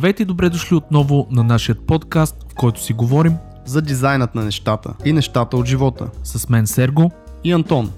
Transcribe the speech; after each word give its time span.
Здравейте 0.00 0.22
и 0.22 0.26
добре 0.26 0.48
дошли 0.48 0.76
отново 0.76 1.26
на 1.30 1.44
нашия 1.44 1.74
подкаст, 1.74 2.36
в 2.52 2.54
който 2.54 2.82
си 2.82 2.92
говорим 2.92 3.36
за 3.64 3.82
дизайнът 3.82 4.34
на 4.34 4.44
нещата 4.44 4.94
и 5.04 5.12
нещата 5.12 5.56
от 5.56 5.66
живота. 5.66 6.06
с 6.24 6.48
мен 6.48 6.66
Серго. 6.66 7.10
И 7.44 7.52
Антон. 7.52 7.90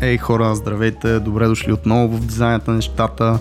Ей 0.00 0.18
хора, 0.18 0.54
здравейте, 0.54 1.20
добре 1.20 1.46
дошли 1.46 1.72
отново 1.72 2.16
в 2.16 2.26
дизайнът 2.26 2.68
на 2.68 2.74
нещата. 2.74 3.38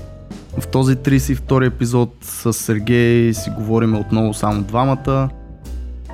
В 0.59 0.68
този 0.68 0.96
32 0.96 1.68
епизод 1.68 2.14
с 2.21 2.54
Сергей 2.54 3.33
си 3.33 3.50
говорим 3.50 3.96
отново 3.96 4.33
само 4.33 4.61
двамата, 4.61 5.29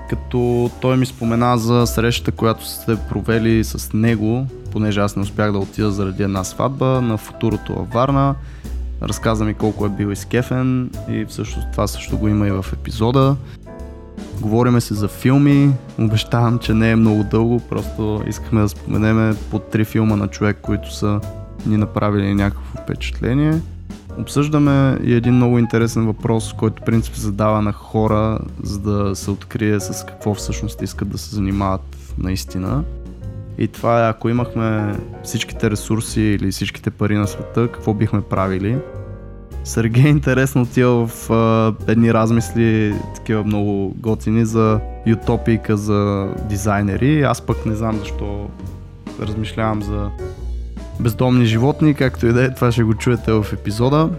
като 0.09 0.69
той 0.81 0.97
ми 0.97 1.05
спомена 1.05 1.57
за 1.57 1.87
срещата, 1.87 2.31
която 2.31 2.67
сте 2.67 2.95
провели 3.09 3.63
с 3.63 3.93
него, 3.93 4.47
понеже 4.71 4.99
аз 4.99 5.15
не 5.15 5.21
успях 5.21 5.51
да 5.51 5.57
отида 5.57 5.91
заради 5.91 6.23
една 6.23 6.43
сватба 6.43 7.01
на 7.01 7.17
футурото 7.17 7.73
във 7.75 7.89
Варна. 7.89 8.35
Разказа 9.01 9.45
ми 9.45 9.53
колко 9.53 9.85
е 9.85 9.89
бил 9.89 10.11
изкефен 10.11 10.89
и 11.09 11.25
всъщност 11.25 11.67
това 11.71 11.87
също 11.87 12.17
го 12.17 12.27
има 12.27 12.47
и 12.47 12.51
в 12.51 12.65
епизода. 12.73 13.35
Говориме 14.41 14.81
се 14.81 14.93
за 14.93 15.07
филми, 15.07 15.71
обещавам, 15.99 16.59
че 16.59 16.73
не 16.73 16.91
е 16.91 16.95
много 16.95 17.23
дълго, 17.23 17.59
просто 17.59 18.23
искахме 18.27 18.61
да 18.61 18.69
споменеме 18.69 19.35
по 19.51 19.59
три 19.59 19.85
филма 19.85 20.15
на 20.15 20.27
човек, 20.27 20.57
които 20.61 20.93
са 20.95 21.19
ни 21.65 21.77
направили 21.77 22.33
някакво 22.33 22.81
впечатление. 22.81 23.61
Обсъждаме 24.17 24.97
и 25.03 25.13
един 25.13 25.33
много 25.33 25.59
интересен 25.59 26.05
въпрос, 26.05 26.53
който 26.53 26.83
принцип 26.83 27.15
задава 27.15 27.61
на 27.61 27.71
хора, 27.71 28.39
за 28.63 28.79
да 28.79 29.15
се 29.15 29.31
открие 29.31 29.79
с 29.79 30.05
какво 30.05 30.33
всъщност 30.33 30.81
искат 30.81 31.09
да 31.09 31.17
се 31.17 31.35
занимават 31.35 31.97
наистина. 32.17 32.83
И 33.59 33.67
това 33.67 34.05
е 34.05 34.09
ако 34.09 34.29
имахме 34.29 34.95
всичките 35.23 35.71
ресурси 35.71 36.21
или 36.21 36.51
всичките 36.51 36.91
пари 36.91 37.15
на 37.15 37.27
света, 37.27 37.69
какво 37.73 37.93
бихме 37.93 38.21
правили. 38.21 38.77
Сергей 39.63 40.07
интересно 40.07 40.61
отива 40.61 41.07
в 41.07 41.29
а, 41.29 41.73
едни 41.91 42.13
размисли, 42.13 42.95
такива 43.15 43.43
много 43.43 43.93
готини 43.97 44.45
за 44.45 44.79
ютопика 45.05 45.77
за 45.77 46.29
дизайнери. 46.49 47.21
Аз 47.21 47.41
пък 47.41 47.65
не 47.65 47.75
знам 47.75 47.97
защо 47.99 48.49
размишлявам 49.21 49.83
за 49.83 50.09
бездомни 50.99 51.45
животни, 51.45 51.93
както 51.93 52.27
и 52.27 52.33
да 52.33 52.43
е, 52.45 52.53
това 52.53 52.71
ще 52.71 52.83
го 52.83 52.93
чуете 52.93 53.31
в 53.31 53.45
епизода. 53.53 54.09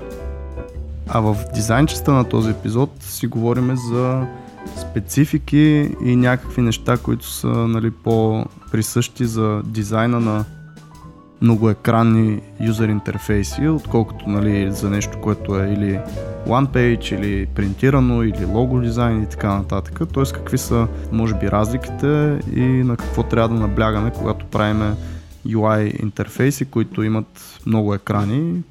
А 1.09 1.21
в 1.21 1.37
дизайнчеста 1.55 2.13
на 2.13 2.25
този 2.25 2.51
епизод 2.51 2.91
си 3.01 3.27
говорим 3.27 3.77
за 3.77 4.27
специфики 4.77 5.91
и 6.05 6.17
някакви 6.17 6.63
неща, 6.63 6.97
които 6.97 7.27
са 7.27 7.49
нали, 7.49 7.91
по-присъщи 7.91 9.27
за 9.27 9.63
дизайна 9.65 10.21
на 10.21 10.45
многоекранни 11.43 12.41
юзер 12.61 12.89
интерфейси, 12.89 13.69
отколкото 13.69 14.29
нали, 14.29 14.73
за 14.73 14.91
нещо, 14.91 15.19
което 15.21 15.61
е 15.61 15.73
или 15.73 16.01
one 16.47 16.67
page, 16.67 17.19
или 17.19 17.47
принтирано, 17.47 18.23
или 18.23 18.45
лого 18.45 18.81
дизайн 18.81 19.23
и 19.23 19.29
така 19.29 19.55
нататък. 19.55 20.01
Т.е. 20.15 20.25
какви 20.35 20.59
са, 20.59 20.89
може 21.13 21.35
би, 21.35 21.51
разликите 21.51 22.41
и 22.55 22.61
на 22.61 22.97
какво 22.97 23.23
трябва 23.23 23.49
да 23.49 23.61
наблягаме, 23.61 24.13
когато 24.19 24.47
правиме 24.47 24.95
UI 25.47 26.03
интерфейси, 26.03 26.65
които 26.65 27.03
имат 27.03 27.61
много 27.67 27.95
екрани. 27.95 28.63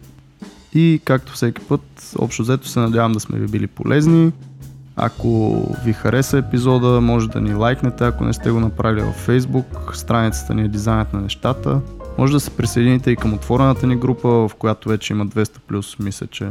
И 0.74 1.02
както 1.06 1.34
всеки 1.34 1.62
път, 1.62 2.14
общо 2.20 2.42
взето 2.42 2.68
се 2.68 2.80
надявам 2.80 3.12
да 3.12 3.20
сме 3.20 3.40
ви 3.40 3.48
били 3.48 3.68
полезни. 3.68 4.32
Ако 5.02 5.62
ви 5.86 5.94
хареса 5.94 6.38
епизода, 6.38 7.02
може 7.02 7.30
да 7.30 7.42
ни 7.42 7.54
лайкнете, 7.54 8.06
ако 8.06 8.24
не 8.24 8.34
сте 8.34 8.52
го 8.52 8.60
направили 8.60 9.02
във 9.02 9.28
Facebook, 9.28 9.94
страницата 9.94 10.54
ни 10.54 10.62
е 10.62 10.68
Дизайнът 10.68 11.14
на 11.14 11.22
нещата. 11.22 11.82
Може 12.18 12.34
да 12.34 12.40
се 12.40 12.50
присъедините 12.50 13.12
и 13.12 13.16
към 13.16 13.34
отворената 13.34 13.88
ни 13.88 13.96
група, 13.96 14.30
в 14.30 14.52
която 14.60 14.90
вече 14.90 15.14
има 15.14 15.28
200 15.28 15.60
плюс, 15.60 16.00
мисля, 16.00 16.28
че 16.28 16.50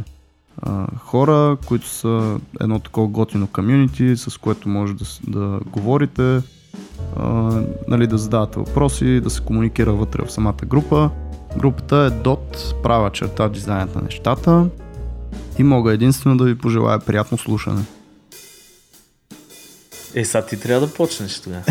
хора, 0.99 1.57
които 1.67 1.89
са 1.89 2.39
едно 2.61 2.79
такова 2.79 3.09
готино 3.09 3.47
комюнити, 3.47 4.17
с 4.17 4.39
което 4.39 4.69
може 4.69 4.95
да, 4.95 5.05
да 5.27 5.61
говорите, 5.67 6.41
нали, 7.89 8.07
да 8.07 8.19
задавате 8.19 8.59
въпроси, 8.59 9.21
да 9.21 9.31
се 9.31 9.43
комуникира 9.43 9.93
вътре 9.93 10.23
в 10.23 10.33
самата 10.33 10.67
група. 10.67 11.11
Групата 11.57 11.97
е 11.97 12.23
DOT, 12.23 12.83
права 12.83 13.11
черта 13.11 13.49
дизайнът 13.49 13.95
на 13.95 14.03
нещата 14.03 14.67
и 15.59 15.63
мога 15.63 15.93
единствено 15.93 16.37
да 16.37 16.45
ви 16.45 16.59
пожелая 16.59 16.99
приятно 16.99 17.39
слушане. 17.39 17.83
Е, 20.15 20.25
сега 20.25 20.47
ти 20.47 20.61
трябва 20.61 20.87
да 20.87 20.95
почнеш 20.95 21.41
тогава. 21.41 21.63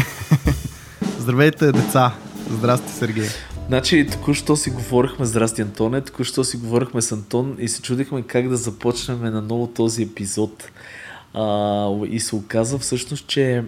Здравейте, 1.19 1.71
деца! 1.71 2.15
Здрасти, 2.51 2.91
Сергей! 2.91 3.27
Значи, 3.67 4.07
току-що 4.11 4.55
си 4.55 4.69
говорихме, 4.69 5.25
здрасти 5.25 5.61
Антоне, 5.61 6.01
току-що 6.01 6.43
си 6.43 6.57
говорихме 6.57 7.01
с 7.01 7.11
Антон 7.11 7.55
и 7.59 7.67
се 7.67 7.81
чудихме 7.81 8.21
как 8.21 8.49
да 8.49 8.57
започнем 8.57 9.23
на 9.23 9.41
ново 9.41 9.67
този 9.67 10.03
епизод. 10.03 10.69
А, 11.33 12.05
и 12.09 12.19
се 12.19 12.35
оказа 12.35 12.77
всъщност, 12.77 13.27
че 13.27 13.63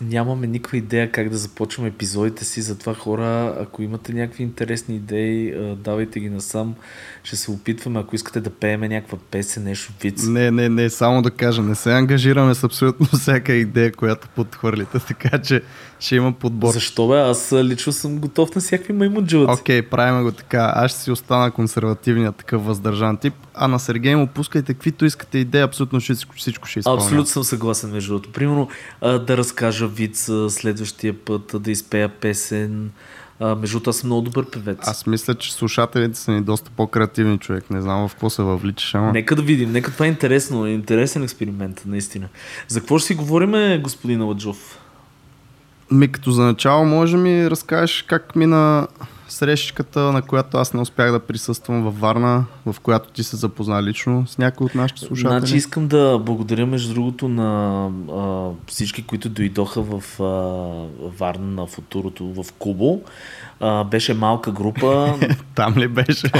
нямаме 0.00 0.46
никаква 0.46 0.76
идея 0.76 1.12
как 1.12 1.28
да 1.28 1.36
започваме 1.36 1.88
епизодите 1.88 2.44
си, 2.44 2.62
затова 2.62 2.94
хора, 2.94 3.56
ако 3.60 3.82
имате 3.82 4.12
някакви 4.12 4.42
интересни 4.42 4.96
идеи, 4.96 5.54
давайте 5.76 6.20
ги 6.20 6.30
насам. 6.30 6.74
Ще 7.22 7.36
се 7.36 7.50
опитваме, 7.50 8.00
ако 8.00 8.14
искате 8.14 8.40
да 8.40 8.50
пееме 8.50 8.88
някаква 8.88 9.18
песен, 9.30 9.64
нещо 9.64 9.92
виц. 10.02 10.24
Не, 10.26 10.50
не, 10.50 10.68
не, 10.68 10.90
само 10.90 11.22
да 11.22 11.30
кажа, 11.30 11.62
не 11.62 11.74
се 11.74 11.92
ангажираме 11.92 12.54
с 12.54 12.64
абсолютно 12.64 13.06
всяка 13.06 13.52
идея, 13.52 13.92
която 13.92 14.28
подхвърлите, 14.28 14.98
така 15.08 15.38
че 15.38 15.62
ще 16.00 16.16
има 16.16 16.32
подбор. 16.32 16.72
Защо 16.72 17.08
бе? 17.08 17.20
Аз 17.20 17.52
лично 17.52 17.92
съм 17.92 18.18
готов 18.18 18.54
на 18.54 18.60
всякакви 18.60 18.92
маймуджулци. 18.92 19.60
Окей, 19.60 19.82
okay, 19.82 19.88
правим 19.88 20.24
го 20.24 20.32
така. 20.32 20.72
Аз 20.74 20.90
ще 20.90 21.00
си 21.00 21.10
остана 21.10 21.50
консервативния 21.50 22.32
такъв 22.32 22.64
въздържан 22.64 23.16
тип, 23.16 23.34
а 23.54 23.68
на 23.68 23.78
Сергей 23.78 24.16
му 24.16 24.26
пускайте 24.26 24.74
каквито 24.74 25.04
искате 25.04 25.38
идеи, 25.38 25.60
абсолютно 25.60 26.00
всичко, 26.00 26.34
всичко 26.36 26.68
ще 26.68 26.78
изпълня. 26.78 27.02
Абсолютно 27.02 27.26
съм 27.26 27.44
съгласен 27.44 27.90
между 27.90 28.12
другото. 28.12 28.32
Примерно 28.32 28.68
да 29.00 29.36
разкажа 29.36 29.86
виц 29.86 30.28
а, 30.28 30.50
следващия 30.50 31.24
път, 31.24 31.54
да 31.62 31.70
изпея 31.70 32.08
песен. 32.08 32.90
А, 33.40 33.54
между 33.54 33.80
аз 33.86 33.96
съм 33.96 34.08
много 34.08 34.22
добър 34.22 34.50
певец. 34.50 34.78
Аз 34.82 35.06
мисля, 35.06 35.34
че 35.34 35.52
слушателите 35.52 36.18
са 36.18 36.32
ни 36.32 36.42
доста 36.42 36.70
по-креативни 36.70 37.38
човек. 37.38 37.70
Не 37.70 37.80
знам 37.80 38.08
в 38.08 38.12
какво 38.12 38.30
се 38.30 38.42
въвличаш, 38.42 38.94
ама... 38.94 39.12
Нека 39.12 39.36
да 39.36 39.42
видим. 39.42 39.72
Нека 39.72 39.92
това 39.92 40.06
е 40.06 40.08
интересно. 40.08 40.66
Интересен 40.66 41.22
експеримент, 41.22 41.82
наистина. 41.86 42.28
За 42.68 42.80
какво 42.80 42.98
ще 42.98 43.06
си 43.06 43.14
говорим, 43.14 43.82
господин 43.82 44.20
Аладжов? 44.20 44.78
Ми 45.90 46.12
като 46.12 46.30
за 46.30 46.42
начало 46.42 46.84
може 46.84 47.16
ми 47.16 47.50
разкажеш 47.50 48.02
как 48.02 48.36
мина 48.36 48.86
срещката, 49.36 50.00
на 50.00 50.22
която 50.22 50.58
аз 50.58 50.74
не 50.74 50.80
успях 50.80 51.12
да 51.12 51.20
присъствам 51.20 51.82
във 51.82 52.00
Варна, 52.00 52.44
в 52.66 52.76
която 52.80 53.10
ти 53.10 53.22
се 53.22 53.36
запозна 53.36 53.82
лично 53.82 54.26
с 54.26 54.38
някой 54.38 54.64
от 54.64 54.74
нашите 54.74 55.00
слушатели. 55.00 55.38
Значи 55.38 55.56
искам 55.56 55.88
да 55.88 56.18
благодаря 56.18 56.66
между 56.66 56.94
другото 56.94 57.28
на 57.28 57.90
а, 58.12 58.50
всички, 58.66 59.02
които 59.02 59.28
дойдоха 59.28 59.82
в 59.82 60.20
а, 60.20 60.24
Варна 61.18 61.46
на 61.46 61.66
Футурото 61.66 62.24
в 62.26 62.52
Кубо. 62.58 63.00
А, 63.60 63.84
беше 63.84 64.14
малка 64.14 64.52
група. 64.52 65.14
Там 65.54 65.74
ли 65.76 65.88
беше? 65.88 66.32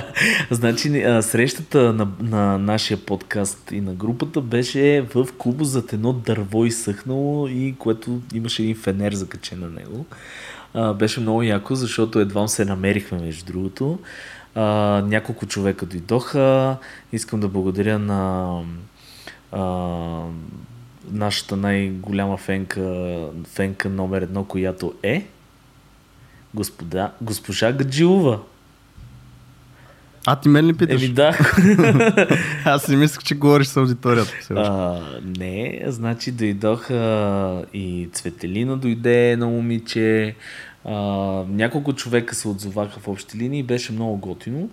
значи 0.50 1.02
а, 1.02 1.22
срещата 1.22 1.92
на, 1.92 2.08
на 2.20 2.58
нашия 2.58 2.96
подкаст 2.96 3.70
и 3.72 3.80
на 3.80 3.94
групата 3.94 4.40
беше 4.40 5.06
в 5.14 5.28
Кубо 5.38 5.64
зад 5.64 5.92
едно 5.92 6.12
дърво 6.12 6.64
изсъхнало 6.64 7.48
и 7.48 7.74
което 7.78 8.20
имаше 8.34 8.62
един 8.62 8.76
фенер 8.76 9.12
закачен 9.12 9.60
на 9.60 9.68
него. 9.68 10.06
Беше 10.94 11.20
много 11.20 11.42
яко, 11.42 11.74
защото 11.74 12.20
едва 12.20 12.48
се 12.48 12.64
намерихме 12.64 13.18
между 13.18 13.52
другото. 13.52 13.98
А, 14.54 14.62
няколко 15.06 15.46
човека 15.46 15.86
дойдоха. 15.86 16.76
Искам 17.12 17.40
да 17.40 17.48
благодаря 17.48 17.98
на 17.98 18.60
а, 19.52 19.62
нашата 21.10 21.56
най-голяма 21.56 22.36
фенка, 22.36 23.26
фенка 23.44 23.88
номер 23.88 24.22
едно, 24.22 24.44
която 24.44 24.94
е 25.02 25.26
господа, 26.54 27.12
госпожа 27.20 27.72
Гаджилова. 27.72 28.40
А, 30.30 30.36
ти 30.36 30.48
мен 30.48 30.66
ли 30.66 30.72
питаш? 30.72 31.02
Еми 31.02 31.12
да. 31.12 31.38
Аз 32.64 32.82
си 32.82 32.96
мислех, 32.96 33.22
че 33.22 33.34
говориш 33.34 33.66
с 33.66 33.76
аудиторията. 33.76 34.32
А, 34.50 35.00
не, 35.38 35.82
значи 35.86 36.32
дойдоха 36.32 37.64
и 37.74 38.08
Цветелина 38.12 38.76
дойде 38.76 39.36
на 39.36 39.46
момиче. 39.46 40.34
А, 40.84 40.94
няколко 41.48 41.92
човека 41.92 42.34
се 42.34 42.48
отзоваха 42.48 43.00
в 43.00 43.08
общи 43.08 43.38
линии. 43.38 43.62
Беше 43.62 43.92
много 43.92 44.16
готино. 44.16 44.70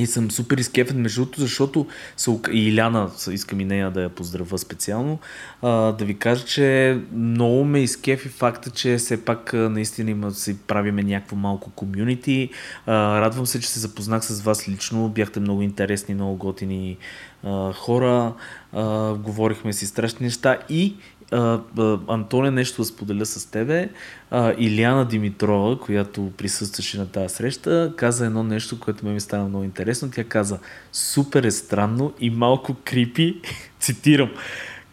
И 0.00 0.06
съм 0.06 0.30
супер 0.30 0.58
изкефен 0.58 1.00
между 1.00 1.20
другото, 1.20 1.40
защото 1.40 1.86
ока- 2.28 2.52
и 2.52 2.68
Иляна, 2.68 3.10
искам 3.30 3.60
и 3.60 3.64
нея 3.64 3.90
да 3.90 4.02
я 4.02 4.08
поздравя 4.08 4.58
специално, 4.58 5.18
а, 5.62 5.70
да 5.92 6.04
ви 6.04 6.18
кажа, 6.18 6.44
че 6.44 6.98
много 7.12 7.64
ме 7.64 7.80
изкефи 7.80 8.28
факта, 8.28 8.70
че 8.70 8.96
все 8.96 9.24
пак 9.24 9.52
наистина 9.52 10.10
има, 10.10 10.30
си 10.30 10.58
правиме 10.58 11.02
някакво 11.02 11.36
малко 11.36 11.70
комюнити. 11.70 12.50
А, 12.86 13.20
радвам 13.20 13.46
се, 13.46 13.60
че 13.60 13.68
се 13.68 13.80
запознах 13.80 14.24
с 14.24 14.40
вас 14.40 14.68
лично, 14.68 15.08
бяхте 15.08 15.40
много 15.40 15.62
интересни, 15.62 16.14
много 16.14 16.36
готини 16.36 16.96
а, 17.44 17.72
хора, 17.72 18.32
а, 18.72 19.14
говорихме 19.14 19.72
си 19.72 19.86
страшни 19.86 20.24
неща. 20.26 20.58
И 20.68 20.96
а, 21.30 21.60
Антоне 22.08 22.50
нещо 22.50 22.82
да 22.82 22.86
споделя 22.86 23.26
с 23.26 23.50
тебе. 23.50 23.88
А, 24.30 24.54
Иляна 24.58 25.08
Димитрова, 25.08 25.80
която 25.80 26.32
присъстваше 26.36 26.98
на 26.98 27.06
тази 27.06 27.34
среща, 27.34 27.92
каза 27.96 28.26
едно 28.26 28.42
нещо, 28.42 28.80
което 28.80 29.06
ме 29.06 29.12
ми 29.12 29.20
стана 29.20 29.48
много 29.48 29.64
интересно. 29.64 30.10
Тя 30.10 30.24
каза, 30.24 30.58
супер 30.92 31.44
е 31.44 31.50
странно 31.50 32.12
и 32.20 32.30
малко 32.30 32.76
крипи, 32.84 33.40
цитирам, 33.80 34.30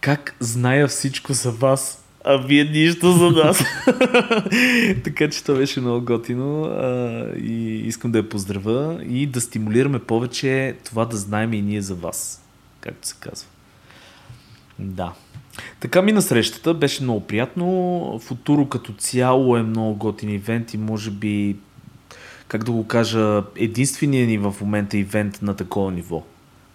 как 0.02 0.36
зная 0.40 0.88
всичко 0.88 1.34
за 1.34 1.52
вас, 1.52 2.04
а 2.26 2.38
вие 2.38 2.64
нищо 2.64 3.12
за 3.12 3.32
нас. 3.32 3.64
така 5.04 5.30
че 5.30 5.44
това 5.44 5.58
беше 5.58 5.80
много 5.80 6.06
готино 6.06 6.64
а, 6.64 7.32
и 7.38 7.82
искам 7.88 8.12
да 8.12 8.18
я 8.18 8.30
поздравя 8.30 9.04
и 9.10 9.28
да 9.28 9.42
стимулираме 9.42 10.00
повече 10.00 10.76
това 10.86 11.06
да 11.06 11.18
знаем 11.18 11.54
и 11.54 11.62
ние 11.62 11.82
за 11.82 11.96
вас, 11.96 12.44
както 12.82 13.08
се 13.08 13.16
казва. 13.20 13.48
Да. 14.80 15.14
Така 15.80 16.02
ми 16.02 16.12
на 16.12 16.22
срещата, 16.22 16.74
беше 16.74 17.04
много 17.04 17.20
приятно. 17.20 18.20
Футуро 18.24 18.66
като 18.66 18.94
цяло 18.94 19.58
е 19.58 19.64
много 19.64 19.96
готин 19.96 20.30
ивент 20.30 20.74
и 20.74 20.78
може 20.78 21.12
би, 21.12 21.56
как 22.48 22.64
да 22.64 22.72
го 22.72 22.88
кажа, 22.88 23.44
единственият 23.56 24.30
ни 24.30 24.38
в 24.38 24.56
момента 24.62 24.98
ивент 24.98 25.40
на 25.42 25.54
такова 25.54 25.92
ниво. 25.92 26.24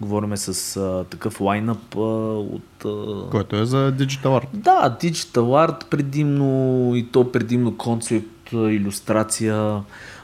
Говориме 0.00 0.36
с 0.36 0.76
а, 0.76 1.04
такъв 1.10 1.40
лайнъп 1.40 1.96
а, 1.96 2.00
от... 2.38 2.84
А... 2.84 3.30
Който 3.30 3.56
е 3.56 3.64
за 3.64 3.92
Digital 3.98 4.22
Art. 4.24 4.46
Да, 4.54 4.98
Digital 5.00 5.68
Art 5.68 5.84
предимно 5.84 6.92
и 6.94 7.06
то 7.12 7.32
предимно 7.32 7.76
концепт, 7.76 8.52
иллюстрация, 8.52 9.82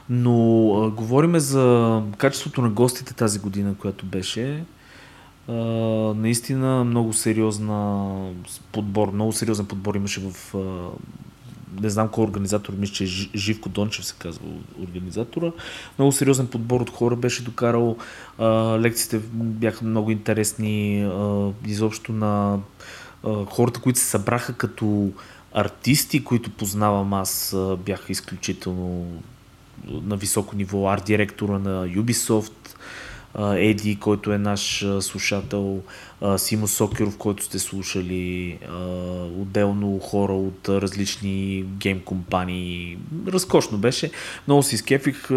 но 0.09 0.69
а, 0.75 0.89
говориме 0.89 1.39
за 1.39 2.01
качеството 2.17 2.61
на 2.61 2.69
гостите 2.69 3.13
тази 3.13 3.39
година, 3.39 3.75
която 3.79 4.05
беше. 4.05 4.63
Наистина 6.15 6.83
много 6.83 7.13
сериозна 7.13 8.15
подбор, 8.71 9.11
много 9.11 9.33
сериозен 9.33 9.65
подбор 9.65 9.95
имаше 9.95 10.21
в 10.21 10.55
не 11.81 11.89
знам 11.89 12.07
кой 12.07 12.23
организатор, 12.23 12.73
мисля, 12.77 12.93
че 12.93 13.05
Живко 13.35 13.69
Дончев 13.69 14.05
се 14.05 14.15
казва 14.19 14.45
организатора. 14.83 15.51
Много 15.97 16.11
сериозен 16.11 16.47
подбор 16.47 16.81
от 16.81 16.89
хора 16.89 17.15
беше 17.15 17.43
докарал. 17.43 17.97
А, 18.37 18.45
лекциите 18.79 19.19
бяха 19.33 19.85
много 19.85 20.11
интересни. 20.11 21.03
А, 21.03 21.49
изобщо 21.65 22.11
на 22.11 22.59
а, 23.23 23.45
хората, 23.45 23.79
които 23.79 23.99
се 23.99 24.05
събраха 24.05 24.53
като 24.53 25.09
артисти, 25.53 26.23
които 26.23 26.49
познавам 26.49 27.13
аз, 27.13 27.55
бяха 27.85 28.11
изключително 28.11 29.05
на 29.87 30.15
високо 30.17 30.55
ниво. 30.55 30.89
Арт 30.89 31.05
директора 31.05 31.59
на 31.59 31.87
Ubisoft, 31.87 32.58
Еди, 33.37 33.95
който 33.95 34.33
е 34.33 34.37
наш 34.37 34.85
слушател, 34.99 35.81
Симо 36.37 36.67
Сокеров, 36.67 37.17
който 37.17 37.43
сте 37.43 37.59
слушали, 37.59 38.57
отделно 39.39 39.99
хора 39.99 40.33
от 40.33 40.69
различни 40.69 41.65
гейм 41.77 41.99
компании. 41.99 42.97
Разкошно 43.27 43.77
беше. 43.77 44.11
Много 44.47 44.63
си 44.63 44.75
изкефих. 44.75 45.29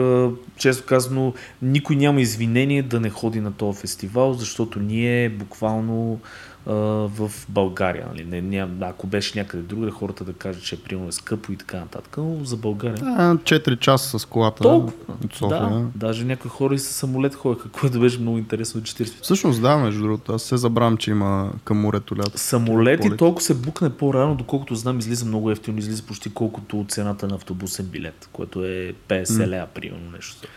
Често 0.57 0.87
казано, 0.87 1.35
никой 1.63 1.97
няма 1.97 2.21
извинение 2.21 2.83
да 2.83 3.01
не 3.01 3.11
ходи 3.11 3.41
на 3.41 3.53
този 3.53 3.81
фестивал, 3.81 4.33
защото 4.33 4.81
ние 4.81 5.29
буквално 5.29 6.21
в 6.67 7.31
България. 7.49 8.07
Нали? 8.09 8.25
Не, 8.25 8.41
не, 8.41 8.69
ако 8.81 9.07
беше 9.07 9.39
някъде 9.39 9.63
другаде, 9.63 9.91
хората 9.91 10.25
да 10.25 10.33
кажат, 10.33 10.63
че 10.63 10.75
е 10.75 10.79
примерно 10.79 11.09
е 11.09 11.13
скъпо 11.13 11.53
и 11.53 11.57
така 11.57 11.77
нататък, 11.77 12.17
но 12.17 12.45
за 12.45 12.57
България. 12.57 13.05
Да, 13.05 13.37
4 13.37 13.79
часа 13.79 14.19
с 14.19 14.25
колата 14.25 14.63
Толкова. 14.63 15.15
от 15.25 15.35
София. 15.35 15.61
Да, 15.61 15.85
даже 15.95 16.25
някои 16.25 16.51
хора 16.51 16.75
и 16.75 16.79
с 16.79 16.85
самолет 16.85 17.35
ходеха, 17.35 17.69
което 17.69 18.01
беше 18.01 18.21
много 18.21 18.39
интересно. 18.39 18.81
40. 18.81 19.23
Всъщност 19.23 19.63
да, 19.63 19.77
между 19.77 20.03
другото, 20.03 20.33
аз 20.33 20.43
се 20.43 20.57
забравям, 20.57 20.97
че 20.97 21.11
има 21.11 21.53
към 21.65 21.81
морето 21.81 22.17
лято. 22.17 22.39
Самолет 22.39 23.05
и 23.05 23.17
толкова 23.17 23.43
се 23.43 23.55
букне 23.55 23.91
по-рано, 23.91 24.35
доколкото 24.35 24.75
знам, 24.75 24.99
излиза 24.99 25.25
много 25.25 25.51
ефтино, 25.51 25.79
излиза 25.79 26.03
почти 26.03 26.35
колкото 26.35 26.81
от 26.81 26.91
цената 26.91 27.29
на 27.29 27.35
автобусен 27.35 27.87
билет, 27.87 28.29
което 28.33 28.65
е 28.65 28.95
50 29.09 29.47
лея, 29.47 29.67
примерно 29.75 30.11
нещо. 30.11 30.49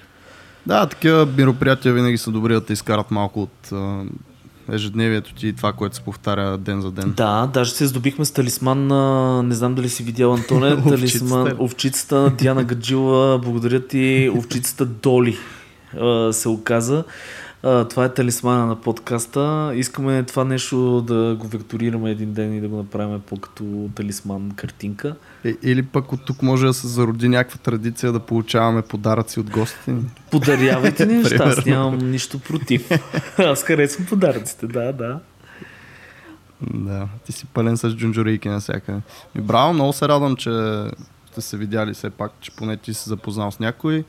Да, 0.65 0.89
такива 0.89 1.25
мероприятия 1.25 1.93
винаги 1.93 2.17
са 2.17 2.31
добри 2.31 2.53
да 2.53 2.65
те 2.65 2.73
изкарат 2.73 3.11
малко 3.11 3.41
от 3.41 3.71
ежедневието 4.71 5.33
ти 5.33 5.47
и 5.47 5.53
това, 5.53 5.73
което 5.73 5.95
се 5.95 6.01
повтаря 6.01 6.57
ден 6.57 6.81
за 6.81 6.91
ден. 6.91 7.13
Да, 7.17 7.49
даже 7.53 7.71
се 7.71 7.87
здобихме 7.87 8.25
с 8.25 8.31
талисман 8.31 8.87
на, 8.87 9.43
не 9.43 9.55
знам 9.55 9.75
дали 9.75 9.89
си 9.89 10.03
видял 10.03 10.33
Антоне, 10.33 10.83
талисман, 10.89 11.55
овчицата 11.59 12.15
на 12.15 12.29
Диана 12.29 12.63
Гаджила, 12.63 13.39
благодаря 13.39 13.87
ти, 13.87 14.31
овчицата 14.37 14.85
Доли 14.85 15.37
се 16.31 16.49
оказа. 16.49 17.03
Това 17.65 18.05
е 18.05 18.13
талисмана 18.13 18.65
на 18.65 18.81
подкаста. 18.81 19.71
Искаме 19.75 20.23
това 20.23 20.43
нещо 20.43 21.01
да 21.01 21.35
го 21.39 21.47
векторираме 21.47 22.11
един 22.11 22.33
ден 22.33 22.57
и 22.57 22.61
да 22.61 22.67
го 22.67 22.77
направим 22.77 23.21
по-като 23.21 23.89
талисман 23.95 24.51
картинка. 24.55 25.15
Е, 25.45 25.55
или 25.63 25.83
пък 25.83 26.11
от 26.11 26.25
тук 26.25 26.41
може 26.41 26.65
да 26.65 26.73
се 26.73 26.87
зароди 26.87 27.29
някаква 27.29 27.57
традиция 27.57 28.11
да 28.11 28.19
получаваме 28.19 28.81
подаръци 28.81 29.39
от 29.39 29.49
гостите 29.49 29.91
ни. 29.91 30.03
Подарявайте 30.31 31.05
ни 31.05 31.13
неща, 31.17 31.43
аз 31.43 31.65
нямам 31.65 32.11
нищо 32.11 32.39
против. 32.39 32.89
Аз 33.37 33.63
харесвам 33.63 34.07
подаръците, 34.07 34.67
да, 34.67 34.93
да. 34.93 35.19
Да, 36.61 37.07
ти 37.25 37.31
си 37.31 37.45
пълен 37.45 37.77
с 37.77 37.89
джунджурийки 37.89 38.49
всяка. 38.59 39.01
И 39.35 39.41
браво, 39.41 39.73
много 39.73 39.93
се 39.93 40.07
радвам, 40.07 40.35
че 40.35 40.51
сте 41.31 41.41
се 41.41 41.57
видяли 41.57 41.93
все 41.93 42.09
пак, 42.09 42.31
че 42.39 42.51
поне 42.51 42.77
ти 42.77 42.93
си 42.93 43.09
запознал 43.09 43.51
с 43.51 43.59
някой. 43.59 44.03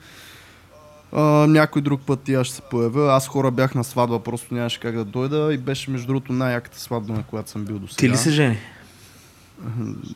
А, 1.12 1.23
някой 1.47 1.82
друг 1.82 2.00
път 2.06 2.29
и 2.29 2.35
аз 2.35 2.47
ще 2.47 2.56
се 2.56 2.62
появя. 2.62 3.12
Аз 3.12 3.29
хора 3.29 3.50
бях 3.50 3.75
на 3.75 3.85
сватба, 3.85 4.19
просто 4.19 4.55
нямаше 4.55 4.81
как 4.81 4.94
да 4.94 5.05
дойда 5.05 5.55
и 5.55 5.58
беше 5.58 5.91
между 5.91 6.06
другото 6.06 6.32
най-яката 6.32 6.81
сватба, 6.81 7.12
на 7.12 7.23
която 7.23 7.50
съм 7.50 7.64
бил 7.64 7.79
до 7.79 7.88
сега. 7.88 7.99
Ти 7.99 8.08
ли 8.08 8.17
се 8.17 8.31
жени? 8.31 8.58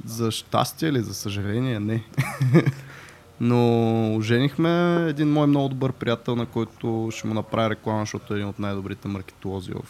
За 0.05 0.31
щастие 0.31 0.89
или 0.89 1.01
за 1.01 1.15
съжаление? 1.15 1.81
Не. 1.81 2.05
Но 3.41 4.21
женихме 4.23 5.05
един 5.09 5.33
мой 5.33 5.47
много 5.47 5.69
добър 5.69 5.93
приятел, 5.93 6.37
на 6.37 6.47
който 6.47 7.09
ще 7.13 7.27
му 7.27 7.35
направя 7.35 7.71
реклама, 7.71 8.03
защото 8.03 8.35
е 8.35 8.37
един 8.37 8.49
от 8.49 8.59
най-добрите 8.59 9.09
маркетолози 9.09 9.73
в 9.73 9.83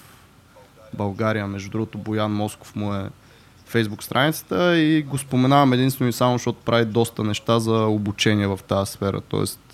България. 0.94 1.46
Между 1.46 1.70
другото, 1.70 1.98
Боян 1.98 2.32
Москов 2.32 2.76
му 2.76 2.94
е 2.94 3.08
фейсбук 3.66 4.02
страницата 4.02 4.78
и 4.78 5.02
го 5.02 5.18
споменавам 5.18 5.72
единствено 5.72 6.08
и 6.08 6.12
само, 6.12 6.34
защото 6.34 6.58
прави 6.64 6.84
доста 6.84 7.24
неща 7.24 7.58
за 7.58 7.86
обучение 7.86 8.46
в 8.46 8.60
тази 8.68 8.92
сфера. 8.92 9.20
Тоест, 9.20 9.69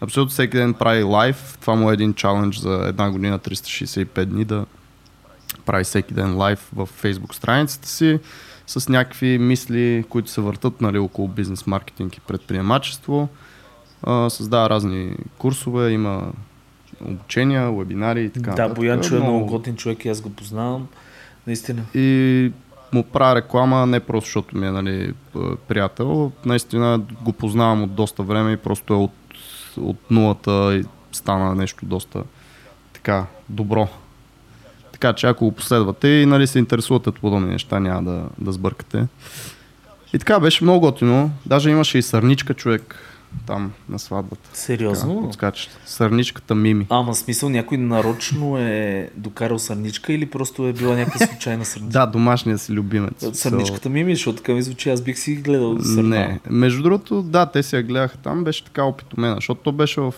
абсолютно 0.00 0.30
всеки 0.30 0.56
ден 0.56 0.74
прави 0.74 1.02
лайв. 1.02 1.58
Това 1.60 1.74
му 1.74 1.90
е 1.90 1.94
един 1.94 2.14
чалендж 2.14 2.60
за 2.60 2.84
една 2.88 3.10
година, 3.10 3.38
365 3.38 4.24
дни 4.24 4.44
да 4.44 4.66
прави 5.66 5.84
всеки 5.84 6.14
ден 6.14 6.36
лайв 6.36 6.68
в 6.74 6.86
фейсбук 6.86 7.34
страницата 7.34 7.88
си 7.88 8.18
с 8.66 8.88
някакви 8.88 9.38
мисли, 9.38 10.04
които 10.08 10.30
се 10.30 10.40
въртат 10.40 10.80
нали, 10.80 10.98
около 10.98 11.28
бизнес 11.28 11.66
маркетинг 11.66 12.16
и 12.16 12.20
предприемачество. 12.20 13.28
А, 14.02 14.30
създава 14.30 14.70
разни 14.70 15.16
курсове, 15.38 15.90
има 15.90 16.32
обучения, 17.04 17.72
вебинари 17.72 18.24
и 18.24 18.30
така. 18.30 18.50
Да, 18.50 18.68
Боянчо 18.68 19.16
е 19.16 19.20
много 19.20 19.46
готин 19.46 19.76
човек 19.76 20.04
и 20.04 20.08
аз 20.08 20.20
го 20.20 20.30
познавам. 20.30 20.88
Наистина. 21.46 21.82
И 21.94 22.52
му 22.92 23.02
правя 23.02 23.36
реклама 23.36 23.86
не 23.86 24.00
просто 24.00 24.28
защото 24.28 24.56
ми 24.56 24.66
е 24.66 24.70
нали, 24.70 25.14
приятел. 25.68 26.32
Наистина 26.44 27.00
го 27.22 27.32
познавам 27.32 27.82
от 27.82 27.94
доста 27.94 28.22
време 28.22 28.52
и 28.52 28.56
просто 28.56 28.94
е 28.94 28.96
от, 28.96 29.12
от 29.80 30.10
нулата 30.10 30.82
стана 31.12 31.54
нещо 31.54 31.86
доста 31.86 32.22
така 32.92 33.26
добро. 33.48 33.88
Така 34.92 35.12
че 35.12 35.26
ако 35.26 35.44
го 35.44 35.52
последвате 35.52 36.08
и 36.08 36.26
нали, 36.26 36.46
се 36.46 36.58
интересувате 36.58 37.08
от 37.08 37.20
подобни 37.20 37.50
неща, 37.50 37.80
няма 37.80 38.02
да, 38.02 38.22
да 38.38 38.52
сбъркате. 38.52 39.06
И 40.12 40.18
така 40.18 40.40
беше 40.40 40.64
много 40.64 40.80
готино. 40.80 41.30
Даже 41.46 41.70
имаше 41.70 41.98
и 41.98 42.02
сърничка 42.02 42.54
човек 42.54 42.96
там 43.46 43.72
на 43.88 43.98
сватбата. 43.98 44.50
Сериозно? 44.52 45.30
Така, 45.32 45.52
Сърничката 45.86 46.54
Мими. 46.54 46.86
Ама 46.90 47.14
смисъл 47.14 47.48
някой 47.48 47.78
нарочно 47.78 48.58
е 48.58 49.10
докарал 49.16 49.58
сърничка 49.58 50.12
или 50.12 50.26
просто 50.26 50.66
е 50.68 50.72
била 50.72 50.96
някаква 50.96 51.26
случайна 51.26 51.64
сърничка? 51.64 51.98
да, 51.98 52.06
домашния 52.06 52.58
си 52.58 52.72
любимец. 52.72 53.30
Сърничката 53.32 53.88
Мими, 53.88 54.14
защото 54.14 54.36
така 54.36 54.52
ми 54.52 54.62
звучи, 54.62 54.90
аз 54.90 55.00
бих 55.00 55.18
си 55.18 55.34
гледал 55.34 55.78
сърна. 55.82 56.08
Не, 56.08 56.40
между 56.50 56.82
другото, 56.82 57.22
да, 57.22 57.46
те 57.46 57.62
си 57.62 57.76
я 57.76 57.82
гледаха 57.82 58.18
там, 58.18 58.44
беше 58.44 58.64
така 58.64 58.84
опитомена, 58.84 59.34
защото 59.34 59.60
то 59.60 59.72
беше 59.72 60.00
в, 60.00 60.14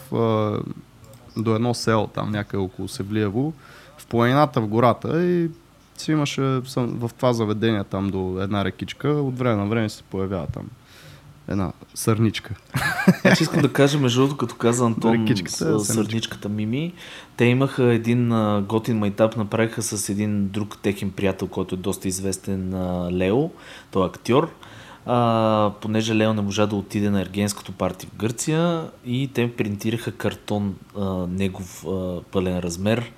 до 1.36 1.54
едно 1.54 1.74
село 1.74 2.06
там 2.06 2.30
някъде 2.30 2.62
около 2.62 2.88
Севлиево 2.88 3.52
в 3.98 4.06
планината, 4.06 4.60
в 4.60 4.68
гората 4.68 5.24
и 5.24 5.50
си 5.96 6.12
имаше 6.12 6.42
в 6.42 7.10
това 7.16 7.32
заведение 7.32 7.84
там 7.84 8.10
до 8.10 8.38
една 8.40 8.64
рекичка, 8.64 9.08
от 9.08 9.38
време 9.38 9.56
на 9.56 9.66
време 9.66 9.88
се 9.88 10.02
появява 10.02 10.46
там 10.46 10.64
една 11.48 11.72
сърничка. 11.94 12.54
Значи 13.20 13.42
искам 13.42 13.62
да 13.62 13.72
кажа, 13.72 13.98
между 13.98 14.20
другото, 14.20 14.36
като 14.36 14.54
каза 14.54 14.84
Антон 14.84 15.26
с 15.46 15.84
сърничката 15.84 16.48
Мими, 16.48 16.92
те 17.36 17.44
имаха 17.44 17.84
един 17.84 18.28
готин 18.62 18.98
майтап, 18.98 19.36
направиха 19.36 19.82
с 19.82 20.08
един 20.08 20.48
друг 20.48 20.78
техен 20.82 21.10
приятел, 21.10 21.48
който 21.48 21.74
е 21.74 21.78
доста 21.78 22.08
известен 22.08 22.74
Лео, 23.10 23.50
той 23.90 24.02
е 24.02 24.06
актьор. 24.06 24.50
А, 25.06 25.72
понеже 25.80 26.14
Лео 26.14 26.34
не 26.34 26.42
можа 26.42 26.66
да 26.66 26.76
отиде 26.76 27.10
на 27.10 27.20
ергенското 27.20 27.72
парти 27.72 28.06
в 28.06 28.16
Гърция 28.16 28.90
и 29.04 29.30
те 29.34 29.52
принтираха 29.56 30.12
картон 30.12 30.74
а, 30.98 31.26
негов 31.26 31.84
а, 31.84 32.20
пълен 32.32 32.58
размер 32.58 33.12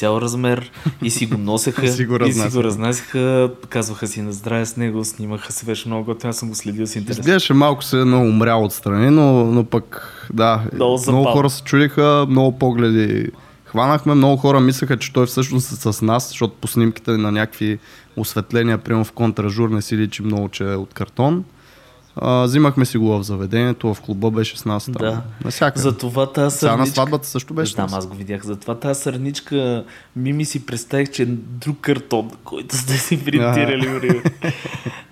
цял 0.00 0.18
размер 0.20 0.70
и 1.02 1.10
си 1.10 1.26
го 1.26 1.38
носеха 1.38 1.84
И 1.86 1.88
си 1.88 2.04
го 2.04 2.24
и 2.26 2.32
си 2.32 2.48
го 2.48 2.64
разнасяха, 2.64 3.50
казваха 3.68 4.06
си 4.06 4.22
на 4.22 4.32
здраве 4.32 4.66
с 4.66 4.76
него, 4.76 5.04
снимаха 5.04 5.52
се, 5.52 5.66
беше 5.66 5.88
много 5.88 6.04
готино, 6.04 6.30
аз 6.30 6.36
съм 6.36 6.48
го 6.48 6.54
следил 6.54 6.86
с 6.86 6.96
интерес. 6.96 7.18
Изглеждаше 7.18 7.54
малко 7.54 7.84
се 7.84 8.00
едно 8.00 8.20
умрял 8.22 8.64
отстрани, 8.64 9.10
но, 9.10 9.44
но 9.44 9.64
пък 9.64 10.16
да, 10.32 10.62
Много 10.74 10.98
много, 11.08 11.24
хора 11.24 11.50
се 11.50 11.62
чудиха, 11.62 12.26
много 12.28 12.58
погледи 12.58 13.26
хванахме, 13.64 14.14
много 14.14 14.36
хора 14.36 14.60
мислеха, 14.60 14.96
че 14.96 15.12
той 15.12 15.26
всъщност 15.26 15.72
е 15.72 15.92
с 15.92 16.02
нас, 16.02 16.28
защото 16.28 16.54
по 16.60 16.68
снимките 16.68 17.10
на 17.10 17.32
някакви 17.32 17.78
осветления, 18.16 18.78
примерно 18.78 19.04
в 19.04 19.12
контражур 19.12 19.68
не 19.68 19.82
си 19.82 19.96
личи 19.96 20.22
много, 20.22 20.48
че 20.48 20.64
е 20.64 20.76
от 20.76 20.94
картон. 20.94 21.44
А, 22.22 22.42
взимахме 22.42 22.84
си 22.84 22.98
го 22.98 23.18
в 23.18 23.22
заведението, 23.22 23.94
в 23.94 24.00
клуба 24.00 24.30
беше 24.30 24.58
с 24.58 24.64
нас. 24.64 24.84
Там. 24.84 24.92
Да. 24.98 25.22
Насякъде. 25.44 25.82
Затова 25.82 26.32
тази 26.32 26.56
Сега 26.56 26.70
на 26.70 26.76
сърничка... 26.76 26.94
сватбата 26.94 27.28
също 27.28 27.54
беше. 27.54 27.80
Нас. 27.80 27.94
аз 27.94 28.06
го 28.06 28.14
видях. 28.14 28.44
Затова 28.44 28.74
тази 28.74 29.00
сърничка 29.00 29.84
ми 30.16 30.44
си 30.44 30.66
представих, 30.66 31.10
че 31.10 31.22
е 31.22 31.26
друг 31.26 31.76
картон, 31.80 32.30
който 32.44 32.76
сте 32.76 32.98
си 32.98 33.24
принтирали. 33.24 34.22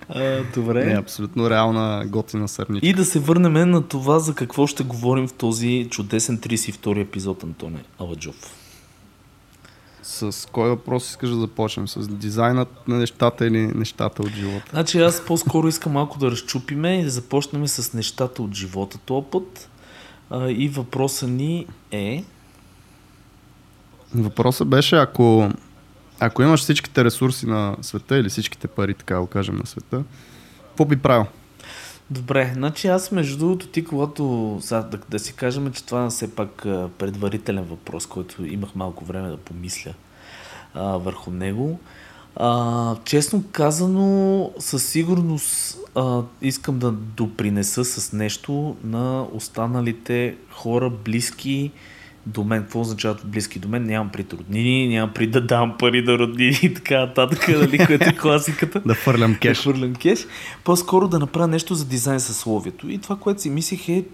а, 0.09 0.43
добре. 0.55 0.85
Не, 0.85 0.93
абсолютно 0.93 1.49
реална 1.49 2.05
готина 2.07 2.47
сърничка. 2.47 2.87
И 2.87 2.93
да 2.93 3.05
се 3.05 3.19
върнем 3.19 3.69
на 3.69 3.87
това 3.87 4.19
за 4.19 4.35
какво 4.35 4.67
ще 4.67 4.83
говорим 4.83 5.27
в 5.27 5.33
този 5.33 5.87
чудесен 5.91 6.37
32 6.37 7.01
епизод, 7.01 7.43
Антоне 7.43 7.79
Аладжов. 7.99 8.35
С 10.09 10.47
кой 10.51 10.69
въпрос 10.69 11.09
искаш 11.09 11.29
да 11.29 11.35
започнем? 11.35 11.87
С 11.87 12.07
дизайнът 12.07 12.87
на 12.87 12.97
нещата 12.97 13.47
или 13.47 13.67
нещата 13.67 14.21
от 14.21 14.29
живота? 14.29 14.65
Значи 14.69 15.01
аз 15.01 15.25
по-скоро 15.25 15.67
искам 15.67 15.91
малко 15.91 16.19
да 16.19 16.31
разчупиме 16.31 16.99
и 16.99 17.03
да 17.03 17.09
започнем 17.09 17.67
с 17.67 17.93
нещата 17.93 18.43
от 18.43 18.53
живота 18.53 18.97
този 18.97 19.25
път. 19.31 19.69
А, 20.29 20.49
и 20.49 20.69
въпросът 20.69 21.29
ни 21.29 21.65
е... 21.91 22.23
Въпросът 24.15 24.67
беше, 24.67 24.95
ако, 24.95 25.51
ако 26.19 26.41
имаш 26.41 26.61
всичките 26.61 27.03
ресурси 27.03 27.45
на 27.45 27.75
света 27.81 28.17
или 28.17 28.29
всичките 28.29 28.67
пари, 28.67 28.93
така 28.93 29.19
го 29.19 29.27
кажем, 29.27 29.55
на 29.55 29.65
света, 29.65 30.03
какво 30.67 30.85
би 30.85 30.97
правил? 30.97 31.25
Добре, 32.11 32.51
значи 32.55 32.87
аз 32.87 33.11
между 33.11 33.37
другото 33.37 33.67
ти, 33.67 33.85
когато 33.85 34.57
сега 34.61 34.81
да, 34.81 34.99
да 35.09 35.19
си 35.19 35.33
кажем, 35.33 35.71
че 35.71 35.85
това 35.85 36.05
е 36.05 36.09
все 36.09 36.35
пак 36.35 36.61
предварителен 36.97 37.63
въпрос, 37.63 38.05
който 38.05 38.45
имах 38.45 38.75
малко 38.75 39.05
време 39.05 39.29
да 39.29 39.37
помисля 39.37 39.93
а, 40.73 40.83
върху 40.83 41.31
него. 41.31 41.79
А, 42.35 42.95
честно 43.05 43.43
казано, 43.51 44.51
със 44.59 44.85
сигурност 44.85 45.77
а, 45.95 46.21
искам 46.41 46.79
да 46.79 46.91
допринеса 46.91 47.85
с 47.85 48.13
нещо 48.13 48.75
на 48.83 49.27
останалите 49.33 50.35
хора 50.51 50.89
близки 50.89 51.71
до 52.25 52.43
мен. 52.43 52.61
Какво 52.61 52.79
означават 52.79 53.21
близки 53.25 53.59
до 53.59 53.67
мен? 53.67 53.83
Нямам 53.83 54.09
пред 54.09 54.33
роднини, 54.33 54.87
нямам 54.87 55.13
при 55.13 55.27
да 55.27 55.41
дам 55.41 55.75
пари 55.79 56.01
на 56.01 56.17
роднини 56.17 56.59
и 56.63 56.73
така 56.73 56.99
нататък, 56.99 57.47
нали, 57.47 57.85
което 57.85 58.09
е 58.09 58.17
класиката. 58.17 58.81
Да 58.85 58.95
фърлям 58.95 59.33
Да 59.33 59.39
кеш. 59.39 59.61
хвърлям 59.61 59.95
кеш. 59.95 60.27
По-скоро 60.63 61.07
да 61.07 61.19
направя 61.19 61.47
нещо 61.47 61.75
за 61.75 61.85
дизайн 61.85 62.19
съсловието. 62.19 62.89
И 62.89 62.97
това, 62.97 63.15
което 63.15 63.41
си 63.41 63.49
мислих 63.49 63.89
е 63.89 64.05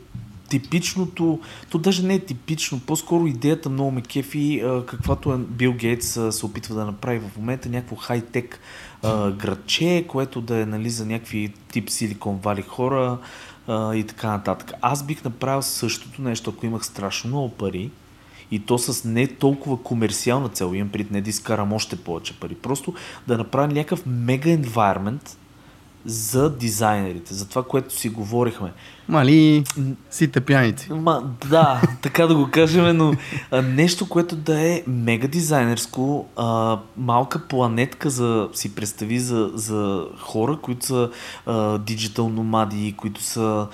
типичното, 0.49 1.39
то 1.69 1.77
даже 1.77 2.03
не 2.03 2.13
е 2.13 2.19
типично, 2.19 2.79
по-скоро 2.79 3.27
идеята 3.27 3.69
много 3.69 3.91
ме 3.91 4.01
кефи, 4.01 4.63
каквато 4.87 5.33
е 5.33 5.37
Бил 5.37 5.73
Гейтс 5.73 6.35
се 6.35 6.45
опитва 6.45 6.75
да 6.75 6.85
направи 6.85 7.19
в 7.19 7.37
момента, 7.37 7.69
някакво 7.69 7.95
хай-тек 7.95 8.59
градче, 9.37 10.05
което 10.07 10.41
да 10.41 10.61
е 10.61 10.65
нали, 10.65 10.89
за 10.89 11.05
някакви 11.05 11.53
тип 11.71 11.89
Силикон 11.89 12.37
Вали 12.37 12.61
хора 12.61 13.17
а, 13.67 13.95
и 13.95 14.03
така 14.03 14.27
нататък. 14.27 14.73
Аз 14.81 15.03
бих 15.03 15.23
направил 15.23 15.61
същото 15.61 16.21
нещо, 16.21 16.53
ако 16.55 16.65
имах 16.65 16.85
страшно 16.85 17.29
много 17.29 17.49
пари, 17.49 17.91
и 18.51 18.59
то 18.59 18.77
с 18.77 19.07
не 19.07 19.27
толкова 19.27 19.83
комерциална 19.83 20.49
цел, 20.49 20.71
имам 20.73 20.89
пред 20.89 21.11
не 21.11 21.21
да 21.21 21.29
изкарам 21.29 21.73
още 21.73 21.95
повече 21.95 22.39
пари, 22.39 22.55
просто 22.55 22.93
да 23.27 23.37
направя 23.37 23.67
някакъв 23.67 24.03
мега 24.05 24.49
environment 24.49 25.29
за 26.05 26.57
дизайнерите, 26.57 27.33
за 27.33 27.49
това, 27.49 27.63
което 27.63 27.93
си 27.93 28.09
говорихме. 28.09 28.71
Мали, 29.09 29.63
сите 30.09 30.41
пяници. 30.41 30.93
Ма, 30.93 31.23
да, 31.49 31.81
така 32.01 32.27
да 32.27 32.35
го 32.35 32.49
кажем, 32.51 32.97
но 32.97 33.13
а, 33.51 33.61
нещо, 33.61 34.09
което 34.09 34.35
да 34.35 34.61
е 34.61 34.83
мега 34.87 35.27
дизайнерско, 35.27 36.25
а, 36.35 36.79
малка 36.97 37.47
планетка 37.47 38.09
за, 38.09 38.49
си 38.53 38.75
представи 38.75 39.19
за, 39.19 39.51
за 39.53 40.05
хора, 40.19 40.57
които 40.61 40.85
са 40.85 41.09
диджитал 41.79 42.29
номади, 42.29 42.93
които 42.97 43.21
са 43.21 43.67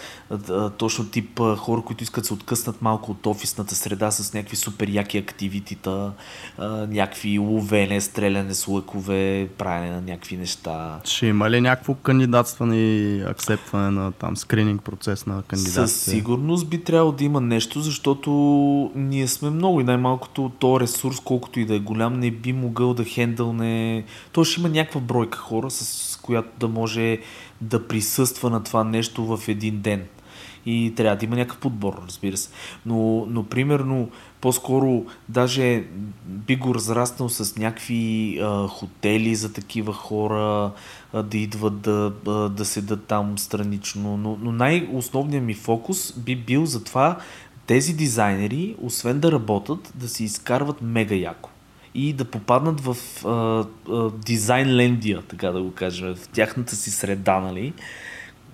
а, 0.50 0.70
точно 0.70 1.06
тип 1.06 1.40
а, 1.40 1.56
хора, 1.56 1.82
които 1.82 2.04
искат 2.04 2.22
да 2.22 2.28
се 2.28 2.34
откъснат 2.34 2.82
малко 2.82 3.12
от 3.12 3.26
офисната 3.26 3.76
среда 3.76 4.12
с 4.12 4.34
някакви 4.34 4.56
супер 4.56 4.88
яки 4.88 5.18
активитита, 5.18 6.12
а, 6.58 6.68
някакви 6.68 7.40
ловене, 7.40 8.02
стреляне 8.02 8.54
с 8.54 8.68
лъкове, 8.68 9.50
правене 9.58 9.92
на 9.92 10.02
някакви 10.02 10.38
неща. 10.38 11.00
Ще 11.04 11.26
има 11.26 11.50
ли 11.50 11.62
някакво 11.62 11.94
кандидатстване 11.96 12.78
и 12.78 13.22
акцептване 13.22 13.90
на 13.92 14.12
там 14.12 14.38
скрининг 14.38 14.82
процес 14.82 15.21
на 15.26 15.44
кандидатите? 15.44 15.88
Със 15.88 16.02
сигурност 16.02 16.70
би 16.70 16.84
трябвало 16.84 17.12
да 17.12 17.24
има 17.24 17.42
нещо, 17.42 17.82
защото 17.82 18.32
ние 18.96 19.28
сме 19.28 19.50
много 19.50 19.82
и 19.82 19.84
най-малкото 19.84 20.52
то 20.60 20.80
ресурс, 20.80 21.20
колкото 21.20 21.60
и 21.60 21.66
да 21.66 21.76
е 21.76 21.80
голям, 21.80 22.20
не 22.20 22.32
би 22.32 22.54
могъл 22.54 22.94
да 22.94 23.04
хендълне... 23.04 24.04
То 24.32 24.44
ще 24.44 24.60
има 24.60 24.70
някаква 24.70 25.02
бройка 25.02 25.38
хора, 25.38 25.72
с 25.72 26.20
която 26.22 26.50
да 26.60 26.68
може 26.68 27.20
да 27.62 27.88
присъства 27.88 28.50
на 28.50 28.64
това 28.64 28.84
нещо 28.84 29.38
в 29.38 29.48
един 29.48 29.82
ден. 29.82 30.04
И 30.66 30.94
трябва 30.96 31.16
да 31.16 31.26
има 31.26 31.36
някакъв 31.36 31.58
подбор, 31.58 32.02
разбира 32.08 32.38
се. 32.38 32.50
Но, 32.86 33.26
но 33.30 33.44
примерно, 33.44 34.10
по-скоро 34.42 35.06
даже 35.30 35.84
би 36.26 36.56
го 36.56 36.76
разраснал 36.76 37.30
с 37.30 37.58
някакви 37.58 38.40
а, 38.42 38.68
хотели 38.68 39.36
за 39.36 39.54
такива 39.54 39.94
хора, 39.94 40.72
да 41.14 41.38
идват 41.38 41.82
да, 41.82 42.14
да 42.50 42.66
седат 42.66 43.06
там 43.06 43.38
странично. 43.38 44.18
Но, 44.18 44.38
но 44.42 44.52
най-основният 44.52 45.46
ми 45.46 45.54
фокус 45.54 46.14
би 46.18 46.36
бил 46.36 46.66
за 46.66 46.84
това 46.84 47.18
тези 47.68 47.94
дизайнери, 47.94 48.76
освен 48.82 49.20
да 49.20 49.32
работят, 49.32 49.94
да 49.96 50.08
си 50.08 50.24
изкарват 50.24 50.82
мега 50.82 51.16
яко 51.16 51.50
и 51.96 52.14
да 52.14 52.26
попаднат 52.26 52.82
в 52.82 52.98
а, 53.26 53.66
а, 53.92 54.12
дизайн 54.26 54.76
лендия, 54.76 55.22
така 55.22 55.52
да 55.52 55.62
го 55.62 55.72
кажем, 55.72 56.16
в 56.16 56.28
тяхната 56.28 56.76
си 56.76 56.92
среда, 56.92 57.40
нали? 57.40 57.74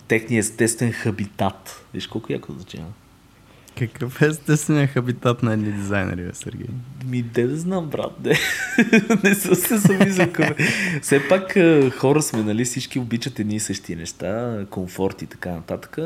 Техния 0.07 0.39
естествен 0.39 0.91
хабитат. 0.91 1.85
Виж 1.93 2.07
колко 2.07 2.33
яко 2.33 2.53
звучи? 2.53 2.79
Какъв 3.77 4.21
е 4.21 4.25
естественият 4.25 4.91
хабитат 4.91 5.43
на 5.43 5.53
едни 5.53 5.71
дизайнери, 5.71 6.23
бе, 6.23 6.33
Сергей? 6.33 6.67
Ми, 7.05 7.21
де 7.21 7.47
да 7.47 7.57
знам, 7.57 7.89
брат, 7.89 8.11
де. 8.19 8.29
не 9.23 9.35
съм 9.35 9.55
се 9.55 9.77
замислил. 9.77 10.27
Все 11.01 11.27
пак 11.27 11.57
хора 11.97 12.21
сме, 12.21 12.43
нали, 12.43 12.65
всички 12.65 12.99
обичат 12.99 13.39
едни 13.39 13.55
и 13.55 13.59
същи 13.59 13.95
неща, 13.95 14.59
комфорт 14.69 15.21
и 15.21 15.25
така 15.25 15.49
нататък, 15.49 15.97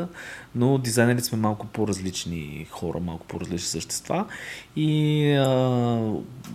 но 0.54 0.78
дизайнерите 0.78 1.24
сме 1.24 1.38
малко 1.38 1.66
по-различни 1.66 2.66
хора, 2.70 3.00
малко 3.00 3.26
по-различни 3.26 3.68
същества 3.68 4.24
и 4.76 5.32
а, 5.32 5.46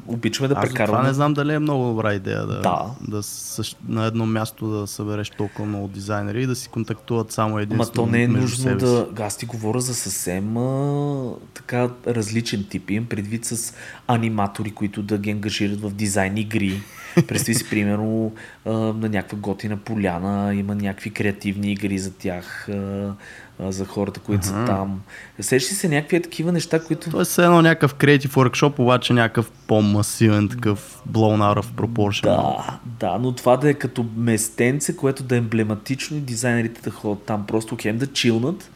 обичаме 0.07 0.47
да 0.47 0.55
Аз 0.57 0.69
прекарваме... 0.69 0.97
това 0.97 1.07
не 1.07 1.13
знам 1.13 1.33
дали 1.33 1.53
е 1.53 1.59
много 1.59 1.85
добра 1.85 2.13
идея 2.13 2.45
да, 2.45 2.61
Да. 2.61 2.85
да 3.07 3.23
същ... 3.23 3.77
на 3.87 4.05
едно 4.05 4.25
място 4.25 4.67
да 4.67 4.87
събереш 4.87 5.29
толкова 5.29 5.65
много 5.65 5.87
дизайнери 5.87 6.43
и 6.43 6.47
да 6.47 6.55
си 6.55 6.69
контактуват 6.69 7.31
само 7.31 7.59
един 7.59 7.77
Ма 7.77 7.85
то 7.85 8.05
не 8.05 8.23
е 8.23 8.27
нужно 8.27 8.57
себе 8.57 8.75
да... 8.75 9.07
Аз 9.19 9.37
ти 9.37 9.45
говоря 9.45 9.79
за 9.79 9.95
съвсем 9.95 10.57
а, 10.57 11.31
така 11.53 11.89
различен 12.07 12.65
тип. 12.69 12.89
Имам 12.89 13.09
предвид 13.09 13.45
с 13.45 13.73
аниматори, 14.07 14.71
които 14.71 15.03
да 15.03 15.17
ги 15.17 15.31
ангажират 15.31 15.81
в 15.81 15.91
дизайн 15.91 16.37
игри. 16.37 16.81
Представи 17.27 17.55
си, 17.55 17.69
примерно, 17.69 18.33
а, 18.65 18.71
на 18.71 19.09
някаква 19.09 19.37
готина 19.37 19.77
поляна 19.77 20.55
има 20.55 20.75
някакви 20.75 21.09
креативни 21.09 21.71
игри 21.71 21.99
за 21.99 22.13
тях, 22.13 22.69
а, 22.69 23.13
а, 23.59 23.71
за 23.71 23.85
хората, 23.85 24.19
които 24.19 24.45
са 24.45 24.65
там. 24.65 25.01
Сещаш 25.39 25.71
ли 25.71 25.75
се 25.75 25.89
някакви 25.89 26.21
такива 26.21 26.51
неща, 26.51 26.79
които... 26.83 27.09
Тоест 27.09 27.31
все 27.31 27.43
едно 27.43 27.61
някакъв 27.61 27.93
креатив 27.93 28.35
workshop, 28.35 28.79
обаче 28.79 29.13
някакъв 29.13 29.51
по-масивен, 29.67 30.49
такъв 30.49 31.01
blown 31.11 31.55
out 31.55 31.63
of 31.63 31.65
proportion. 31.65 32.21
Да, 32.21 32.79
да, 32.99 33.17
но 33.19 33.31
това 33.31 33.57
да 33.57 33.69
е 33.69 33.73
като 33.73 34.05
местенце, 34.15 34.95
което 34.95 35.23
да 35.23 35.35
е 35.35 35.37
емблематично 35.37 36.17
и 36.17 36.19
дизайнерите 36.19 36.81
да 36.81 36.91
ходят 36.91 37.23
там 37.23 37.45
просто 37.47 37.77
хем 37.81 37.97
да 37.97 38.07
чилнат, 38.07 38.71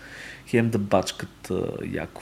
хем 0.47 0.69
да 0.69 0.77
бачкат 0.77 1.51
а, 1.51 1.63
яко. 1.91 2.21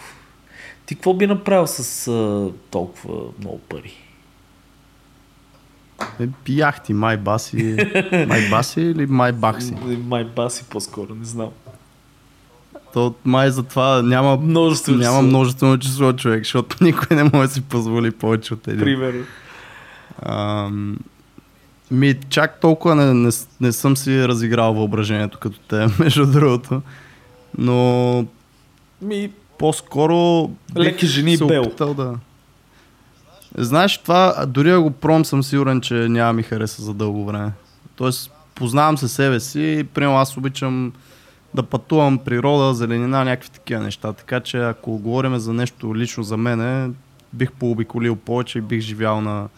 Ти 0.85 0.95
какво 0.95 1.13
би 1.13 1.27
направил 1.27 1.67
с 1.67 2.07
а, 2.07 2.51
толкова 2.71 3.21
много 3.39 3.59
пари? 3.59 3.93
Е, 6.19 6.27
яхти, 6.47 6.93
май 6.93 7.17
баси, 7.17 7.77
май 8.27 8.49
баси 8.49 8.81
или 8.81 9.05
май 9.05 9.31
бакси? 9.31 9.73
Май 10.07 10.25
баси 10.25 10.63
по-скоро, 10.69 11.15
не 11.15 11.25
знам. 11.25 11.49
То 12.93 13.13
май 13.25 13.49
затова 13.51 14.01
няма, 14.01 14.37
Множество 14.37 14.95
няма 14.95 15.21
множествено 15.21 15.77
число 15.77 16.13
човек, 16.13 16.43
защото 16.43 16.75
никой 16.83 17.17
не 17.17 17.23
може 17.23 17.47
да 17.47 17.53
си 17.53 17.61
позволи 17.61 18.11
повече 18.11 18.53
от 18.53 18.67
един. 18.67 18.79
Примерно. 18.79 19.23
Ам, 20.21 20.97
ми, 21.91 22.19
чак 22.29 22.59
толкова 22.59 22.95
не, 22.95 23.13
не, 23.13 23.29
не 23.61 23.71
съм 23.71 23.97
си 23.97 24.27
разиграл 24.27 24.73
въображението 24.73 25.39
като 25.39 25.59
те, 25.59 25.87
между 25.99 26.25
другото. 26.25 26.81
Но 27.57 28.25
Ми, 29.01 29.31
по-скоро 29.59 30.49
Леки 30.77 31.07
жени 31.07 31.33
и 31.33 31.37
бел. 31.37 31.63
да... 31.79 32.15
Знаеш, 33.57 33.97
това, 33.97 34.45
дори 34.47 34.69
да 34.69 34.81
го 34.81 34.91
пром 34.91 35.25
съм 35.25 35.43
сигурен, 35.43 35.81
че 35.81 35.93
няма 35.93 36.33
ми 36.33 36.43
хареса 36.43 36.81
за 36.81 36.93
дълго 36.93 37.25
време. 37.25 37.51
Тоест, 37.95 38.31
познавам 38.55 38.97
се 38.97 39.07
себе 39.07 39.39
си 39.39 39.77
и 39.79 39.83
примерно 39.83 40.17
аз 40.17 40.37
обичам 40.37 40.93
да 41.53 41.63
пътувам 41.63 42.17
природа, 42.17 42.73
зеленина, 42.73 43.23
някакви 43.23 43.49
такива 43.49 43.83
неща. 43.83 44.13
Така 44.13 44.39
че 44.39 44.57
ако 44.57 44.97
говорим 44.97 45.37
за 45.37 45.53
нещо 45.53 45.95
лично 45.95 46.23
за 46.23 46.37
мене, 46.37 46.89
бих 47.33 47.51
пообиколил 47.51 48.15
повече 48.15 48.57
и 48.57 48.61
бих 48.61 48.81
живял 48.81 49.21
на... 49.21 49.49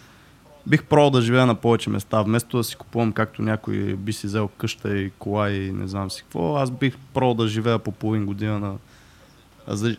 Бих 0.67 0.83
пробвал 0.83 1.09
да 1.09 1.21
живея 1.21 1.45
на 1.45 1.55
повече 1.55 1.89
места, 1.89 2.21
вместо 2.21 2.57
да 2.57 2.63
си 2.63 2.75
купувам 2.75 3.11
както 3.11 3.41
някой 3.41 3.75
би 3.75 4.13
си 4.13 4.27
взел 4.27 4.47
къща 4.47 4.97
и 4.97 5.11
кола 5.19 5.49
и 5.49 5.71
не 5.71 5.87
знам 5.87 6.11
си 6.11 6.21
какво. 6.23 6.55
Аз 6.55 6.71
бих 6.71 6.97
пробвал 7.13 7.33
да 7.33 7.47
живея 7.47 7.79
по 7.79 7.91
половин 7.91 8.25
година 8.25 8.59
на 8.59 8.75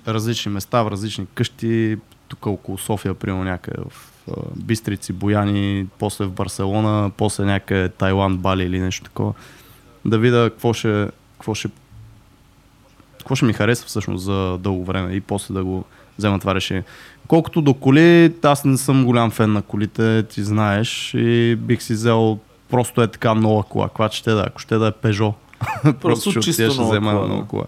различни 0.09 0.53
места, 0.53 0.83
в 0.83 0.91
различни 0.91 1.27
къщи, 1.35 1.97
тук 2.29 2.47
около 2.47 2.79
София, 2.79 3.15
примерно 3.15 3.45
някъде 3.45 3.83
в 3.91 4.13
Бистрици, 4.57 5.13
Бояни, 5.13 5.87
после 5.99 6.25
в 6.25 6.33
Барселона, 6.33 7.11
после 7.17 7.45
някъде 7.45 7.89
Тайланд, 7.89 8.41
Бали 8.41 8.65
или 8.65 8.81
нещо 8.81 9.05
такова. 9.05 9.35
Да 10.05 10.19
видя 10.19 10.51
какво 10.51 10.73
ще, 10.73 11.09
какво 11.33 11.55
ще, 11.55 11.69
какво 13.23 13.35
ще 13.35 13.45
ми 13.45 13.53
хареса 13.53 13.87
всъщност 13.87 14.25
за 14.25 14.59
дълго 14.59 14.85
време 14.85 15.13
и 15.13 15.21
после 15.21 15.55
да 15.55 15.65
го 15.65 15.85
взема 16.19 16.39
това 16.39 16.55
решение. 16.55 16.85
Колкото 17.29 17.63
до 17.63 17.75
коли, 17.75 18.33
аз 18.43 18.65
не 18.65 18.77
съм 18.77 19.05
голям 19.05 19.31
фен 19.31 19.53
на 19.53 19.63
колите, 19.63 20.23
ти 20.23 20.43
знаеш, 20.43 21.15
и 21.15 21.57
бих 21.57 21.83
си 21.83 21.93
взел 21.93 22.39
просто 22.71 23.03
е 23.03 23.09
така 23.09 23.35
нова 23.35 23.63
кола, 23.63 23.89
каква 23.89 24.11
ще 24.11 24.31
да, 24.31 24.45
ако 24.47 24.59
ще 24.59 24.79
да 24.79 24.87
е 24.87 24.91
Peugeot. 24.91 25.35
просто 26.01 26.31
ще 26.31 26.41
чисто 26.41 26.63
нова 26.63 26.91
взема 26.91 27.11
кола. 27.13 27.27
нова 27.27 27.47
кола. 27.47 27.65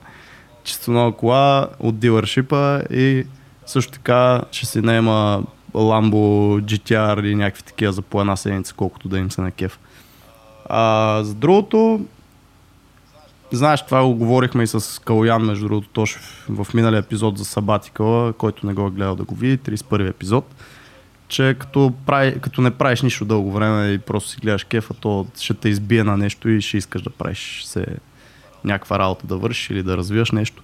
Чисто 0.65 0.91
нова 0.91 1.13
кола 1.17 1.69
от 1.79 1.99
дилършипа 1.99 2.81
и 2.91 3.27
също 3.67 3.93
така 3.93 4.43
ще 4.51 4.67
си 4.67 4.81
наема 4.81 5.43
Lambo 5.75 6.61
GTR 6.61 7.21
или 7.21 7.35
някакви 7.35 7.63
такива 7.63 7.93
за 7.93 8.03
по 8.03 8.21
една 8.21 8.37
седмица, 8.37 8.75
колкото 8.77 9.09
да 9.09 9.19
им 9.19 9.31
се 9.31 9.41
на 9.41 9.51
кеф. 9.51 9.79
А, 10.67 11.21
за 11.25 11.35
другото, 11.35 12.01
знаеш, 13.55 13.85
това 13.85 14.05
го 14.05 14.15
говорихме 14.15 14.63
и 14.63 14.67
с 14.67 15.03
Калуян, 15.05 15.43
между 15.43 15.69
другото, 15.69 15.89
Тошев 15.89 16.47
в 16.49 16.67
миналия 16.75 16.99
епизод 16.99 17.39
за 17.39 17.45
Сабатикала, 17.45 18.33
който 18.33 18.67
не 18.67 18.75
го 18.75 18.87
е 18.87 18.91
гледал 18.91 19.17
да 19.17 19.25
го 19.25 19.35
види, 19.35 19.59
31 19.59 20.09
епизод, 20.09 20.55
че 21.29 21.57
като, 21.59 21.93
прави, 22.07 22.41
като 22.41 22.61
не 22.61 22.71
правиш 22.71 23.03
нищо 23.03 23.25
дълго 23.25 23.53
време 23.53 23.89
и 23.89 23.99
просто 23.99 24.31
си 24.31 24.37
гледаш 24.41 24.65
кефа, 24.65 24.95
то 24.95 25.27
ще 25.41 25.55
те 25.55 25.69
избие 25.69 26.05
на 26.05 26.17
нещо 26.17 26.49
и 26.49 26.61
ще 26.61 26.77
искаш 26.77 27.03
да 27.03 27.11
правиш 27.11 27.63
се 27.65 27.87
някаква 28.65 28.99
работа 28.99 29.27
да 29.27 29.37
вършиш 29.37 29.71
или 29.71 29.83
да 29.83 29.97
развиваш 29.97 30.31
нещо. 30.31 30.63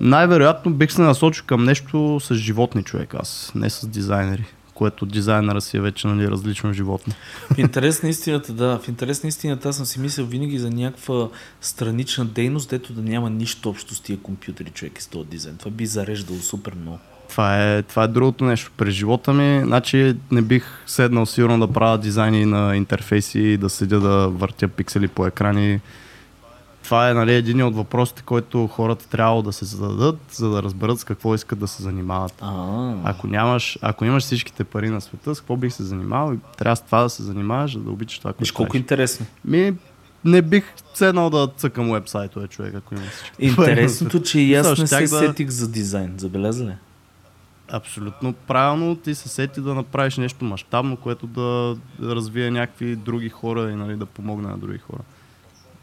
Най-вероятно 0.00 0.72
бих 0.72 0.92
се 0.92 1.02
насочил 1.02 1.44
към 1.46 1.64
нещо 1.64 2.20
с 2.20 2.34
животни 2.34 2.82
човек 2.82 3.14
аз, 3.14 3.52
не 3.54 3.70
с 3.70 3.86
дизайнери 3.86 4.44
което 4.76 5.06
дизайнера 5.06 5.60
си 5.60 5.76
е 5.76 5.80
вече 5.80 6.06
нали, 6.06 6.30
различно 6.30 6.72
животно. 6.72 7.14
В 7.54 7.58
интерес 7.58 8.02
на 8.02 8.08
истината, 8.08 8.52
да. 8.52 8.78
В 8.78 8.88
интерес 8.88 9.22
на 9.22 9.28
истината 9.28 9.68
аз 9.68 9.76
съм 9.76 9.86
си 9.86 10.00
мислил 10.00 10.26
винаги 10.26 10.58
за 10.58 10.70
някаква 10.70 11.28
странична 11.60 12.24
дейност, 12.24 12.70
дето 12.70 12.92
да 12.92 13.02
няма 13.02 13.30
нищо 13.30 13.68
общо 13.68 13.94
с 13.94 14.00
тия 14.00 14.18
компютри, 14.18 14.70
човек, 14.70 15.02
с 15.02 15.06
този 15.06 15.28
дизайн. 15.28 15.56
Това 15.56 15.70
би 15.70 15.86
зареждало 15.86 16.38
супер 16.38 16.72
много. 16.80 16.98
Това 17.28 17.64
е, 17.64 17.82
това 17.82 18.02
е 18.04 18.08
другото 18.08 18.44
нещо. 18.44 18.70
През 18.76 18.94
живота 18.94 19.32
ми, 19.32 19.62
значи 19.64 20.16
не 20.30 20.42
бих 20.42 20.64
седнал 20.86 21.26
сигурно 21.26 21.66
да 21.66 21.72
правя 21.72 21.98
дизайни 21.98 22.44
на 22.44 22.76
интерфейси, 22.76 23.56
да 23.56 23.70
седя 23.70 24.00
да 24.00 24.28
въртя 24.28 24.68
пиксели 24.68 25.08
по 25.08 25.26
екрани 25.26 25.80
това 26.86 27.10
е 27.10 27.14
нали, 27.14 27.34
един 27.34 27.62
от 27.62 27.76
въпросите, 27.76 28.22
който 28.22 28.66
хората 28.66 29.08
трябва 29.08 29.42
да 29.42 29.52
се 29.52 29.64
зададат, 29.64 30.18
за 30.30 30.50
да 30.50 30.62
разберат 30.62 31.00
с 31.00 31.04
какво 31.04 31.34
искат 31.34 31.58
да 31.58 31.68
се 31.68 31.82
занимават. 31.82 32.34
А-а. 32.40 33.10
Ако, 33.10 33.26
нямаш, 33.26 33.78
ако 33.82 34.04
имаш 34.04 34.22
всичките 34.22 34.64
пари 34.64 34.90
на 34.90 35.00
света, 35.00 35.34
с 35.34 35.40
какво 35.40 35.56
бих 35.56 35.72
се 35.72 35.82
занимавал 35.82 36.34
и 36.34 36.38
трябва 36.58 36.76
с 36.76 36.80
това 36.80 37.02
да 37.02 37.10
се 37.10 37.22
занимаваш, 37.22 37.74
за 37.74 37.80
да 37.80 37.90
обичаш 37.90 38.18
това, 38.18 38.32
което 38.32 38.40
Виж 38.40 38.52
колко 38.52 38.76
интересно. 38.76 39.26
Ми, 39.44 39.74
не 40.24 40.42
бих 40.42 40.64
седнал 40.94 41.30
да 41.30 41.48
цъкам 41.56 41.92
вебсайтове, 41.92 42.48
човек, 42.48 42.74
ако 42.74 42.94
има 42.94 43.04
всички. 43.12 43.36
Интересното, 43.38 44.22
че 44.22 44.40
и 44.40 44.54
аз 44.54 44.78
не 44.78 44.86
се 44.86 45.00
да... 45.00 45.08
сетих 45.08 45.48
за 45.48 45.68
дизайн. 45.68 46.14
Забеляза 46.16 46.64
ли? 46.64 46.74
Абсолютно 47.68 48.32
правилно 48.32 48.96
ти 48.96 49.14
се 49.14 49.28
сети 49.28 49.60
да 49.60 49.74
направиш 49.74 50.16
нещо 50.16 50.44
мащабно, 50.44 50.96
което 50.96 51.26
да 51.26 51.76
развие 52.02 52.50
някакви 52.50 52.96
други 52.96 53.28
хора 53.28 53.70
и 53.70 53.74
нали, 53.74 53.96
да 53.96 54.06
помогне 54.06 54.48
на 54.48 54.58
други 54.58 54.78
хора 54.78 55.00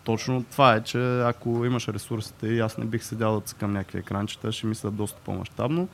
точно 0.04 0.44
това 0.52 0.74
е, 0.74 0.84
че 0.84 1.20
ако 1.20 1.66
имаш 1.66 1.88
ресурсите 1.88 2.48
и 2.48 2.60
аз 2.60 2.78
не 2.78 2.86
бих 2.86 3.04
седял 3.04 3.36
да 3.36 3.42
цъкам 3.42 3.74
някакви 3.74 4.00
екранчета, 4.00 4.52
ще 4.52 4.68
мисля 4.68 4.92
доста 4.92 5.20
по-масштабно. 5.26 5.88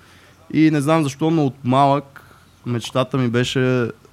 И 0.54 0.72
не 0.72 0.82
знам 0.82 1.04
защо, 1.04 1.32
но 1.32 1.46
от 1.46 1.56
малък 1.64 2.22
мечтата 2.66 3.18
ми 3.18 3.30
беше 3.30 3.60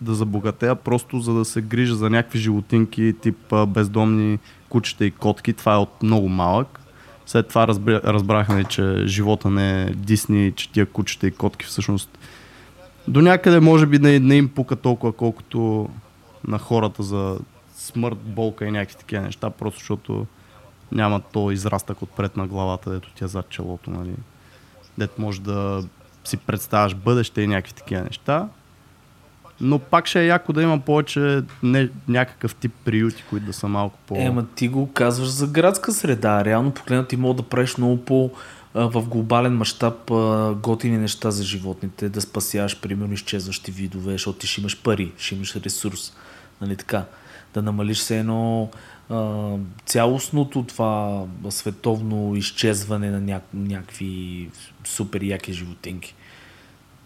да 0.00 0.14
забогатея, 0.14 0.74
просто 0.74 1.20
за 1.20 1.34
да 1.34 1.44
се 1.44 1.62
грижа 1.62 1.94
за 1.94 2.10
някакви 2.10 2.38
животинки, 2.38 3.14
тип 3.22 3.54
бездомни 3.68 4.38
кучета 4.68 5.04
и 5.04 5.10
котки. 5.10 5.52
Това 5.52 5.74
е 5.74 5.78
от 5.78 6.02
много 6.02 6.28
малък. 6.28 6.80
След 7.26 7.48
това 7.48 7.68
разбрахме, 7.68 8.64
че 8.64 9.02
живота 9.06 9.50
не 9.50 9.82
е 9.82 9.90
Дисни, 9.90 10.52
че 10.56 10.72
тия 10.72 10.86
кучета 10.86 11.26
и 11.26 11.30
котки 11.30 11.66
всъщност 11.66 12.18
до 13.08 13.22
някъде 13.22 13.60
може 13.60 13.86
би 13.86 13.98
не, 13.98 14.18
не 14.18 14.36
им 14.36 14.48
пука 14.48 14.76
толкова, 14.76 15.12
колкото 15.12 15.88
на 16.48 16.58
хората 16.58 17.02
за 17.02 17.38
смърт, 17.76 18.16
болка 18.16 18.66
и 18.66 18.70
някакви 18.70 18.96
такива 18.96 19.22
неща, 19.22 19.50
просто 19.50 19.78
защото 19.78 20.26
няма 20.92 21.20
то 21.20 21.50
израстък 21.50 22.02
отпред 22.02 22.36
на 22.36 22.46
главата, 22.46 22.90
дето 22.90 23.10
ти 23.10 23.24
е 23.24 23.28
зад 23.28 23.48
челото, 23.48 23.90
нали. 23.90 24.14
Дето 24.98 25.20
може 25.20 25.40
да 25.40 25.84
си 26.24 26.36
представяш 26.36 26.94
бъдеще 26.94 27.42
и 27.42 27.46
някакви 27.46 27.72
такива 27.72 28.02
неща. 28.02 28.48
Но 29.60 29.78
пак 29.78 30.06
ще 30.06 30.20
е 30.20 30.26
яко 30.26 30.52
да 30.52 30.62
има 30.62 30.80
повече 30.80 31.42
не, 31.62 31.88
някакъв 32.08 32.54
тип 32.54 32.72
приюти, 32.84 33.24
които 33.30 33.46
да 33.46 33.52
са 33.52 33.68
малко 33.68 33.98
по... 34.06 34.16
Ема 34.16 34.46
ти 34.46 34.68
го 34.68 34.92
казваш 34.92 35.28
за 35.28 35.46
градска 35.46 35.92
среда. 35.92 36.44
Реално 36.44 36.70
погледнато 36.70 37.08
ти 37.08 37.16
мога 37.16 37.34
да 37.34 37.42
правиш 37.42 37.76
много 37.76 38.04
по 38.04 38.30
в 38.74 39.02
глобален 39.02 39.56
мащаб 39.56 40.10
готини 40.62 40.98
неща 40.98 41.30
за 41.30 41.44
животните, 41.44 42.08
да 42.08 42.20
спасяваш, 42.20 42.80
примерно, 42.80 43.14
изчезващи 43.14 43.70
видове, 43.70 44.12
защото 44.12 44.38
ти 44.38 44.46
ще 44.46 44.60
имаш 44.60 44.82
пари, 44.82 45.12
ще 45.18 45.34
имаш 45.34 45.56
ресурс. 45.56 46.12
Нали 46.60 46.76
така? 46.76 47.04
Да 47.56 47.62
намалиш 47.62 47.98
се 47.98 48.18
едно 48.18 48.70
а, 49.10 49.48
цялостното 49.86 50.62
това 50.62 51.24
световно 51.48 52.36
изчезване 52.36 53.10
на 53.10 53.20
ня- 53.22 53.54
някакви 53.54 54.48
супер 54.84 55.22
яки 55.22 55.52
животинки. 55.52 56.14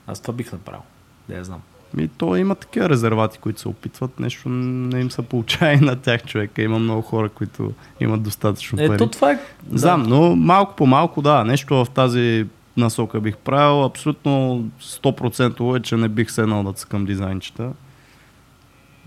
Аз 0.06 0.20
това 0.20 0.34
бих 0.34 0.52
направил. 0.52 0.82
Да 1.28 1.36
я 1.36 1.44
знам. 1.44 1.60
Ми, 1.94 2.08
то 2.08 2.36
има 2.36 2.54
такива 2.54 2.88
резервати, 2.88 3.38
които 3.38 3.60
се 3.60 3.68
опитват. 3.68 4.20
Нещо 4.20 4.48
не 4.48 5.00
им 5.00 5.10
се 5.10 5.22
получава 5.22 5.72
и 5.72 5.80
на 5.80 5.96
тях 5.96 6.24
човека. 6.24 6.62
Има 6.62 6.78
много 6.78 7.02
хора, 7.02 7.28
които 7.28 7.72
имат 8.00 8.22
достатъчно 8.22 8.78
пари. 8.78 8.94
Ето 8.94 9.06
това 9.06 9.32
е... 9.32 9.38
Знам, 9.72 10.02
да. 10.02 10.08
но 10.08 10.36
малко 10.36 10.76
по 10.76 10.86
малко, 10.86 11.22
да, 11.22 11.44
нещо 11.44 11.84
в 11.84 11.90
тази 11.90 12.46
насока 12.76 13.20
бих 13.20 13.36
правил. 13.36 13.84
Абсолютно 13.84 14.64
100% 14.82 15.78
е, 15.78 15.82
че 15.82 15.96
не 15.96 16.08
бих 16.08 16.30
седнал 16.30 16.62
да 16.62 16.72
цъкам 16.72 17.04
дизайнчета. 17.04 17.72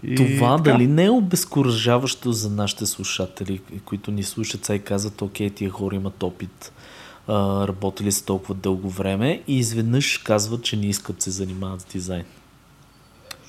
И 0.03 0.15
Това 0.15 0.57
така. 0.57 0.71
дали 0.71 0.87
не 0.87 1.05
е 1.05 1.09
обезкуражаващо 1.09 2.31
за 2.31 2.49
нашите 2.49 2.85
слушатели, 2.85 3.61
които 3.85 4.11
ни 4.11 4.23
слушат 4.23 4.65
сега 4.65 4.75
и 4.75 4.79
казват, 4.79 5.21
окей, 5.21 5.49
тия 5.49 5.69
хора 5.69 5.95
имат 5.95 6.23
опит, 6.23 6.71
а, 7.27 7.67
работили 7.67 8.11
са 8.11 8.25
толкова 8.25 8.55
дълго 8.55 8.89
време 8.89 9.41
и 9.47 9.57
изведнъж 9.57 10.17
казват, 10.17 10.63
че 10.63 10.77
не 10.77 10.85
искат 10.85 11.15
да 11.15 11.21
се 11.21 11.31
занимават 11.31 11.81
с 11.81 11.85
дизайн. 11.85 12.23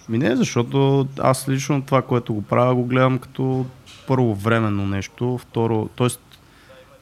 Ми 0.08 0.18
не, 0.18 0.36
защото 0.36 1.06
аз 1.18 1.48
лично 1.48 1.82
това, 1.82 2.02
което 2.02 2.34
го 2.34 2.42
правя, 2.42 2.74
го 2.74 2.84
гледам 2.84 3.18
като 3.18 3.66
първо 4.06 4.34
временно 4.34 4.86
нещо, 4.86 5.38
второ, 5.38 5.88
т.е. 5.96 6.08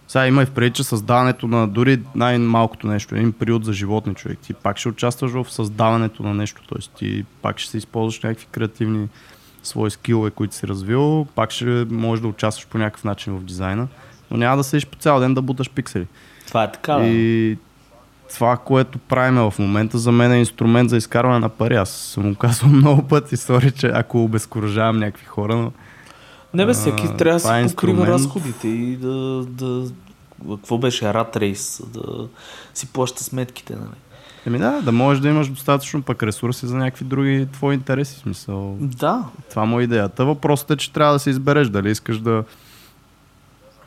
сега 0.09 0.27
има 0.27 0.43
и 0.43 0.47
в 0.47 0.71
че 0.71 0.85
създаването 0.85 1.49
на 1.49 1.69
дори 1.69 2.03
най-малкото 2.15 2.87
нещо, 2.87 3.15
един 3.15 3.33
период 3.33 3.65
за 3.65 3.73
животни 3.73 4.15
човек, 4.15 4.39
ти 4.39 4.55
пак 4.55 4.79
ще 4.79 4.89
участваш 4.89 5.33
в 5.33 5.47
създаването 5.49 6.23
на 6.23 6.35
нещо, 6.35 6.63
т.е. 6.69 6.99
ти 6.99 7.25
пак 7.43 7.59
ще 7.59 7.71
се 7.71 7.79
използваш 7.79 8.21
някакви 8.21 8.47
креативни 8.47 9.09
свои 9.63 9.91
скилове, 9.91 10.31
които 10.31 10.55
си 10.55 10.67
развил, 10.67 11.27
пак 11.35 11.51
ще 11.51 11.87
можеш 11.91 12.23
да 12.23 12.29
участваш 12.29 12.67
по 12.67 12.79
някакъв 12.79 13.05
начин 13.05 13.33
в 13.33 13.45
дизайна, 13.45 13.89
но 14.31 14.37
няма 14.37 14.57
да 14.57 14.65
седиш 14.65 14.87
по 14.87 14.97
цял 14.97 15.21
ден 15.21 15.35
да 15.35 15.43
буташ 15.43 15.71
пиксели. 15.71 16.07
Това 16.47 16.65
е 16.65 16.73
така. 16.73 17.07
И 17.07 17.59
това, 18.35 18.57
което 18.57 18.99
правим 18.99 19.51
в 19.51 19.55
момента, 19.59 19.99
за 19.99 20.13
мен 20.13 20.33
е 20.33 20.39
инструмент 20.39 20.91
за 20.91 20.97
изкарване 20.97 21.39
на 21.39 21.49
пари. 21.49 21.77
Аз 21.77 21.91
съм 21.91 22.31
го 22.31 22.39
казвал 22.39 22.71
много 22.73 23.03
пъти, 23.03 23.37
сори, 23.37 23.71
че 23.71 23.91
ако 23.95 24.25
обезкуражавам 24.25 24.99
някакви 24.99 25.27
хора, 25.27 25.57
но... 25.57 25.73
Не 26.55 26.67
бе, 26.67 26.73
всеки 26.73 27.07
а, 27.07 27.17
трябва 27.17 27.39
да 27.39 27.41
си 27.41 27.73
е 27.73 27.75
покрива 27.75 28.07
разходите 28.07 28.69
и 28.69 28.97
да, 28.97 29.45
да... 29.49 29.91
Какво 30.51 30.79
беше? 30.79 31.15
Рат 31.15 31.37
рейс, 31.37 31.83
да 31.87 32.29
си 32.75 32.87
плаща 32.87 33.25
сметките, 33.25 33.75
нали? 33.75 33.97
Еми 34.47 34.59
да, 34.59 34.81
да 34.83 34.93
можеш 34.93 35.21
да 35.21 35.29
имаш 35.29 35.49
достатъчно 35.49 36.03
пък 36.03 36.23
ресурси 36.23 36.67
за 36.67 36.77
някакви 36.77 37.05
други 37.05 37.47
твои 37.53 37.75
интереси. 37.75 38.19
Смисъл. 38.19 38.77
Да. 38.81 39.25
Това 39.51 39.65
му 39.65 39.81
е 39.81 39.83
идеята. 39.83 40.25
Въпросът 40.25 40.71
е, 40.71 40.77
че 40.77 40.93
трябва 40.93 41.13
да 41.13 41.19
се 41.19 41.31
избереш 41.31 41.69
дали 41.69 41.91
искаш 41.91 42.19
да 42.19 42.45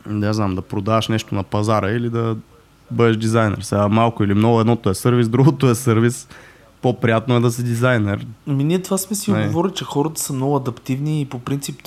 не 0.06 0.34
знам, 0.34 0.56
да 0.56 0.62
продаваш 0.62 1.08
нещо 1.08 1.36
на 1.36 1.44
пазара 1.44 1.90
или 1.92 2.10
да 2.10 2.36
бъдеш 2.92 3.18
дизайнер. 3.18 3.60
Сега 3.62 3.88
малко 3.88 4.24
или 4.24 4.34
много 4.34 4.60
едното 4.60 4.90
е 4.90 4.96
сервис, 4.96 5.30
другото 5.30 5.70
е 5.70 5.76
сервис. 5.76 6.28
по-приятно 6.82 7.36
е 7.36 7.40
да 7.40 7.52
си 7.52 7.64
дизайнер. 7.64 8.26
Ами 8.48 8.64
ние 8.64 8.82
това 8.82 8.98
сме 8.98 9.16
си 9.16 9.32
Не. 9.32 9.44
оговорили, 9.44 9.74
че 9.74 9.86
хората 9.86 10.22
са 10.22 10.34
много 10.34 10.56
адаптивни 10.56 11.22
и 11.22 11.26
по 11.26 11.40
принцип 11.40 11.82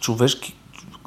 човешки, 0.00 0.54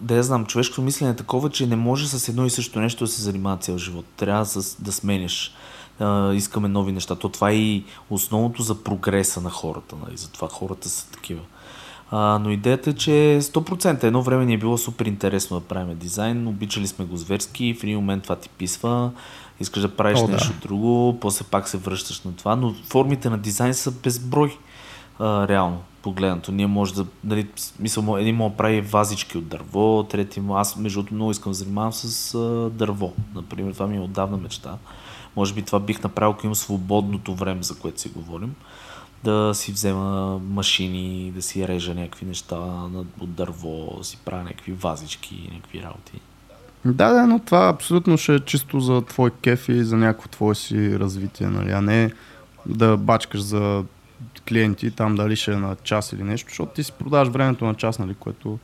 да 0.02 0.16
я 0.16 0.24
знам, 0.24 0.46
човешкото 0.46 0.82
мислене 0.82 1.12
е 1.12 1.16
такова, 1.16 1.50
че 1.50 1.68
не 1.68 1.76
може 1.76 2.08
с 2.08 2.30
едно 2.30 2.46
и 2.46 2.50
също 2.50 2.80
нещо 2.80 3.04
да 3.04 3.12
се 3.12 3.22
занимава 3.22 3.58
цял 3.58 3.78
живот. 3.78 4.06
Трябва 4.18 4.46
с, 4.46 4.82
да 4.82 4.92
сменяш. 4.92 5.54
А, 6.00 6.34
искаме 6.34 6.68
нови 6.68 6.92
неща. 6.92 7.16
То 7.16 7.30
това 7.30 7.50
е 7.50 7.56
и 7.56 7.84
основното 8.10 8.64
за 8.64 8.84
прогреса 8.84 9.42
на 9.42 9.50
хората. 9.50 9.96
Нали? 10.06 10.18
Затова 10.18 10.48
хората 10.48 10.90
са 10.90 11.12
такива. 11.12 11.42
А, 12.12 12.40
но 12.40 12.50
идеята 12.50 12.90
е, 12.90 12.94
че 12.94 13.40
100% 13.42 14.04
едно 14.04 14.22
време 14.22 14.46
ни 14.46 14.54
е 14.54 14.58
било 14.58 14.78
супер 14.78 15.06
интересно 15.06 15.60
да 15.60 15.66
правим 15.66 15.98
дизайн, 15.98 16.48
обичали 16.48 16.88
сме 16.88 17.06
го 17.06 17.18
зверски, 17.18 17.74
в 17.74 17.84
един 17.84 17.96
момент 17.96 18.24
това 18.24 18.36
ти 18.36 18.50
писва, 18.50 19.12
искаш 19.60 19.82
да 19.82 19.96
правиш 19.96 20.20
О, 20.20 20.26
да. 20.26 20.32
нещо 20.32 20.54
друго, 20.62 21.18
после 21.22 21.46
пак 21.46 21.70
се 21.70 21.78
връщаш 21.78 22.22
на 22.22 22.36
това, 22.36 22.56
но 22.56 22.74
формите 22.74 23.30
на 23.30 23.38
дизайн 23.38 23.74
са 23.74 23.92
безброй, 23.92 24.58
а, 25.20 25.48
реално 25.48 25.82
погледнато. 26.02 26.52
Ние 26.52 26.68
може 26.68 26.94
да, 26.94 27.06
нали, 27.24 27.48
мисъл, 27.80 28.18
един 28.18 28.38
да 28.38 28.50
прави 28.58 28.82
вазички 28.82 29.38
от 29.38 29.48
дърво, 29.48 30.04
трети 30.04 30.40
му, 30.42 30.56
аз 30.56 30.76
между 30.76 31.00
другото 31.00 31.14
много 31.14 31.32
искам 31.32 31.52
да 31.52 31.54
занимавам 31.54 31.94
с 31.94 32.36
а, 32.36 32.70
дърво, 32.70 33.14
например, 33.36 33.74
това 33.74 33.88
ми 33.88 33.98
е 33.98 34.00
отдавна 34.00 34.38
мечта. 34.38 34.78
Може 35.36 35.54
би 35.54 35.62
това 35.62 35.80
бих 35.80 36.04
направил, 36.04 36.32
ако 36.32 36.46
имам 36.46 36.56
свободното 36.56 37.36
време, 37.36 37.64
за 37.64 37.80
което 37.80 38.02
си 38.02 38.10
говорим 38.10 38.56
да 39.24 39.52
си 39.54 39.72
взема 39.72 40.40
машини, 40.50 41.32
да 41.36 41.42
си 41.42 41.68
режа 41.68 41.96
някакви 41.96 42.26
неща 42.26 42.58
от 43.20 43.34
дърво, 43.34 43.96
да 43.98 44.04
си 44.04 44.18
правя 44.26 44.44
някакви 44.44 44.72
вазички, 44.72 45.50
някакви 45.54 45.84
работи. 45.84 46.20
Да, 46.86 47.14
да, 47.14 47.28
но 47.28 47.40
това 47.40 47.68
абсолютно 47.68 48.18
ще 48.18 48.36
е 48.36 48.40
чисто 48.40 48.80
за 48.80 49.02
твой 49.02 49.32
кеф 49.32 49.70
и 49.70 49.84
за 49.84 49.98
някакво 49.98 50.30
твое 50.30 50.56
си 50.56 51.00
развитие, 51.00 51.48
нали? 51.48 51.72
а 51.72 51.82
не 51.82 52.12
да 52.66 52.98
бачкаш 52.98 53.42
за 53.42 53.84
клиенти, 54.48 54.92
там 54.92 55.16
дали 55.16 55.36
ще 55.36 55.52
е 55.52 55.56
на 55.56 55.76
час 55.84 56.14
или 56.14 56.24
нещо, 56.24 56.50
защото 56.50 56.74
ти 56.74 56.84
си 56.84 56.92
продаваш 56.92 57.28
времето 57.28 57.66
на 57.66 57.76
час, 57.76 58.00
нали, 58.00 58.14
което 58.14 58.60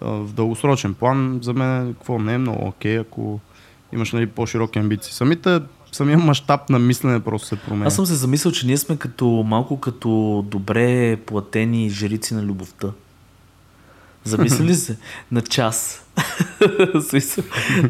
в 0.00 0.32
дългосрочен 0.32 0.94
план 0.94 1.40
за 1.42 1.52
мен 1.52 1.94
какво 1.94 2.18
не 2.18 2.34
е 2.34 2.38
много 2.38 2.68
окей, 2.68 2.98
ако 2.98 3.40
имаш 3.92 4.12
нали, 4.12 4.26
по-широки 4.26 4.78
амбиции. 4.78 5.12
Самите, 5.12 5.60
самия 5.98 6.18
мащаб 6.18 6.70
на 6.70 6.78
мислене 6.78 7.20
просто 7.20 7.48
се 7.48 7.56
променя. 7.56 7.86
Аз 7.86 7.94
съм 7.94 8.06
се 8.06 8.14
замислял, 8.14 8.52
че 8.52 8.66
ние 8.66 8.76
сме 8.76 8.96
като 8.96 9.26
малко 9.26 9.80
като 9.80 10.44
добре 10.48 11.16
платени 11.16 11.90
жрици 11.90 12.34
на 12.34 12.42
любовта. 12.42 12.88
Замислили 14.24 14.74
се? 14.84 14.96
На 15.32 15.40
час. 15.40 16.06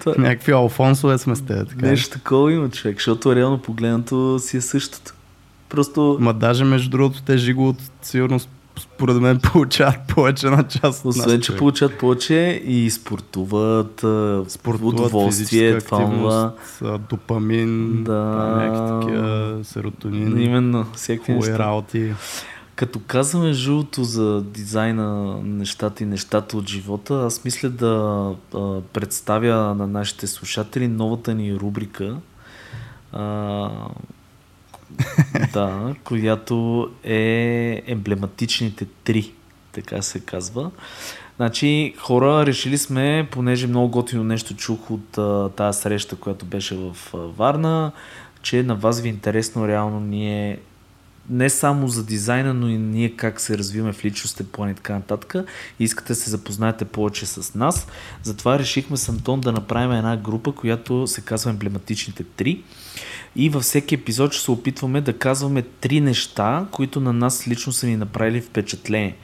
Някакви 0.18 0.52
алфонсове 0.52 1.18
сме 1.18 1.36
с 1.36 1.40
те, 1.40 1.64
така. 1.64 1.86
е. 1.86 1.90
Нещо 1.90 2.10
такова 2.10 2.52
има 2.52 2.70
човек, 2.70 2.96
защото 2.96 3.36
реално 3.36 3.58
погледнато 3.58 4.38
си 4.38 4.56
е 4.56 4.60
същото. 4.60 5.14
Просто 5.68 6.16
Ма 6.20 6.34
даже 6.34 6.64
между 6.64 6.90
другото 6.90 7.22
те 7.22 7.36
жиго 7.36 7.68
от 7.68 7.78
сигурност 8.02 8.48
според 8.78 9.16
мен 9.16 9.40
получават 9.52 9.96
повече 10.08 10.46
на 10.46 10.62
час. 10.62 11.00
от 11.00 11.06
Освен, 11.06 11.40
че 11.40 11.56
получават 11.56 11.98
повече 11.98 12.62
и 12.64 12.90
спортуват, 12.90 14.04
Спортуват, 14.48 15.00
удоволствие, 15.00 15.78
това, 15.78 16.52
допамин, 17.10 18.04
Да. 18.04 18.12
някакви 18.56 19.00
такива 19.00 19.58
серотонин, 19.64 20.40
Именно, 20.40 20.86
всякакви 20.94 21.32
неща. 21.32 21.58
работи. 21.58 22.12
Като 22.74 23.00
казваме 23.06 23.52
жълто 23.52 24.04
за 24.04 24.42
дизайна 24.42 25.04
на 25.14 25.42
нещата 25.44 26.02
и 26.02 26.06
нещата 26.06 26.56
от 26.56 26.68
живота, 26.68 27.14
аз 27.26 27.44
мисля 27.44 27.68
да 27.68 27.86
а, 28.54 28.80
представя 28.92 29.74
на 29.74 29.86
нашите 29.86 30.26
слушатели 30.26 30.88
новата 30.88 31.34
ни 31.34 31.54
рубрика, 31.54 32.16
а, 33.12 33.70
да, 35.52 35.94
която 36.04 36.88
е 37.04 37.82
емблематичните 37.86 38.86
три, 39.04 39.32
така 39.72 40.02
се 40.02 40.20
казва. 40.20 40.70
Значи, 41.36 41.94
хора, 41.98 42.46
решили 42.46 42.78
сме, 42.78 43.28
понеже 43.30 43.66
много 43.66 43.88
готино 43.88 44.24
нещо 44.24 44.56
чух 44.56 44.90
от 44.90 45.18
тази 45.56 45.80
среща, 45.80 46.16
която 46.16 46.46
беше 46.46 46.76
в 46.76 46.96
Варна, 47.14 47.92
че 48.42 48.62
на 48.62 48.74
вас 48.74 49.00
ви 49.00 49.08
е 49.08 49.10
интересно 49.10 49.68
реално 49.68 50.00
ние 50.00 50.58
не 51.30 51.50
само 51.50 51.88
за 51.88 52.04
дизайна, 52.04 52.54
но 52.54 52.68
и 52.68 52.78
ние 52.78 53.10
как 53.10 53.40
се 53.40 53.58
развиваме 53.58 53.92
в 53.92 54.04
личностен 54.04 54.46
план 54.52 54.70
и 54.70 54.74
така 54.74 54.94
нататък. 54.94 55.34
Искате 55.80 56.08
да 56.08 56.14
се 56.14 56.30
запознаете 56.30 56.84
повече 56.84 57.26
с 57.26 57.54
нас. 57.54 57.86
Затова 58.22 58.58
решихме 58.58 58.96
с 58.96 59.08
Антон 59.08 59.40
да 59.40 59.52
направим 59.52 59.92
една 59.92 60.16
група, 60.16 60.52
която 60.52 61.06
се 61.06 61.20
казва 61.20 61.50
Емблематичните 61.50 62.24
три. 62.24 62.62
И 63.36 63.48
във 63.48 63.62
всеки 63.62 63.94
епизод 63.94 64.32
ще 64.32 64.42
се 64.42 64.50
опитваме 64.50 65.00
да 65.00 65.18
казваме 65.18 65.62
три 65.62 66.00
неща, 66.00 66.66
които 66.70 67.00
на 67.00 67.12
нас 67.12 67.48
лично 67.48 67.72
са 67.72 67.86
ни 67.86 67.96
направили 67.96 68.40
впечатление. 68.40 69.16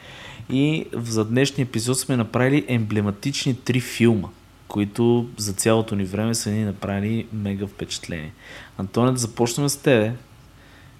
И 0.50 0.86
за 0.92 1.24
днешния 1.24 1.64
епизод 1.64 1.98
сме 1.98 2.16
направили 2.16 2.64
емблематични 2.68 3.54
три 3.54 3.80
филма, 3.80 4.28
които 4.68 5.28
за 5.36 5.52
цялото 5.52 5.96
ни 5.96 6.04
време 6.04 6.34
са 6.34 6.50
ни 6.50 6.64
направили 6.64 7.26
мега 7.32 7.66
впечатление. 7.66 8.32
Антоне, 8.78 9.12
да 9.12 9.18
започнем 9.18 9.68
с 9.68 9.76
тебе. 9.76 10.12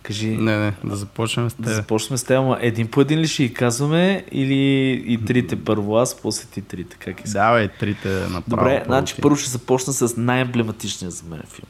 Кажи, 0.03 0.27
Не, 0.27 0.59
не, 0.59 0.73
да 0.85 0.97
започнем 0.97 1.51
с 1.51 1.55
да 1.55 1.63
те. 1.69 1.75
започнем 1.75 2.19
с 2.19 2.25
теб, 2.25 2.39
ама 2.39 2.59
един 2.61 2.89
по 2.89 3.01
един 3.01 3.19
ли 3.19 3.29
ще 3.29 3.43
ги 3.43 3.55
казваме 3.55 4.25
или 4.33 4.91
и 5.07 5.25
трите 5.27 5.65
първо 5.65 5.97
аз, 5.97 6.17
после 6.23 6.49
ти 6.49 6.63
трите, 6.63 6.97
как 6.99 7.17
искаш? 7.19 7.33
Давай 7.33 7.69
трите 7.69 8.09
направо. 8.09 8.43
Добре, 8.49 8.83
значи 8.87 9.15
първо 9.23 9.37
ще 9.37 9.51
започна 9.51 9.93
с 9.93 10.17
най-емблематичния 10.17 11.11
за 11.11 11.25
мен 11.25 11.43
филм. 11.49 11.69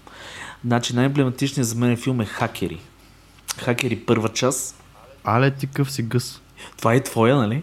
Значи 0.66 0.96
най-емблематичният 0.96 1.68
за 1.68 1.74
мен 1.74 1.96
филм 1.96 2.20
е 2.20 2.24
Хакери. 2.24 2.81
Хакери 3.59 3.96
първа 3.96 4.29
част. 4.29 4.83
Але 5.24 5.50
ти 5.50 5.66
къв 5.66 5.90
си 5.92 6.03
гъс. 6.03 6.40
Това 6.77 6.94
е 6.94 7.03
твоя, 7.03 7.37
нали? 7.37 7.62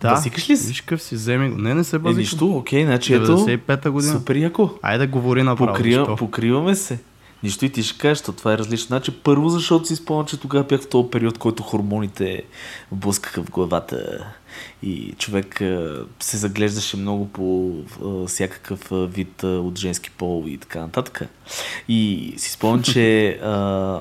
Да, 0.00 0.10
Басикаш 0.14 0.50
ли 0.50 0.56
си? 0.56 0.66
Виж 0.68 0.80
къв 0.80 1.02
си, 1.02 1.14
вземи 1.14 1.50
го. 1.50 1.58
Не, 1.58 1.74
не 1.74 1.84
се 1.84 1.96
Е, 1.96 1.98
базикам. 1.98 2.20
нищо, 2.20 2.50
окей, 2.56 2.84
значи 2.84 3.14
ето. 3.14 3.38
95-та 3.38 3.90
година. 3.90 4.12
Супер 4.12 4.36
яко. 4.36 4.70
Айде 4.82 5.06
говори 5.06 5.42
направо. 5.42 5.72
Покрия, 5.72 5.98
защо? 5.98 6.16
покриваме 6.16 6.74
се. 6.74 6.98
Нищо 7.42 7.64
и 7.64 7.70
ти 7.72 7.82
ще 7.82 7.98
кажеш, 7.98 8.22
то 8.22 8.32
това 8.32 8.52
е 8.52 8.58
различно. 8.58 8.86
Значи, 8.86 9.10
първо, 9.10 9.48
защото 9.48 9.84
си 9.86 9.96
спомням, 9.96 10.26
че 10.26 10.40
тогава 10.40 10.64
бях 10.64 10.80
в 10.80 10.88
този 10.88 11.10
период, 11.10 11.38
който 11.38 11.62
хормоните 11.62 12.42
блъскаха 12.92 13.42
в 13.42 13.50
главата 13.50 14.26
и 14.82 15.14
човек 15.18 15.60
се 16.20 16.36
заглеждаше 16.36 16.96
много 16.96 17.28
по 17.28 17.74
всякакъв 18.26 18.88
вид 18.90 19.42
от 19.42 19.78
женски 19.78 20.10
пол 20.10 20.44
и 20.46 20.58
така 20.58 20.80
нататък. 20.80 21.20
И 21.88 22.32
си 22.36 22.50
спомням, 22.50 22.82
че 22.82 23.28
а, 23.28 24.00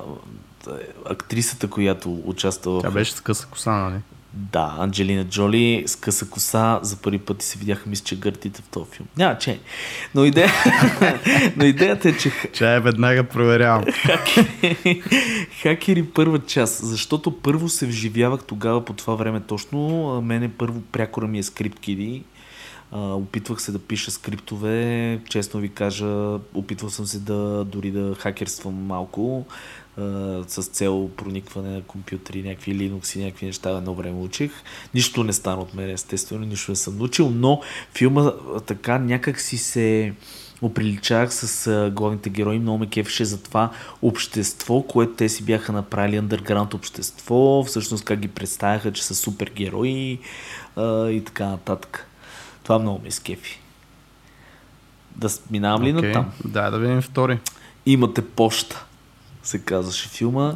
актрисата, 1.05 1.69
която 1.69 2.21
участва 2.25 2.81
Тя 2.81 2.89
в 2.89 2.93
беше 2.93 3.11
с 3.11 3.21
къса 3.21 3.47
коса, 3.51 3.71
нали? 3.71 3.99
Да, 4.33 4.75
Анджелина 4.79 5.25
Джоли 5.25 5.83
с 5.87 5.95
къса 5.95 6.29
коса 6.29 6.79
за 6.81 6.97
първи 6.97 7.17
път 7.17 7.43
и 7.43 7.45
се 7.45 7.59
видяха, 7.59 7.89
мисля, 7.89 8.03
че 8.05 8.19
гърдите 8.19 8.61
в 8.61 8.67
този 8.69 8.91
филм. 8.91 9.07
Няма, 9.17 9.37
че. 9.37 9.59
Но, 10.15 10.25
идея... 10.25 10.51
Но 11.55 11.65
идеята 11.65 12.09
е, 12.09 12.17
че 12.17 12.31
Чай, 12.53 12.79
веднага 12.79 13.23
проверявам. 13.23 13.85
Хакери, 13.85 15.01
Хакери 15.61 16.05
първа 16.05 16.39
част, 16.39 16.85
защото 16.85 17.39
първо 17.39 17.69
се 17.69 17.87
вживявах 17.87 18.43
тогава 18.43 18.85
по 18.85 18.93
това 18.93 19.15
време 19.15 19.39
точно. 19.39 20.21
Мене 20.21 20.51
първо 20.57 20.81
прякора 20.81 21.27
ми 21.27 21.39
е 21.39 21.43
скрипт 21.43 21.79
киди. 21.79 22.23
Опитвах 22.91 23.61
се 23.61 23.71
да 23.71 23.79
пиша 23.79 24.11
скриптове, 24.11 25.19
честно 25.29 25.59
ви 25.59 25.69
кажа, 25.69 26.39
опитвал 26.53 26.89
съм 26.89 27.05
се 27.05 27.19
да 27.19 27.65
дори 27.65 27.91
да 27.91 28.15
хакерствам 28.15 28.85
малко 28.85 29.45
с 30.47 30.63
цел 30.63 31.09
проникване 31.17 31.69
на 31.69 31.81
компютри, 31.81 32.43
някакви 32.43 32.75
Linux 32.75 33.17
и 33.17 33.23
някакви 33.23 33.45
неща 33.45 33.69
едно 33.69 33.93
време 33.93 34.21
учих. 34.21 34.51
Нищо 34.93 35.23
не 35.23 35.33
стана 35.33 35.61
от 35.61 35.73
мен, 35.73 35.89
естествено, 35.89 36.45
нищо 36.45 36.71
не 36.71 36.75
съм 36.75 36.97
научил, 36.97 37.29
но 37.29 37.61
филма 37.93 38.31
така 38.65 38.97
някак 38.97 39.39
си 39.41 39.57
се 39.57 40.13
оприличах 40.61 41.33
с 41.33 41.91
главните 41.95 42.29
герои. 42.29 42.59
Много 42.59 42.77
ме 42.77 42.89
кефеше 42.89 43.25
за 43.25 43.43
това 43.43 43.71
общество, 44.01 44.81
което 44.81 45.13
те 45.13 45.29
си 45.29 45.43
бяха 45.43 45.71
направили 45.71 46.17
андерграунд 46.17 46.73
общество, 46.73 47.63
всъщност 47.67 48.05
как 48.05 48.19
ги 48.19 48.27
представяха, 48.27 48.93
че 48.93 49.03
са 49.03 49.15
супер 49.15 49.51
герои 49.55 50.19
а, 50.75 51.09
и 51.09 51.23
така 51.23 51.45
нататък. 51.45 52.07
Това 52.63 52.79
много 52.79 53.01
ме 53.03 53.11
скефи. 53.11 53.59
Да 55.15 55.29
минавам 55.51 55.83
ли 55.83 55.93
Окей. 55.97 56.07
натам? 56.07 56.31
Да, 56.45 56.69
да 56.69 56.79
видим 56.79 57.01
втори. 57.01 57.39
Имате 57.85 58.25
поща, 58.25 58.85
се 59.49 59.59
казваше 59.59 60.09
филма, 60.09 60.53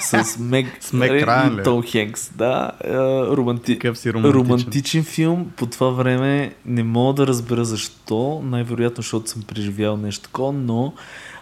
с 0.00 0.36
Мег, 0.40 0.66
С 0.80 0.92
Мег 0.92 1.10
Райан? 1.10 1.60
Том 1.64 1.82
Хенкс. 1.82 2.30
Да, 2.34 2.70
а, 2.84 2.90
романти... 3.36 3.78
Романтичен. 4.14 5.04
филм. 5.04 5.50
По 5.56 5.66
това 5.66 5.90
време 5.90 6.54
не 6.66 6.82
мога 6.82 7.14
да 7.14 7.26
разбера 7.26 7.64
защо. 7.64 8.42
Най-вероятно, 8.44 9.02
защото 9.02 9.30
съм 9.30 9.42
преживял 9.42 9.96
нещо 9.96 10.24
такова, 10.24 10.52
но 10.52 10.92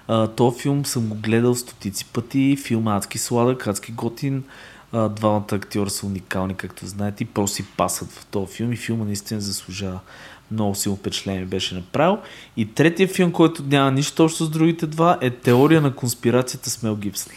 а, 0.08 0.26
този 0.26 0.60
филм 0.60 0.86
съм 0.86 1.08
го 1.08 1.14
гледал 1.14 1.54
стотици 1.54 2.04
пъти. 2.04 2.56
Филм 2.64 2.88
е 2.88 2.90
адски 2.90 3.18
сладък, 3.18 3.66
адски 3.66 3.92
готин. 3.92 4.44
А, 4.92 5.08
двамата 5.08 5.46
актьора 5.52 5.90
са 5.90 6.06
уникални, 6.06 6.54
както 6.54 6.86
знаете, 6.86 7.24
и 7.24 7.26
просто 7.26 7.56
си 7.56 7.64
пасат 7.76 8.12
в 8.12 8.26
този 8.26 8.52
филм 8.52 8.72
и 8.72 8.76
филма 8.76 9.04
наистина 9.04 9.40
заслужава 9.40 10.00
много 10.50 10.74
силно 10.74 10.96
впечатление 10.96 11.40
ми 11.40 11.46
беше 11.46 11.74
направил. 11.74 12.18
И 12.56 12.66
третия 12.66 13.08
филм, 13.08 13.32
който 13.32 13.62
няма 13.62 13.90
нищо 13.90 14.24
общо 14.24 14.44
с 14.44 14.50
другите 14.50 14.86
два, 14.86 15.18
е 15.20 15.30
Теория 15.30 15.80
на 15.80 15.94
конспирацията 15.94 16.70
с 16.70 16.82
Мел 16.82 16.96
Гибсън. 16.96 17.32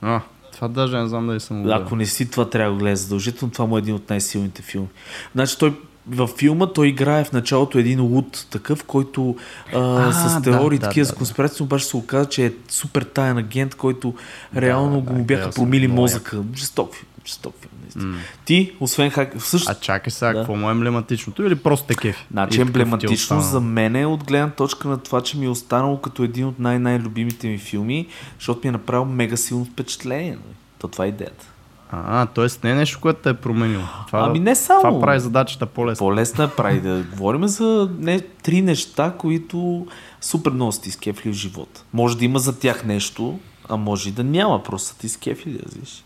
А, 0.00 0.20
това 0.52 0.68
даже 0.68 0.98
не 0.98 1.08
знам 1.08 1.26
дали 1.26 1.40
съм 1.40 1.62
го. 1.62 1.70
Ако 1.72 1.96
не 1.96 2.06
си, 2.06 2.30
това 2.30 2.50
трябва 2.50 2.70
да 2.70 2.74
го 2.74 2.80
гледаш 2.84 2.98
задължително. 2.98 3.52
Това 3.52 3.66
му 3.66 3.76
е 3.76 3.78
един 3.78 3.94
от 3.94 4.10
най-силните 4.10 4.62
филми. 4.62 4.88
Значи 5.34 5.58
той 5.58 5.74
във 6.08 6.30
филма 6.30 6.66
той 6.66 6.88
играе 6.88 7.24
в 7.24 7.32
началото 7.32 7.78
един 7.78 8.02
луд, 8.02 8.46
такъв, 8.50 8.84
който 8.84 9.36
а, 9.74 9.78
А, 9.78 10.12
с 10.12 10.42
теории 10.42 10.78
да, 10.78 10.88
такива 10.88 11.04
да, 11.04 11.08
с 11.08 11.12
да. 11.12 11.16
конспирация, 11.16 11.64
обаче 11.64 11.84
се 11.84 11.96
оказа, 11.96 12.28
че 12.28 12.46
е 12.46 12.52
супер 12.68 13.02
таен 13.02 13.38
агент, 13.38 13.74
който 13.74 14.14
реално 14.56 15.00
да, 15.00 15.12
го 15.12 15.14
да, 15.14 15.22
бяха 15.22 15.50
промили 15.50 15.88
мозъка. 15.88 16.42
Жесток 16.56 16.94
филм, 16.94 17.08
жесток 17.26 17.54
филм. 17.60 17.72
Наистина. 17.96 18.16
Ти, 18.44 18.72
освен 18.80 19.10
хак... 19.10 19.32
Също, 19.38 19.70
А 19.70 19.74
чакай 19.74 20.10
сега, 20.10 20.32
Да. 20.32 20.38
какво 20.38 20.56
му 20.56 20.68
е 20.68 20.72
емблематичното 20.72 21.42
или 21.42 21.54
просто 21.54 21.86
те 21.86 21.94
кефи? 21.94 22.26
Значи 22.30 22.58
е 22.58 22.62
емблематично 22.62 23.40
за 23.40 23.60
мен 23.60 23.96
е 23.96 24.06
от 24.06 24.24
гледна 24.24 24.50
точка 24.50 24.88
на 24.88 24.98
това, 24.98 25.20
че 25.20 25.38
ми 25.38 25.46
е 25.46 25.48
останало 25.48 26.00
като 26.00 26.22
един 26.22 26.46
от 26.46 26.58
най-най-любимите 26.58 27.48
ми 27.48 27.58
филми, 27.58 28.06
защото 28.38 28.60
ми 28.64 28.68
е 28.68 28.72
направил 28.72 29.04
мега 29.04 29.36
силно 29.36 29.64
впечатление. 29.64 30.30
нали? 30.30 30.54
То 30.78 30.88
това 30.88 31.04
е 31.04 31.08
идеята. 31.08 31.46
А, 31.90 32.26
т.е. 32.26 32.46
не 32.64 32.70
е 32.70 32.74
нещо, 32.74 32.98
което 33.00 33.20
те 33.22 33.30
е 33.30 33.34
променило. 33.34 33.82
Това, 34.06 34.20
Ами 34.20 34.38
не 34.40 34.54
само. 34.54 34.80
Това 34.80 35.00
прави 35.00 35.20
задачата 35.20 35.66
по-лесна. 35.66 35.98
По-лесно 35.98 36.44
е 36.44 36.50
прави 36.50 36.80
да 36.80 37.02
говорим 37.10 37.46
за 37.48 37.90
не, 37.98 38.20
три 38.20 38.62
неща, 38.62 39.14
които 39.18 39.86
супер 40.20 40.50
много 40.50 40.72
са 40.72 40.80
ти 40.80 40.90
скефли 40.90 41.30
в 41.30 41.34
живота. 41.34 41.84
Може 41.92 42.18
да 42.18 42.24
има 42.24 42.38
за 42.38 42.58
тях 42.58 42.84
нещо, 42.84 43.38
а 43.68 43.76
може 43.76 44.08
и 44.08 44.12
да 44.12 44.24
няма, 44.24 44.62
просто 44.62 44.88
са 44.88 44.98
ти 44.98 45.08
скефли, 45.08 45.52
да 45.52 45.68
знаеш. 45.70 46.04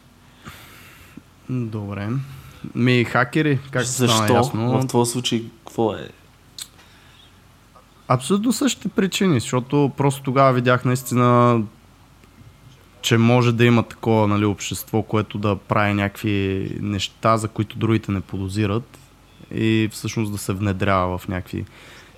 Добре. 1.53 2.09
Ми, 2.75 3.05
хакери, 3.05 3.59
как 3.71 3.87
стана 3.87 4.09
Защо? 4.09 4.35
ясно? 4.35 4.81
В 4.81 4.87
твоя 4.87 5.07
случай, 5.07 5.45
какво 5.65 5.95
е? 5.95 6.09
Абсолютно 8.09 8.53
същите 8.53 8.89
причини, 8.89 9.41
защото 9.41 9.93
просто 9.97 10.23
тогава 10.23 10.53
видях 10.53 10.85
наистина, 10.85 11.61
че 13.03 13.19
може 13.19 13.53
да 13.53 13.65
има 13.65 13.83
такова 13.83 14.29
нали, 14.29 14.45
общество, 14.45 15.03
което 15.03 15.39
да 15.39 15.57
прави 15.57 15.95
някакви 15.95 16.69
неща, 16.81 17.37
за 17.37 17.49
които 17.49 17.79
другите 17.79 18.13
не 18.13 18.21
подозират 18.21 18.99
и 19.55 19.89
всъщност 19.93 20.33
да 20.33 20.39
се 20.39 20.53
внедрява 20.53 21.19
в 21.19 21.29
някакви 21.29 21.65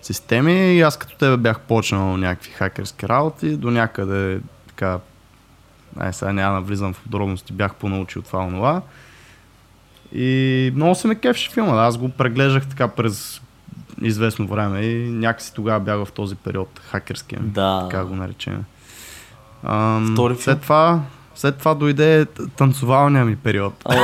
системи. 0.03 0.75
И 0.75 0.81
аз 0.81 0.97
като 0.97 1.17
тебе 1.17 1.37
бях 1.37 1.61
почнал 1.61 2.17
някакви 2.17 2.51
хакерски 2.51 3.09
работи, 3.09 3.57
до 3.57 3.71
някъде 3.71 4.41
така, 4.67 4.99
ай 6.01 6.13
сега 6.13 6.33
няма 6.33 6.61
да 6.61 6.67
влизам 6.67 6.95
в 6.95 7.03
подробности, 7.03 7.53
бях 7.53 7.75
понаучил 7.75 8.23
това 8.23 8.39
онова. 8.39 8.83
И 10.15 10.73
много 10.75 10.95
се 10.95 11.09
ме 11.09 11.15
кефеше 11.15 11.51
филма. 11.51 11.83
Аз 11.83 11.99
го 11.99 12.09
преглеждах 12.09 12.67
така 12.67 12.89
през 12.89 13.41
известно 14.03 14.47
време 14.47 14.81
и 14.81 15.11
някакси 15.11 15.55
тогава 15.55 15.81
бях 15.81 16.05
в 16.05 16.13
този 16.13 16.35
период 16.37 16.81
хакерския, 16.85 17.41
Да. 17.43 17.89
така 17.91 18.05
го 18.05 18.17
наречем. 18.17 18.65
Ам, 19.63 20.11
Втори 20.13 20.37
след 20.37 20.61
това, 20.61 21.01
след 21.35 21.59
това 21.59 21.75
дойде 21.75 22.27
танцовалния 22.57 23.25
ми 23.25 23.37
период. 23.37 23.75
О, 23.85 23.95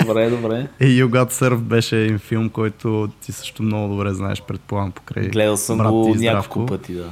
добре, 0.00 0.30
добре. 0.30 0.68
И 0.80 0.84
You 0.84 1.06
Got 1.06 1.30
Served 1.32 1.58
беше 1.60 1.96
един 1.96 2.18
филм, 2.18 2.48
който 2.48 3.08
ти 3.20 3.32
също 3.32 3.62
много 3.62 3.94
добре 3.94 4.14
знаеш, 4.14 4.42
предполагам, 4.42 4.92
покрай 4.92 5.28
Гледал 5.28 5.56
съм 5.56 5.78
брат 5.78 5.90
го 5.90 6.14
няколко 6.14 6.66
пъти, 6.66 6.94
да. 6.94 7.10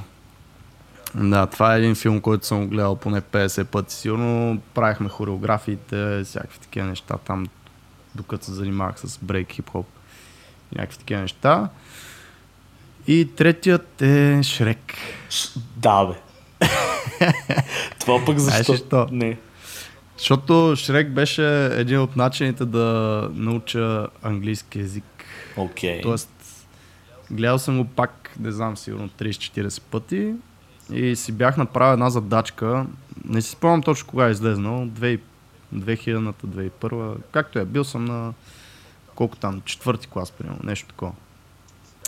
Да, 1.14 1.46
това 1.46 1.74
е 1.74 1.78
един 1.78 1.94
филм, 1.94 2.20
който 2.20 2.46
съм 2.46 2.68
гледал 2.68 2.96
поне 2.96 3.20
50 3.20 3.64
пъти. 3.64 3.94
Сигурно 3.94 4.58
правихме 4.74 5.08
хореографиите, 5.08 6.22
всякакви 6.24 6.58
такива 6.58 6.86
неща 6.86 7.14
там, 7.24 7.46
докато 8.14 8.44
се 8.44 8.52
занимавах 8.52 9.00
с 9.00 9.18
брейк, 9.22 9.48
хип-хоп 9.48 9.86
и 10.72 10.78
някакви 10.78 10.98
такива 10.98 11.20
неща. 11.20 11.68
И 13.06 13.28
третият 13.36 14.02
е 14.02 14.40
Шрек. 14.42 14.94
Ш... 15.30 15.58
Да, 15.76 16.04
бе. 16.04 16.14
Това 18.00 18.24
пък 18.24 18.38
защо? 18.38 18.62
Знаеш 18.62 18.80
ли 18.80 18.86
що? 18.86 19.06
Не. 19.10 19.38
Защото 20.18 20.74
Шрек 20.76 21.10
беше 21.10 21.66
един 21.66 22.00
от 22.00 22.16
начините 22.16 22.64
да 22.64 23.28
науча 23.34 24.06
английски 24.22 24.78
язик. 24.78 25.04
Окей. 25.56 26.00
Тоест, 26.00 26.30
гледал 27.30 27.58
съм 27.58 27.78
го 27.78 27.84
пак, 27.84 28.30
не 28.40 28.52
знам, 28.52 28.76
сигурно 28.76 29.08
30-40 29.08 29.82
пъти 29.82 30.34
и 30.92 31.16
си 31.16 31.32
бях 31.32 31.56
направил 31.56 31.92
една 31.92 32.10
задачка. 32.10 32.86
Не 33.24 33.42
си 33.42 33.50
спомням 33.50 33.82
точно 33.82 34.08
кога 34.08 34.28
е 34.28 34.30
излезнал, 34.30 34.86
2000 34.86 35.20
2000-та, 35.74 36.46
2001 36.46 37.16
както 37.32 37.58
е, 37.58 37.64
бил 37.64 37.84
съм 37.84 38.04
на 38.04 38.32
колко 39.14 39.36
там, 39.36 39.60
четвърти 39.64 40.06
клас, 40.06 40.30
примерно, 40.30 40.58
нещо 40.64 40.88
такова. 40.88 41.12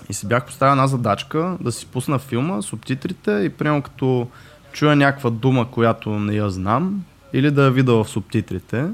И 0.08 0.14
си 0.14 0.28
бях 0.28 0.46
поставил 0.46 0.72
една 0.72 0.86
задачка 0.86 1.56
да 1.60 1.72
си 1.72 1.86
пусна 1.86 2.18
филма, 2.18 2.62
субтитрите 2.62 3.32
и 3.32 3.48
примерно 3.48 3.82
като 3.82 4.28
чуя 4.72 4.96
някаква 4.96 5.30
дума, 5.30 5.70
която 5.70 6.10
не 6.10 6.34
я 6.34 6.50
знам, 6.50 7.04
или 7.32 7.50
да 7.50 7.64
я 7.64 7.70
видя 7.70 7.92
в 7.92 8.08
субтитрите, 8.08 8.86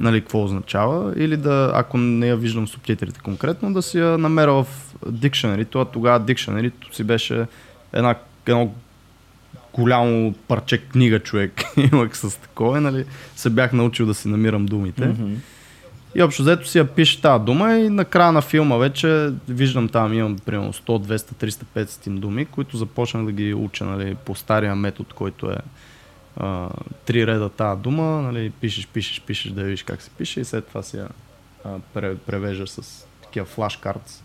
нали, 0.00 0.20
какво 0.20 0.44
означава, 0.44 1.14
или 1.16 1.36
да, 1.36 1.72
ако 1.74 1.98
не 1.98 2.28
я 2.28 2.36
виждам 2.36 2.68
субтитрите 2.68 3.20
конкретно, 3.20 3.72
да 3.72 3.82
си 3.82 3.98
я 3.98 4.18
намеря 4.18 4.52
в 4.52 4.66
Dictionary. 5.06 5.68
Това 5.68 5.84
тогава 5.84 6.20
Dictionary 6.20 6.92
си 6.92 7.04
беше 7.04 7.46
една, 7.92 8.14
едно 8.46 8.74
голямо 9.76 10.34
парче 10.48 10.78
книга 10.78 11.20
човек. 11.20 11.62
Имах 11.92 12.16
с 12.16 12.40
такова, 12.40 12.80
нали, 12.80 13.04
се 13.36 13.50
бях 13.50 13.72
научил 13.72 14.06
да 14.06 14.14
си 14.14 14.28
намирам 14.28 14.66
думите. 14.66 15.06
Мгм. 15.06 15.34
И 16.14 16.22
общо 16.22 16.42
взето 16.42 16.68
си 16.68 16.78
я 16.78 16.86
пише 16.86 17.20
тази 17.20 17.44
дума 17.44 17.74
и 17.74 17.88
на 17.88 18.04
края 18.04 18.32
на 18.32 18.42
филма 18.42 18.76
вече 18.76 19.30
виждам 19.48 19.88
там 19.88 20.12
имам 20.12 20.36
примерно 20.46 20.72
100, 20.72 20.82
200, 20.86 21.16
300, 21.16 21.64
500 21.76 22.18
думи, 22.18 22.44
които 22.44 22.76
започнах 22.76 23.24
да 23.24 23.32
ги 23.32 23.54
уча 23.54 23.84
нали, 23.84 24.14
по 24.14 24.34
стария 24.34 24.76
метод, 24.76 25.08
който 25.14 25.50
е 25.50 25.56
а, 26.36 26.68
три 27.06 27.26
реда 27.26 27.48
тази 27.48 27.80
дума, 27.80 28.22
нали, 28.22 28.50
пишеш, 28.50 28.86
пишеш, 28.86 29.20
пишеш 29.20 29.52
да 29.52 29.62
видиш 29.62 29.82
как 29.82 30.02
се 30.02 30.10
пише 30.10 30.40
и 30.40 30.44
след 30.44 30.66
това 30.66 30.82
си 30.82 30.96
я 30.96 31.08
а, 31.64 31.68
пре, 31.94 32.16
превеждаш 32.16 32.70
с 32.70 33.06
такива 33.22 33.46
флашкардс. 33.46 34.22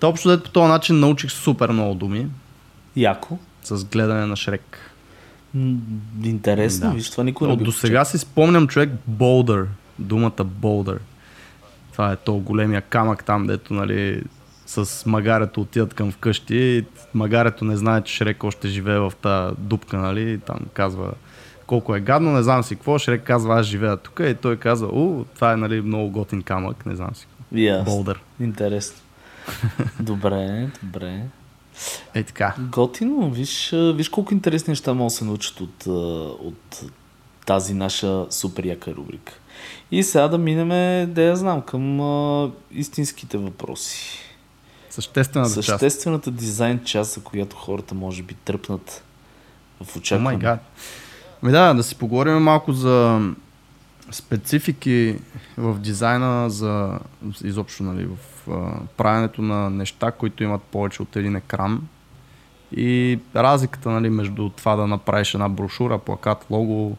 Та 0.00 0.06
общо 0.06 0.28
взето 0.28 0.44
по 0.44 0.50
този 0.50 0.68
начин 0.68 1.00
научих 1.00 1.30
супер 1.30 1.70
много 1.70 1.94
думи 1.94 2.26
Яко. 2.96 3.38
С 3.64 3.84
гледане 3.84 4.26
на 4.26 4.36
Шрек. 4.36 4.78
Интересно, 6.24 6.88
Да. 6.88 6.94
виж, 6.94 7.10
това 7.10 7.24
никой 7.24 7.48
не 7.48 7.54
От 7.54 7.62
до 7.62 7.72
сега 7.72 8.04
си 8.04 8.18
спомням 8.18 8.68
човек 8.68 8.90
Болдър, 9.06 9.66
думата 9.98 10.44
Болдър. 10.44 11.00
Това 11.92 12.12
е 12.12 12.16
то 12.16 12.34
големия 12.34 12.82
камък 12.82 13.24
там, 13.24 13.46
дето 13.46 13.74
нали, 13.74 14.22
с 14.66 15.06
магарето 15.06 15.60
отиват 15.60 15.94
към 15.94 16.12
вкъщи 16.12 16.56
и 16.56 16.84
магарето 17.14 17.64
не 17.64 17.76
знае, 17.76 18.02
че 18.02 18.14
Шрек 18.14 18.44
още 18.44 18.68
живее 18.68 18.98
в 18.98 19.12
тази 19.22 19.56
дупка, 19.58 19.96
нали, 19.96 20.32
и 20.32 20.38
там 20.38 20.58
казва 20.72 21.12
колко 21.66 21.96
е 21.96 22.00
гадно, 22.00 22.32
не 22.32 22.42
знам 22.42 22.62
си 22.62 22.76
какво, 22.76 22.98
Шрек 22.98 23.22
казва 23.22 23.60
аз 23.60 23.66
живея 23.66 23.96
тук 23.96 24.20
и 24.24 24.34
той 24.34 24.56
казва, 24.56 24.86
у, 24.86 25.24
това 25.34 25.52
е 25.52 25.56
нали, 25.56 25.80
много 25.80 26.10
готин 26.10 26.42
камък, 26.42 26.86
не 26.86 26.96
знам 26.96 27.14
си 27.14 27.26
какво. 27.26 27.56
Yes. 27.56 27.84
Болдър. 27.84 28.20
Интересно. 28.40 28.96
добре, 30.00 30.68
добре. 30.82 31.22
Е 32.14 32.22
така. 32.22 32.54
Готино, 32.58 33.30
виж, 33.30 33.70
виж 33.72 34.08
колко 34.08 34.34
интересни 34.34 34.70
неща 34.70 34.94
могат 34.94 35.12
да 35.12 35.16
се 35.16 35.24
научат 35.24 35.60
от, 35.60 35.86
от 36.40 36.84
тази 37.46 37.74
наша 37.74 38.26
супер 38.30 38.64
яка 38.64 38.94
рубрика. 38.94 39.32
И 39.90 40.02
сега 40.02 40.28
да 40.28 40.38
минем, 40.38 40.68
да 41.12 41.22
я 41.22 41.36
знам, 41.36 41.62
към 41.62 42.00
а, 42.00 42.50
истинските 42.72 43.38
въпроси. 43.38 44.18
Съществената 44.90 45.54
част. 45.54 45.66
Съществената 45.66 46.30
дизайн 46.30 46.80
част, 46.84 47.12
за 47.12 47.20
която 47.20 47.56
хората 47.56 47.94
може 47.94 48.22
би 48.22 48.34
тръпнат 48.34 49.04
в 49.84 49.96
очакване. 49.96 50.24
май 50.24 50.36
гад. 50.36 50.60
Ми 51.42 51.52
да, 51.52 51.74
да 51.74 51.82
си 51.82 51.94
поговорим 51.94 52.34
малко 52.34 52.72
за 52.72 53.20
специфики 54.10 55.16
в 55.56 55.78
дизайна, 55.78 56.50
за 56.50 56.98
изобщо 57.44 57.82
нали, 57.82 58.06
в 58.06 58.50
а, 58.50 58.80
правенето 58.96 59.42
на 59.42 59.70
неща, 59.70 60.10
които 60.10 60.42
имат 60.42 60.62
повече 60.62 61.02
от 61.02 61.16
един 61.16 61.36
екран. 61.36 61.88
И 62.76 63.18
разликата 63.36 63.90
нали, 63.90 64.10
между 64.10 64.48
това 64.48 64.76
да 64.76 64.86
направиш 64.86 65.34
една 65.34 65.48
брошура, 65.48 65.98
плакат, 65.98 66.46
лого 66.50 66.96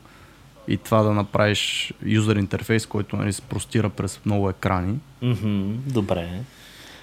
и 0.67 0.77
това 0.77 1.03
да 1.03 1.13
направиш 1.13 1.93
юзер 2.05 2.35
интерфейс, 2.35 2.85
който 2.85 3.15
нали, 3.15 3.33
се 3.33 3.41
простира 3.41 3.89
през 3.89 4.19
много 4.25 4.49
екрани. 4.49 4.99
Мгм, 5.21 5.73
добре. 5.87 6.41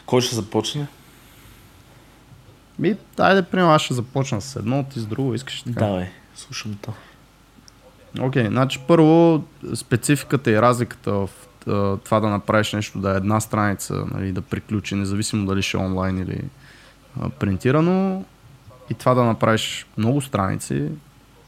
Кой 0.07 0.21
ще 0.21 0.35
започне? 0.35 0.87
Ми, 2.79 2.97
айде, 3.19 3.43
примерно, 3.43 3.73
аз 3.73 3.83
ще 3.83 3.95
започна 3.95 4.41
с 4.41 4.57
едно, 4.57 4.85
ти 4.85 5.01
с 5.01 5.07
друго, 5.07 5.35
искаш 5.35 5.63
така? 5.63 5.87
Давай, 5.87 6.09
слушам 6.35 6.79
то. 6.83 6.93
Окей, 8.21 8.45
okay, 8.45 8.49
значи 8.49 8.81
първо 8.89 9.45
спецификата 9.75 10.51
и 10.51 10.63
разликата 10.63 11.13
в 11.13 11.29
това 12.05 12.21
да 12.21 12.29
направиш 12.29 12.73
нещо 12.73 12.99
да 12.99 13.15
е 13.15 13.17
една 13.17 13.41
страница, 13.41 14.05
нали, 14.15 14.33
да 14.33 14.43
приключи, 14.43 14.95
независимо 14.95 15.47
дали 15.47 15.63
ще 15.63 15.77
е 15.77 15.81
онлайн 15.81 16.19
или 16.19 16.41
а, 17.21 17.29
принтирано 17.29 18.25
и 18.91 18.95
това 18.95 19.15
да 19.15 19.25
направиш 19.25 19.87
много 19.99 20.21
страници 20.21 20.89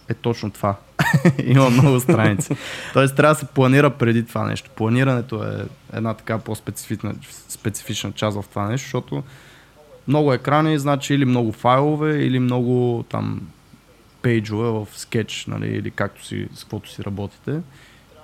е 0.08 0.14
точно 0.14 0.50
това. 0.50 0.76
Има 1.44 1.70
много 1.70 2.00
страници. 2.00 2.56
Тоест 2.92 3.16
трябва 3.16 3.34
да 3.34 3.40
се 3.40 3.46
планира 3.46 3.90
преди 3.90 4.26
това 4.26 4.44
нещо. 4.44 4.70
Планирането 4.76 5.44
е 5.44 5.64
една 5.92 6.14
така 6.14 6.38
по-специфична 6.38 7.14
специфична 7.48 8.12
част 8.12 8.42
в 8.42 8.48
това 8.48 8.68
нещо, 8.68 8.84
защото 8.84 9.22
много 10.08 10.32
екрани 10.32 10.78
значи 10.78 11.14
или 11.14 11.24
много 11.24 11.52
файлове, 11.52 12.24
или 12.24 12.38
много 12.38 13.04
там 13.10 13.40
пейджове 14.24 14.70
в 14.70 14.88
скетч, 14.92 15.46
нали, 15.46 15.66
или 15.66 15.90
както 15.90 16.24
си, 16.24 16.48
с 16.54 16.60
каквото 16.60 16.90
си 16.90 17.04
работите. 17.04 17.60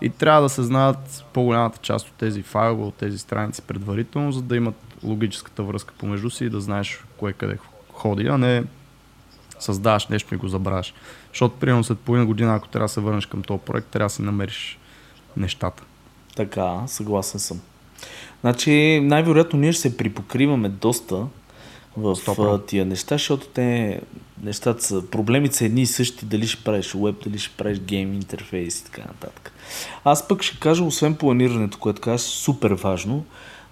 И 0.00 0.10
трябва 0.10 0.42
да 0.42 0.48
се 0.48 0.62
знаят 0.62 1.24
по-голямата 1.32 1.78
част 1.78 2.08
от 2.08 2.14
тези 2.14 2.42
файлове, 2.42 2.82
от 2.82 2.94
тези 2.94 3.18
страници 3.18 3.62
предварително, 3.62 4.32
за 4.32 4.42
да 4.42 4.56
имат 4.56 4.74
логическата 5.04 5.62
връзка 5.62 5.94
помежду 5.98 6.30
си 6.30 6.44
и 6.44 6.50
да 6.50 6.60
знаеш 6.60 7.04
кое 7.16 7.32
къде 7.32 7.58
ходи, 7.92 8.26
а 8.26 8.38
не 8.38 8.64
създаваш 9.58 10.08
нещо 10.08 10.34
и 10.34 10.38
го 10.38 10.48
забравяш. 10.48 10.94
Защото, 11.28 11.58
примерно, 11.58 11.84
след 11.84 11.98
половина 11.98 12.26
година, 12.26 12.54
ако 12.54 12.68
трябва 12.68 12.84
да 12.84 12.92
се 12.92 13.00
върнеш 13.00 13.26
към 13.26 13.42
този 13.42 13.60
проект, 13.66 13.86
трябва 13.86 14.06
да 14.06 14.10
си 14.14 14.22
намериш 14.22 14.78
нещата. 15.36 15.82
Така, 16.36 16.82
съгласен 16.86 17.40
съм. 17.40 17.60
Значи, 18.40 19.00
най-вероятно 19.02 19.58
ние 19.58 19.72
ще 19.72 19.82
се 19.82 19.96
припокриваме 19.96 20.68
доста 20.68 21.26
в 21.96 22.16
Стопро. 22.16 22.59
тия 22.59 22.87
неща, 22.87 23.14
защото 23.14 23.46
те 23.46 24.00
нещата 24.42 24.85
са, 24.85 25.03
проблемите 25.11 25.57
са 25.57 25.64
едни 25.64 25.83
и 25.83 25.87
същи, 25.87 26.26
дали 26.26 26.46
ще 26.46 26.64
правиш 26.64 26.94
веб, 26.94 27.16
дали 27.24 27.38
ще 27.38 27.57
правиш 27.57 27.81
гейм 27.81 28.14
интерфейс 28.14 28.81
и 28.81 28.85
така 28.85 29.03
нататък. 29.03 29.53
Аз 30.05 30.29
пък 30.29 30.42
ще 30.42 30.61
кажа, 30.61 30.85
освен 30.85 31.14
планирането, 31.14 31.79
което 31.79 32.00
казваш, 32.00 32.20
супер 32.20 32.70
важно, 32.70 33.24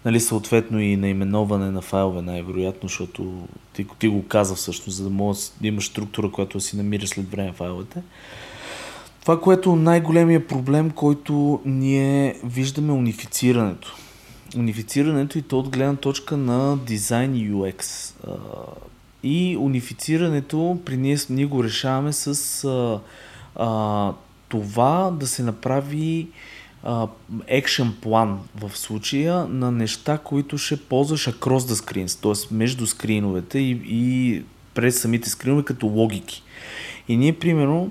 нали, 0.05 0.21
съответно 0.21 0.81
и 0.81 0.97
наименоване 0.97 1.71
на 1.71 1.83
файлове 1.83 2.23
най-вероятно, 2.23 2.89
защото 2.89 3.49
ти, 3.73 3.87
ти 3.99 4.09
го 4.09 4.29
каза 4.29 4.55
всъщност, 4.55 4.97
за 4.97 5.05
да 5.05 5.11
може 5.11 5.41
да 5.61 5.69
имаш 5.69 5.87
структура, 5.87 6.31
която 6.31 6.61
си 6.61 6.77
намираш 6.77 7.09
след 7.09 7.31
време 7.31 7.53
файловете. 7.53 8.03
Това, 9.21 9.41
което 9.41 9.77
най-големия 9.77 10.47
проблем, 10.47 10.91
който 10.91 11.61
ние 11.65 12.41
виждаме 12.45 12.93
унифицирането. 12.93 13.97
Унифицирането 14.57 15.39
и 15.39 15.43
то 15.43 15.59
от 15.59 15.69
гледна 15.69 15.97
точка 15.97 16.37
на 16.37 16.77
дизайн 16.77 17.35
UX. 17.35 18.13
И 19.23 19.57
унифицирането 19.57 20.79
при 20.85 20.97
ние, 20.97 21.17
ние 21.31 21.47
го 21.47 21.65
решаваме 21.65 22.13
с 22.13 22.65
а, 22.65 23.01
а, 23.57 24.13
това 24.49 25.11
да 25.21 25.27
се 25.27 25.43
направи 25.43 26.29
екшен 27.47 27.95
план 28.01 28.41
в 28.57 28.77
случая 28.77 29.47
на 29.49 29.73
неща, 29.73 30.19
които 30.19 30.59
ще 30.59 30.77
ползваш 30.77 31.29
across 31.29 31.59
the 31.59 31.75
screens, 31.75 32.23
т.е. 32.23 32.55
между 32.55 32.87
скриновете 32.87 33.59
и, 33.59 33.81
и 33.85 34.43
през 34.75 35.01
самите 35.01 35.31
скринове 35.31 35.65
като 35.65 35.87
логики. 35.87 36.43
И 37.09 37.17
ние, 37.17 37.33
примерно, 37.33 37.91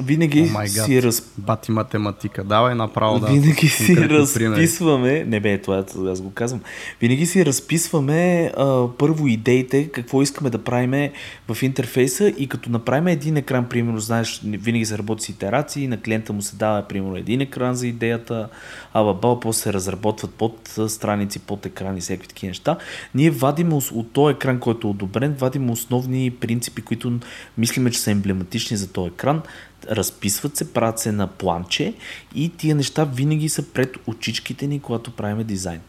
винаги 0.00 0.50
oh 0.50 0.84
си 0.84 1.02
раз... 1.02 1.22
Бати 1.38 1.72
математика. 1.72 2.44
Давай 2.44 2.74
направо 2.74 3.18
да. 3.18 3.26
Винаги 3.26 3.68
си 3.68 3.96
разписваме. 3.96 5.08
Пример. 5.08 5.26
Не 5.26 5.40
бе, 5.40 5.60
това 5.60 5.84
аз 6.10 6.20
го 6.20 6.30
казвам. 6.30 6.60
Винаги 7.00 7.26
си 7.26 7.46
разписваме 7.46 8.52
а, 8.56 8.88
първо 8.98 9.26
идеите, 9.26 9.88
какво 9.88 10.22
искаме 10.22 10.50
да 10.50 10.58
правим 10.58 11.10
в 11.48 11.62
интерфейса 11.62 12.28
и 12.28 12.46
като 12.46 12.70
направим 12.70 13.06
един 13.06 13.36
екран, 13.36 13.68
примерно, 13.68 14.00
знаеш, 14.00 14.40
винаги 14.44 14.84
се 14.84 14.98
работи 14.98 15.24
с 15.24 15.28
итерации, 15.28 15.88
на 15.88 16.00
клиента 16.00 16.32
му 16.32 16.42
се 16.42 16.56
дава, 16.56 16.82
примерно, 16.82 17.16
един 17.16 17.40
екран 17.40 17.74
за 17.74 17.86
идеята, 17.86 18.48
а 18.92 19.12
бал 19.12 19.40
после 19.40 19.62
се 19.62 19.72
разработват 19.72 20.30
под 20.30 20.78
страници, 20.88 21.38
под 21.38 21.66
екрани, 21.66 22.00
всеки 22.00 22.28
такива 22.28 22.50
неща. 22.50 22.76
Ние 23.14 23.30
вадим 23.30 23.72
от 23.72 24.12
този 24.12 24.34
екран, 24.34 24.60
който 24.60 24.86
е 24.86 24.90
одобрен, 24.90 25.34
вадим 25.38 25.70
основни 25.70 26.30
принципи, 26.30 26.82
които 26.82 27.18
мислиме, 27.58 27.90
че 27.90 28.00
са 28.00 28.10
емблематични 28.10 28.76
за 28.76 28.92
този 28.92 29.08
екран 29.08 29.42
разписват 29.90 30.56
се, 30.56 30.72
правят 30.72 30.98
се 30.98 31.12
на 31.12 31.26
планче 31.26 31.94
и 32.34 32.48
тия 32.48 32.74
неща 32.74 33.04
винаги 33.04 33.48
са 33.48 33.62
пред 33.62 33.96
очичките 34.06 34.66
ни, 34.66 34.80
когато 34.80 35.10
правим 35.10 35.46
дизайн. 35.46 35.80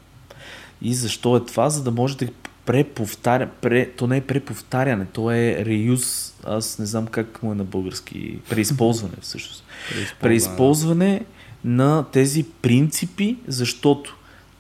И 0.82 0.94
защо 0.94 1.38
е 1.38 1.46
това? 1.46 1.70
За 1.70 1.84
да 1.84 1.92
може 1.92 2.18
да 2.18 2.28
преповтаря, 2.66 3.50
пре, 3.62 3.90
то 3.92 4.08
не 4.08 4.18
е 4.18 4.22
преповтаряне, 4.22 5.06
то 5.06 5.32
е 5.32 5.66
реюз, 5.66 6.34
аз 6.44 6.80
не 6.80 6.86
знам 6.86 7.08
как 7.08 7.44
му 7.44 7.52
е 7.52 7.56
на 7.56 7.64
български, 7.64 8.40
преизползване 8.50 9.14
всъщност. 9.22 9.64
Преизползване, 9.90 10.20
преизползване 10.22 11.26
на 11.64 12.06
тези 12.12 12.46
принципи, 12.62 13.38
защото 13.48 14.18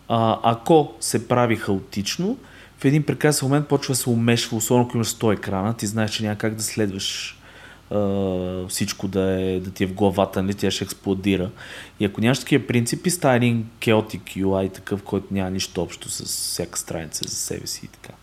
а, 0.07 0.39
ако 0.43 0.93
се 0.99 1.27
прави 1.27 1.55
хаотично, 1.55 2.37
в 2.79 2.85
един 2.85 3.03
прекрасен 3.03 3.47
момент 3.47 3.67
почва 3.67 3.91
да 3.91 3.95
се 3.95 4.09
умешва, 4.09 4.57
особено 4.57 4.85
ако 4.85 4.97
имаш 4.97 5.07
100 5.07 5.33
екрана, 5.33 5.73
ти 5.73 5.87
знаеш, 5.87 6.11
че 6.11 6.23
няма 6.23 6.35
как 6.35 6.55
да 6.55 6.63
следваш 6.63 7.36
всичко 8.69 9.07
да, 9.07 9.41
е, 9.41 9.59
да 9.59 9.71
ти 9.71 9.83
е 9.83 9.87
в 9.87 9.93
главата, 9.93 10.43
нали, 10.43 10.53
тя 10.53 10.71
ще 10.71 10.83
експлодира. 10.83 11.49
И 11.99 12.05
ако 12.05 12.21
нямаш 12.21 12.39
такива 12.39 12.67
принципи, 12.67 13.09
става 13.09 13.35
един 13.35 13.65
chaotic 13.79 14.43
UI, 14.43 14.73
такъв, 14.73 15.03
който 15.03 15.27
няма 15.31 15.49
нищо 15.49 15.81
общо 15.81 16.09
с 16.09 16.23
всяка 16.23 16.79
страница 16.79 17.23
за 17.27 17.35
себе 17.35 17.67
си 17.67 17.81
и 17.83 17.87
така. 17.87 18.13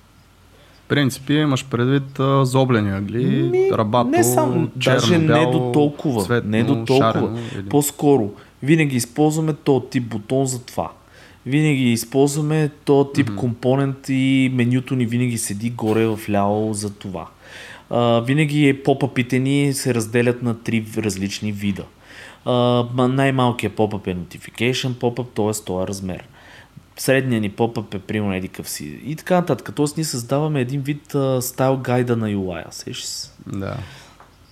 Принципи 0.89 1.33
имаш 1.33 1.67
предвид 1.67 2.19
а, 2.21 2.45
зоблени 2.45 2.91
агли, 2.91 3.25
Ми, 3.25 3.71
рабато, 3.73 4.11
не 4.11 4.25
сам, 4.25 4.71
черно, 4.79 4.97
даже 4.97 5.19
бяло, 5.19 5.53
не 5.53 5.59
до 5.59 5.73
толкова. 5.73 6.25
Цветно, 6.25 6.51
не 6.51 6.65
до 6.65 6.85
толкова. 6.85 7.13
Шарено, 7.13 7.39
или... 7.59 7.69
По-скоро, 7.69 8.33
винаги 8.63 8.97
използваме 8.97 9.53
този 9.53 9.87
тип 9.91 10.05
бутон 10.05 10.47
за 10.47 10.65
това. 10.65 10.91
Винаги 11.47 11.93
използваме 11.93 12.71
този 12.85 13.09
тип 13.15 13.29
mm-hmm. 13.29 13.37
компонент 13.37 14.09
и 14.09 14.51
менюто 14.55 14.95
ни 14.95 15.07
винаги 15.07 15.39
седи 15.39 15.71
горе 15.71 16.07
в 16.07 16.19
ляво 16.31 16.75
за 16.75 16.91
това 16.91 17.27
а, 17.91 18.21
винаги 18.21 18.83
попъпите 18.85 19.39
ни 19.39 19.73
се 19.75 19.95
разделят 19.95 20.43
на 20.43 20.63
три 20.63 20.87
различни 20.97 21.53
вида. 21.53 21.85
А, 22.45 22.53
най-малкият 23.09 23.77
попъп 23.77 24.07
е 24.07 24.15
notification 24.15 24.95
попъп, 24.95 25.29
т.е. 25.35 25.65
този 25.65 25.83
е 25.83 25.87
размер. 25.87 26.29
Средният 26.97 27.43
ни 27.43 27.51
попъп 27.51 27.95
е 27.95 27.99
примерно 27.99 28.35
едикъв 28.35 28.69
си. 28.69 29.01
И 29.05 29.17
така 29.17 29.35
нататък. 29.35 29.71
Тоест 29.75 29.97
ние 29.97 30.05
създаваме 30.05 30.61
един 30.61 30.81
вид 30.81 31.15
а, 31.15 31.43
стайл 31.43 31.77
гайда 31.77 32.17
на 32.17 32.29
UI. 32.29 32.65
Сеш 32.71 33.01
се? 33.01 33.31
Да. 33.47 33.77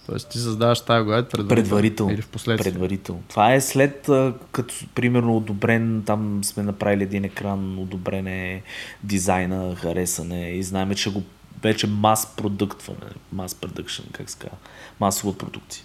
Тоест 0.06 0.30
ти 0.30 0.38
създаваш 0.38 0.80
тази 0.80 1.08
гайд 1.08 1.30
предварително, 1.30 1.48
предварително 1.48 2.12
или 2.12 2.22
в 2.22 2.28
последствие? 2.28 2.72
Предварително. 2.72 3.22
Това 3.28 3.54
е 3.54 3.60
след, 3.60 4.08
като 4.52 4.74
примерно 4.94 5.36
одобрен, 5.36 6.02
там 6.06 6.44
сме 6.44 6.62
направили 6.62 7.02
един 7.02 7.24
екран, 7.24 7.78
одобрен 7.78 8.26
е 8.26 8.62
дизайна, 9.02 9.74
харесане 9.74 10.50
и 10.50 10.62
знаем, 10.62 10.94
че 10.94 11.12
го 11.12 11.22
вече 11.62 11.86
мас 11.86 12.34
продуктване, 12.36 13.10
мас 13.32 13.54
продукшн, 13.54 14.02
как 14.12 14.30
се 14.30 14.38
казва, 14.38 14.56
масова 15.00 15.38
продукция. 15.38 15.84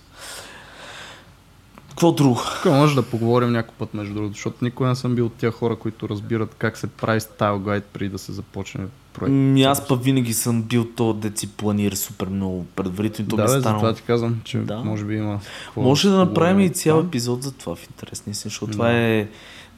Какво 1.90 2.12
друго? 2.12 2.40
Тук 2.64 2.74
може 2.74 2.96
да 2.96 3.04
поговорим 3.04 3.52
някой 3.52 3.74
път 3.78 3.94
между 3.94 4.14
другото, 4.14 4.34
защото 4.34 4.66
никога 4.66 4.90
не 4.90 4.96
съм 4.96 5.16
бил 5.16 5.26
от 5.26 5.34
тия 5.34 5.52
хора, 5.52 5.76
които 5.76 6.10
разбират 6.10 6.56
как 6.58 6.78
се 6.78 6.88
прави 6.88 7.22
стайл 7.22 7.60
гайд 7.60 7.86
преди 7.86 8.10
да 8.10 8.18
се 8.18 8.32
започне 8.32 8.86
проект. 9.14 9.32
Ми, 9.34 9.64
аз 9.64 9.88
пък 9.88 10.04
винаги 10.04 10.34
съм 10.34 10.62
бил 10.62 10.86
то, 10.96 11.14
да 11.14 11.32
си 11.36 11.52
планира 11.52 11.96
супер 11.96 12.28
много 12.28 12.66
предварително. 12.76 13.30
Да, 13.30 13.44
бе, 13.44 13.48
затова 13.48 13.94
ти 13.94 14.02
казвам, 14.02 14.42
че 14.44 14.58
да. 14.58 14.78
може 14.78 15.06
би 15.06 15.16
има. 15.16 15.40
Може 15.78 16.10
да 16.10 16.18
направим 16.18 16.60
и 16.60 16.70
цял 16.70 17.00
епизод 17.00 17.44
за 17.44 17.52
това 17.52 17.76
в 17.76 17.88
интересни, 17.88 18.34
защото 18.34 18.66
да. 18.66 18.72
това 18.72 18.92
е 18.92 19.28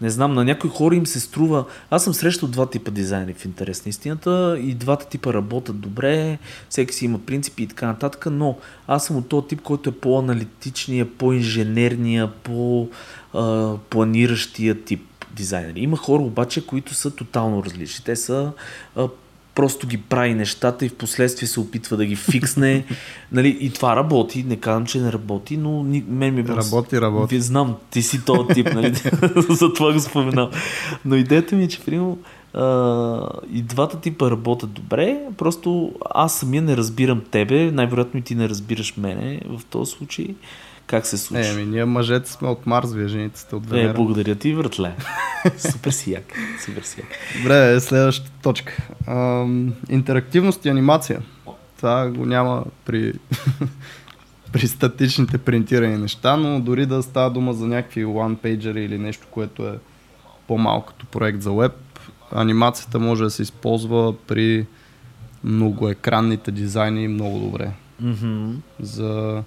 не 0.02 0.10
знам, 0.10 0.34
на 0.34 0.46
някои 0.46 0.70
хора 0.70 0.96
им 0.96 1.08
се 1.08 1.20
струва. 1.20 1.66
Аз 1.90 2.04
съм 2.04 2.14
срещал 2.14 2.50
два 2.50 2.70
типа 2.70 2.92
дизайни 2.92 3.34
в 3.34 3.46
интерес 3.46 3.86
на 3.86 3.90
истината 3.90 4.58
и 4.62 4.74
двата 4.74 5.08
типа 5.08 5.34
работят 5.34 5.80
добре, 5.80 6.38
всеки 6.70 6.96
си 6.96 7.06
има 7.06 7.20
принципи 7.20 7.64
и 7.64 7.68
така 7.68 7.88
нататък, 7.88 8.28
но 8.32 8.58
аз 8.88 9.06
съм 9.06 9.18
от 9.18 9.30
този 9.30 9.48
тип, 9.48 9.62
който 9.62 9.90
е 9.90 9.94
по-аналитичния, 9.94 11.18
по-инженерния, 11.18 12.32
по-планиращия 12.44 14.84
тип 14.84 15.06
дизайнери. 15.32 15.80
Има 15.80 15.98
хора 15.98 16.24
обаче, 16.24 16.66
които 16.66 16.94
са 16.94 17.12
тотално 17.12 17.64
различни. 17.64 18.06
Те 18.06 18.16
са 18.16 18.52
просто 19.60 19.88
ги 19.88 19.98
прави 19.98 20.34
нещата 20.34 20.86
и 20.86 20.90
в 20.90 20.96
последствие 20.96 21.48
се 21.48 21.60
опитва 21.60 21.98
да 21.98 22.06
ги 22.06 22.16
фиксне. 22.16 22.86
нали, 23.32 23.58
и 23.60 23.70
това 23.70 23.96
работи, 23.96 24.44
не 24.44 24.56
казвам, 24.56 24.86
че 24.86 25.00
не 25.00 25.12
работи, 25.12 25.58
но 25.58 25.84
ни, 25.84 26.04
мен 26.08 26.34
ми 26.34 26.42
е 26.42 26.44
Работи, 26.44 27.02
работи. 27.02 27.40
Знам, 27.40 27.76
ти 27.90 28.02
си 28.02 28.26
този 28.26 28.48
тип, 28.54 28.74
нали? 28.74 28.94
за 29.50 29.74
това 29.74 29.94
го 29.94 30.00
споменам. 30.00 30.50
Но 31.06 31.16
идеята 31.16 31.56
ми 31.56 31.64
е, 31.64 31.68
че 31.68 31.80
примерно 31.80 32.18
и 33.54 33.62
двата 33.62 34.00
типа 34.00 34.32
работят 34.32 34.72
добре, 34.72 35.20
просто 35.38 35.92
аз 36.16 36.40
самия 36.40 36.62
не 36.62 36.78
разбирам 36.78 37.22
тебе, 37.32 37.72
най-вероятно 37.72 38.20
и 38.20 38.24
ти 38.24 38.36
не 38.36 38.50
разбираш 38.50 38.98
мене 38.98 39.42
в 39.50 39.66
този 39.66 39.92
случай. 39.92 40.28
Как 40.90 41.06
се 41.06 41.18
случи? 41.18 41.50
Е, 41.50 41.54
ми, 41.54 41.66
ние 41.66 41.86
мъжете 41.86 42.32
сме 42.32 42.48
от 42.48 42.66
Марс, 42.66 42.94
вие 42.94 43.08
жените 43.08 43.40
сте 43.40 43.56
от 43.56 43.66
е, 43.66 43.70
Венера. 43.70 43.90
Е, 43.90 43.94
благодаря 43.94 44.36
ти, 44.36 44.54
вратле. 44.54 44.96
Супер 45.58 45.92
си 45.92 46.12
як. 46.12 46.34
Супер 46.66 46.82
си 46.82 47.00
як. 47.00 47.10
Добре, 47.38 47.80
следващата 47.80 48.32
точка. 48.42 48.88
Ам, 49.08 49.74
интерактивност 49.90 50.66
и 50.66 50.70
анимация. 50.70 51.22
Това 51.78 52.10
го 52.10 52.26
няма 52.26 52.64
при, 52.86 53.14
при 54.52 54.68
статичните 54.68 55.38
принтирани 55.38 55.98
неща, 55.98 56.38
но 56.38 56.60
дори 56.60 56.86
да 56.86 57.04
става 57.04 57.32
дума 57.32 57.54
за 57.54 57.68
някакви 57.68 58.06
one 58.06 58.36
pager 58.36 58.78
или 58.78 58.98
нещо, 58.98 59.28
което 59.32 59.68
е 59.68 59.74
по-малко 60.48 60.88
като 60.88 61.06
проект 61.06 61.42
за 61.42 61.52
веб, 61.54 61.74
анимацията 62.32 63.00
може 63.00 63.24
да 63.24 63.30
се 63.30 63.42
използва 63.42 64.16
при 64.28 64.66
многоекранните 65.44 66.52
дизайни 66.52 67.08
много 67.08 67.40
добре. 67.40 67.72
Mm-hmm. 68.04 68.56
За 68.80 69.44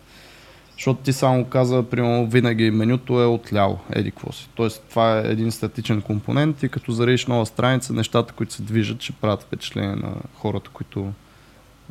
защото 0.83 1.03
ти 1.03 1.13
само 1.13 1.45
каза, 1.45 1.83
примерно, 1.83 2.27
винаги 2.27 2.71
менюто 2.71 3.21
е 3.21 3.27
отляво, 3.27 3.81
еди 3.93 4.11
какво 4.11 4.33
си. 4.33 4.49
Тоест, 4.55 4.85
това 4.91 5.19
е 5.19 5.23
един 5.31 5.53
статичен 5.53 6.03
компонент 6.03 6.63
и 6.63 6.69
като 6.69 6.93
заредиш 6.93 7.27
нова 7.27 7.47
страница, 7.47 7.93
нещата, 7.93 8.33
които 8.33 8.53
се 8.53 8.63
движат, 8.63 9.03
ще 9.03 9.13
правят 9.13 9.43
впечатление 9.43 9.97
на 9.97 10.15
хората, 10.35 10.71
които 10.73 11.13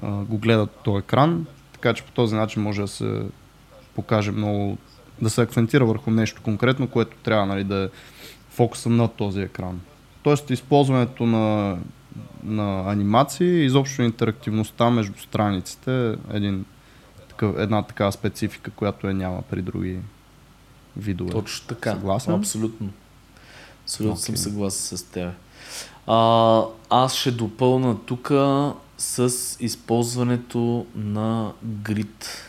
а, 0.03 0.11
го 0.11 0.37
гледат 0.37 0.69
този 0.83 0.99
екран. 0.99 1.45
Така 1.73 1.93
че 1.93 2.03
по 2.03 2.11
този 2.11 2.35
начин 2.35 2.61
може 2.61 2.81
да 2.81 2.87
се 2.87 3.21
покаже 3.95 4.31
много, 4.31 4.77
да 5.21 5.29
се 5.29 5.41
акцентира 5.41 5.85
върху 5.85 6.11
нещо 6.11 6.41
конкретно, 6.41 6.87
което 6.87 7.17
трябва 7.23 7.45
нали, 7.45 7.63
да 7.63 7.83
е 7.83 7.89
фокуса 8.49 8.89
на 8.89 9.07
този 9.07 9.41
екран. 9.41 9.81
Тоест 10.23 10.49
използването 10.49 11.25
на, 11.25 11.77
на 12.43 12.91
анимации, 12.91 13.65
изобщо 13.65 14.01
интерактивността 14.01 14.89
между 14.89 15.19
страниците 15.19 16.09
е 16.09 16.13
един, 16.33 16.65
такъв, 17.41 17.63
една 17.63 17.83
такава 17.83 18.11
специфика, 18.11 18.71
която 18.71 19.07
е 19.07 19.13
няма 19.13 19.41
при 19.41 19.61
други 19.61 19.99
видове. 20.97 21.31
Точно 21.31 21.67
така. 21.67 21.91
Съгласен? 21.91 22.33
Абсолютно. 22.33 22.89
Абсолютно 23.83 24.13
Окей. 24.13 24.23
съм 24.23 24.37
съгласен 24.37 24.97
с 24.97 25.03
теб. 25.03 25.33
А, 26.07 26.63
аз 26.89 27.15
ще 27.15 27.31
допълна 27.31 27.97
тук 28.05 28.31
с 28.97 29.31
използването 29.59 30.85
на 30.95 31.51
грид. 31.63 32.47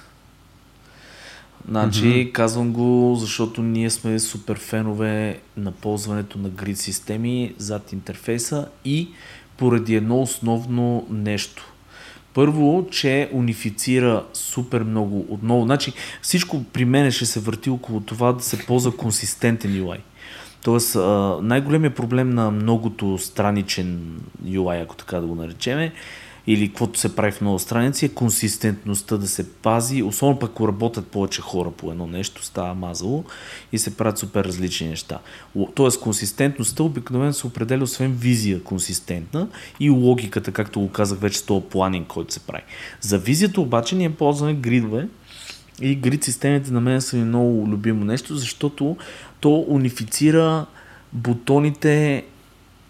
Значи, 1.68 2.04
mm-hmm. 2.04 2.32
казвам 2.32 2.72
го, 2.72 3.16
защото 3.20 3.62
ние 3.62 3.90
сме 3.90 4.18
супер 4.18 4.58
фенове 4.58 5.40
на 5.56 5.72
ползването 5.72 6.38
на 6.38 6.48
грид 6.48 6.78
системи 6.78 7.54
зад 7.58 7.92
интерфейса 7.92 8.68
и 8.84 9.08
поради 9.56 9.94
едно 9.94 10.22
основно 10.22 11.06
нещо. 11.10 11.71
Първо, 12.34 12.86
че 12.90 13.30
унифицира 13.32 14.24
супер 14.32 14.82
много 14.82 15.26
отново. 15.28 15.64
Значи, 15.64 15.92
всичко 16.22 16.64
при 16.72 16.84
мен 16.84 17.10
ще 17.10 17.26
се 17.26 17.40
върти 17.40 17.70
около 17.70 18.00
това 18.00 18.32
да 18.32 18.42
се 18.42 18.66
ползва 18.66 18.96
консистентен 18.96 19.70
UI. 19.70 19.98
Тоест, 20.62 20.96
най-големият 21.42 21.94
проблем 21.94 22.30
на 22.30 22.50
многото 22.50 23.18
страничен 23.18 24.20
UI, 24.44 24.82
ако 24.82 24.96
така 24.96 25.20
да 25.20 25.26
го 25.26 25.34
наречеме, 25.34 25.92
или 26.46 26.68
каквото 26.68 26.98
се 26.98 27.16
прави 27.16 27.32
в 27.32 27.40
много 27.40 27.58
страници, 27.58 28.04
е 28.04 28.08
консистентността 28.08 29.16
да 29.16 29.28
се 29.28 29.52
пази, 29.52 30.02
особено 30.02 30.38
пък 30.38 30.50
ако 30.50 30.68
работят 30.68 31.06
повече 31.06 31.42
хора 31.42 31.70
по 31.70 31.90
едно 31.90 32.06
нещо, 32.06 32.44
става 32.44 32.74
мазало 32.74 33.24
и 33.72 33.78
се 33.78 33.96
правят 33.96 34.18
супер 34.18 34.44
различни 34.44 34.88
неща. 34.88 35.18
Тоест, 35.74 36.00
консистентността 36.00 36.82
обикновено 36.82 37.32
се 37.32 37.46
определя 37.46 37.82
освен 37.82 38.12
визия 38.12 38.62
консистентна 38.62 39.48
и 39.80 39.90
логиката, 39.90 40.52
както 40.52 40.80
го 40.80 40.88
казах 40.88 41.18
вече 41.18 41.38
с 41.38 41.42
този 41.42 41.66
планинг, 41.70 42.06
който 42.06 42.34
се 42.34 42.40
прави. 42.40 42.62
За 43.00 43.18
визията 43.18 43.60
обаче 43.60 43.96
ние 43.96 44.10
ползваме 44.10 44.54
гридове, 44.54 45.08
и 45.80 45.94
грид 45.94 46.24
системите 46.24 46.72
на 46.72 46.80
мен 46.80 47.00
са 47.00 47.16
ми 47.16 47.24
много 47.24 47.68
любимо 47.68 48.04
нещо, 48.04 48.36
защото 48.36 48.96
то 49.40 49.64
унифицира 49.68 50.66
бутоните 51.12 52.24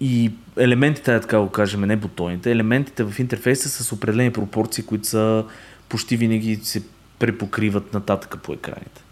и 0.02 0.32
елементите, 0.56 1.20
така 1.20 1.38
го 1.38 1.48
кажем, 1.48 1.80
не 1.80 1.96
бутоните, 1.96 2.50
елементите 2.50 3.04
в 3.04 3.18
интерфейса 3.18 3.68
с 3.68 3.92
определени 3.92 4.32
пропорции, 4.32 4.84
които 4.84 5.08
са 5.08 5.44
почти 5.88 6.16
винаги 6.16 6.60
се 6.62 6.82
препокриват 7.18 7.94
нататък 7.94 8.36
по 8.42 8.52
екраните. 8.52 9.02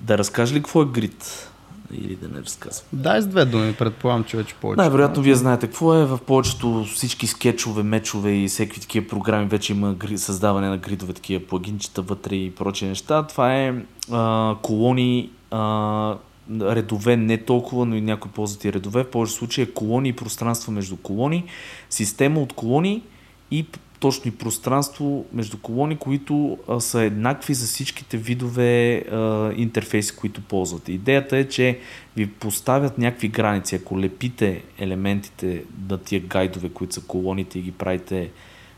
Да 0.00 0.18
разкажа 0.18 0.54
ли 0.54 0.58
какво 0.58 0.82
е 0.82 0.86
грид? 0.86 1.50
Или 1.92 2.16
да 2.16 2.28
не 2.28 2.40
разказвам? 2.42 2.88
Дай 2.92 3.22
с 3.22 3.26
две 3.26 3.44
думи, 3.44 3.74
предполагам, 3.78 4.24
че 4.24 4.36
вече 4.36 4.54
повече. 4.54 4.80
Най-вероятно 4.80 5.22
вие 5.22 5.34
знаете 5.34 5.66
какво 5.66 5.94
е. 5.94 6.06
В 6.06 6.18
повечето 6.26 6.84
всички 6.84 7.26
скетчове, 7.26 7.82
мечове 7.82 8.30
и 8.30 8.48
всеки 8.48 8.80
такива 8.80 9.06
програми 9.06 9.46
вече 9.46 9.72
има 9.72 9.96
създаване 10.16 10.68
на 10.68 10.78
гридове, 10.78 11.12
такива 11.12 11.46
плагинчета 11.46 12.02
вътре 12.02 12.34
и 12.34 12.54
прочие 12.54 12.88
неща. 12.88 13.22
Това 13.22 13.54
е 13.54 13.74
а, 14.12 14.56
колони, 14.62 15.30
а, 15.50 16.16
редове 16.60 17.16
не 17.16 17.38
толкова, 17.38 17.86
но 17.86 17.96
и 17.96 18.00
някои 18.00 18.30
ползват 18.30 18.64
редове. 18.64 19.04
В 19.04 19.10
повече 19.10 19.32
случаи 19.32 19.64
е 19.64 19.72
колони 19.72 20.08
и 20.08 20.12
пространство 20.12 20.72
между 20.72 20.96
колони, 20.96 21.44
система 21.90 22.40
от 22.40 22.52
колони 22.52 23.02
и 23.50 23.62
п- 23.64 23.78
точно 24.00 24.28
и 24.28 24.34
пространство 24.34 25.26
между 25.32 25.58
колони, 25.58 25.96
които 25.96 26.58
а, 26.68 26.80
са 26.80 27.02
еднакви 27.02 27.54
за 27.54 27.66
всичките 27.66 28.16
видове 28.16 28.96
а, 28.96 29.52
интерфейси, 29.56 30.16
които 30.16 30.40
ползвате. 30.40 30.92
Идеята 30.92 31.36
е, 31.36 31.44
че 31.44 31.78
ви 32.16 32.30
поставят 32.30 32.98
някакви 32.98 33.28
граници. 33.28 33.74
Ако 33.74 34.00
лепите 34.00 34.62
елементите 34.78 35.64
на 35.88 35.98
тия 35.98 36.20
гайдове, 36.20 36.68
които 36.68 36.94
са 36.94 37.00
колоните 37.00 37.58
и 37.58 37.62
ги 37.62 37.72
правите 37.72 38.30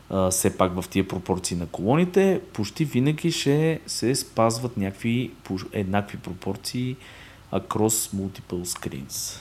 а, 0.09 0.29
все 0.31 0.57
пак 0.57 0.81
в 0.81 0.89
тия 0.89 1.07
пропорции 1.07 1.57
на 1.57 1.65
колоните, 1.65 2.41
почти 2.53 2.85
винаги 2.85 3.31
ще 3.31 3.79
се 3.87 4.15
спазват 4.15 4.77
някакви 4.77 5.31
еднакви 5.73 6.17
пропорции 6.17 6.95
across 7.53 8.15
multiple 8.15 8.63
screens. 8.63 9.39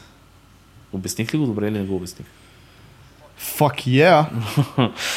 Обясних 0.92 1.34
ли 1.34 1.38
го 1.38 1.46
добре 1.46 1.68
или 1.68 1.78
не 1.78 1.84
го 1.84 1.96
обясних? 1.96 2.26
Fuck 3.40 3.86
yeah! 3.86 4.26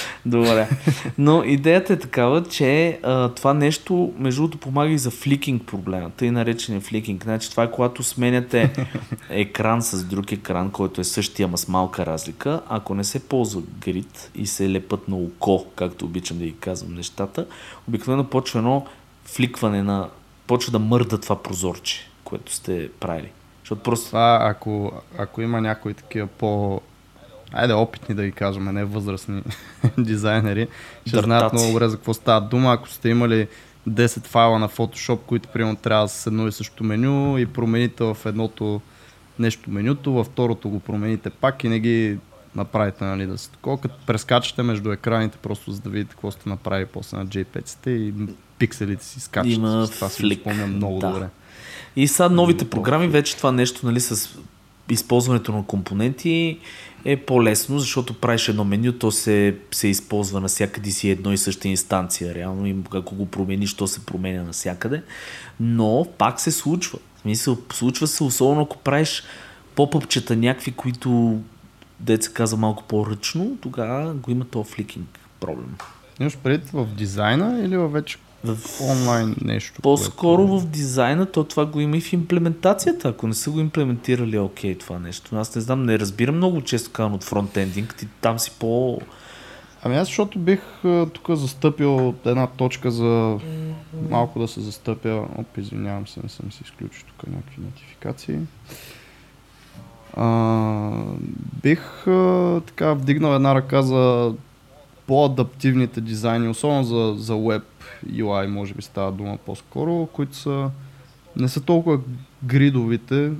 Добре. 0.26 0.70
Но 1.18 1.44
идеята 1.44 1.94
е 1.94 2.00
такава, 2.00 2.44
че 2.44 3.00
а, 3.04 3.30
това 3.30 3.54
нещо, 3.54 4.14
между 4.18 4.42
другото, 4.42 4.58
помага 4.58 4.92
и 4.92 4.98
за 4.98 5.12
фликинг 5.12 5.66
проблема, 5.66 6.10
тъй 6.10 6.32
наречения 6.32 6.82
фликинг. 6.82 7.24
Значи 7.24 7.52
това 7.52 7.64
е 7.64 7.72
когато 7.72 8.04
сменяте 8.04 8.88
екран 9.30 9.82
с 9.82 10.04
друг 10.04 10.32
екран, 10.32 10.72
който 10.72 11.02
е 11.02 11.04
същия, 11.04 11.46
ама 11.46 11.58
с 11.58 11.68
малка 11.68 12.06
разлика. 12.06 12.62
Ако 12.70 12.96
не 12.96 13.04
се 13.04 13.28
ползва 13.28 13.62
грид 13.80 14.32
и 14.36 14.48
се 14.48 14.72
лепат 14.72 15.08
на 15.08 15.16
око, 15.16 15.66
както 15.76 16.06
обичам 16.06 16.38
да 16.38 16.46
ги 16.46 16.56
казвам 16.56 16.94
нещата, 16.94 17.46
обикновено 17.88 18.24
почва 18.24 18.60
едно 18.60 18.86
фликване 19.26 19.84
на... 19.84 20.10
почва 20.48 20.72
да 20.72 20.80
мърда 20.80 21.18
това 21.18 21.44
прозорче, 21.44 22.10
което 22.34 22.54
сте 22.54 22.90
правили. 23.00 23.32
Защото 23.60 23.84
просто 23.84 24.08
Това, 24.08 24.40
ако, 24.42 24.92
ако 25.18 25.42
има 25.42 25.62
някои 25.62 25.94
такива 25.94 26.28
по... 26.28 26.82
Айде, 27.52 27.74
опитни 27.74 28.16
да 28.16 28.26
ги 28.26 28.32
кажем, 28.32 28.64
не 28.64 28.86
възрастни 28.86 29.44
дизайнери, 29.98 30.68
ще 31.08 31.12
Дъртаци. 31.12 31.26
знаят 31.26 31.54
много 31.54 31.68
добре 31.68 31.90
за 31.90 31.96
какво 31.96 32.14
става 32.14 32.42
дума. 32.42 32.74
Ако 32.74 32.90
сте 32.90 33.10
имали 33.10 33.48
10 33.90 34.26
файла 34.26 34.60
на 34.60 34.70
Photoshop, 34.70 35.18
които 35.18 35.50
примерно 35.50 35.76
трябва 35.76 36.10
с 36.10 36.28
едно 36.28 36.48
и 36.48 36.52
също 36.52 36.84
меню 36.84 37.38
и 37.38 37.46
промените 37.46 38.04
в 38.04 38.18
едното 38.26 38.82
нещо 39.40 39.72
менюто, 39.72 40.14
във 40.14 40.28
второто 40.28 40.70
го 40.70 40.80
промените 40.80 41.30
пак 41.30 41.64
и 41.64 41.70
не 41.70 41.80
ги 41.80 42.18
направите 42.56 43.04
нали, 43.04 43.26
да 43.26 43.38
се 43.38 43.50
такова, 43.50 43.78
като 43.78 43.96
прескачате 44.06 44.64
между 44.64 44.92
екраните, 44.92 45.38
просто 45.38 45.72
за 45.72 45.82
да 45.82 45.90
видите 45.90 46.12
какво 46.12 46.32
сте 46.32 46.50
направили 46.50 46.86
после 46.86 47.18
на 47.18 47.28
JPEG-ците 47.28 47.90
и 47.90 48.14
пикселите 48.60 49.06
си 49.06 49.20
скачат. 49.20 49.54
Има 49.54 49.88
Това 49.88 50.10
си 50.10 50.22
флик, 50.22 50.40
спомням 50.40 50.76
много 50.76 51.00
да. 51.00 51.12
добре. 51.12 51.30
И 51.96 52.08
сега 52.08 52.30
новите 52.30 52.64
М, 52.64 52.70
програми, 52.70 53.08
вече 53.08 53.38
това 53.38 53.52
нещо 53.52 53.86
нали, 53.86 54.00
с 54.00 54.38
използването 54.90 55.52
на 55.52 55.66
компоненти 55.66 56.60
е 57.06 57.18
по-лесно, 57.18 57.80
защото 57.80 58.14
правиш 58.14 58.48
едно 58.48 58.64
меню, 58.64 58.92
то 58.92 59.12
се, 59.12 59.58
се 59.72 59.88
използва 59.88 60.42
навсякъде 60.42 60.92
си 60.92 61.10
едно 61.10 61.34
и 61.34 61.38
съща 61.38 61.68
инстанция. 61.68 62.36
Реално, 62.36 62.68
и 62.68 62.76
ако 62.94 63.16
го 63.16 63.26
промениш, 63.26 63.74
то 63.74 63.88
се 63.88 64.06
променя 64.06 64.44
навсякъде. 64.44 65.04
Но 65.60 66.08
пак 66.18 66.42
се 66.42 66.52
случва. 66.52 67.00
В 67.16 67.22
смисъл, 67.22 67.58
случва 67.74 68.08
се, 68.08 68.24
особено 68.24 68.62
ако 68.62 68.78
правиш 68.78 69.24
попъпчета 69.76 70.36
някакви, 70.36 70.72
които 70.72 71.40
деца 72.00 72.32
каза 72.34 72.58
малко 72.58 72.84
по-ръчно, 72.84 73.58
тогава 73.62 74.14
го 74.14 74.32
има 74.32 74.46
то 74.46 74.64
фликинг 74.64 75.20
проблем. 75.40 75.76
Имаш 76.20 76.38
предвид 76.38 76.70
в 76.70 76.86
дизайна 76.86 77.60
или 77.66 77.78
във 77.78 77.92
вече 77.92 78.18
В 78.46 78.82
онлайн 78.82 79.36
нещо? 79.42 79.82
По-скоро 79.82 80.48
което- 80.48 80.60
в 80.60 80.70
дизайна, 80.70 81.26
то 81.26 81.44
това 81.44 81.66
го 81.66 81.80
има 81.80 81.98
и 81.98 82.02
в 82.02 82.14
имплементацията. 82.14 83.10
Ако 83.10 83.28
не 83.28 83.34
са 83.34 83.52
го 83.52 83.60
имплементирали, 83.60 84.40
окей, 84.40 84.78
това 84.78 85.00
нещо. 85.00 85.36
Аз 85.36 85.56
не 85.56 85.62
знам, 85.62 85.84
не 85.84 86.00
разбирам 86.00 86.36
много 86.36 86.62
често 86.62 86.92
казвам 86.92 87.14
от 87.14 87.24
фронтендинг. 87.24 87.96
Ти 87.96 88.08
там 88.22 88.40
си 88.40 88.52
по... 88.60 89.00
Ами 89.84 89.96
аз 89.96 90.08
защото 90.08 90.40
бих 90.40 90.62
тук 91.14 91.30
застъпил 91.30 92.14
една 92.26 92.48
точка 92.48 92.92
за 92.92 93.38
малко 94.10 94.40
да 94.40 94.48
се 94.48 94.62
застъпя. 94.62 95.26
Оп, 95.38 95.58
извинявам 95.58 96.08
се, 96.08 96.20
не 96.24 96.30
съм 96.30 96.52
си 96.52 96.62
изключил 96.64 97.04
тук 97.08 97.28
някакви 97.28 97.62
нотификации. 97.62 98.40
А, 100.18 100.92
бих 101.64 102.08
а, 102.08 102.62
така 102.66 102.94
вдигнал 102.94 103.36
една 103.36 103.56
ръка 103.56 103.82
за 103.82 104.34
по-адаптивните 105.08 106.02
дизайни, 106.02 106.48
особено 106.48 106.84
за, 106.84 107.14
за 107.18 107.34
web 107.34 107.64
UI, 108.08 108.48
може 108.48 108.74
би 108.74 108.82
става 108.82 109.12
дума 109.12 109.38
по-скоро, 109.46 110.08
които 110.14 110.36
са 110.36 110.70
не 111.36 111.48
са 111.48 111.62
толкова 111.62 112.00
гридовите, 112.44 113.32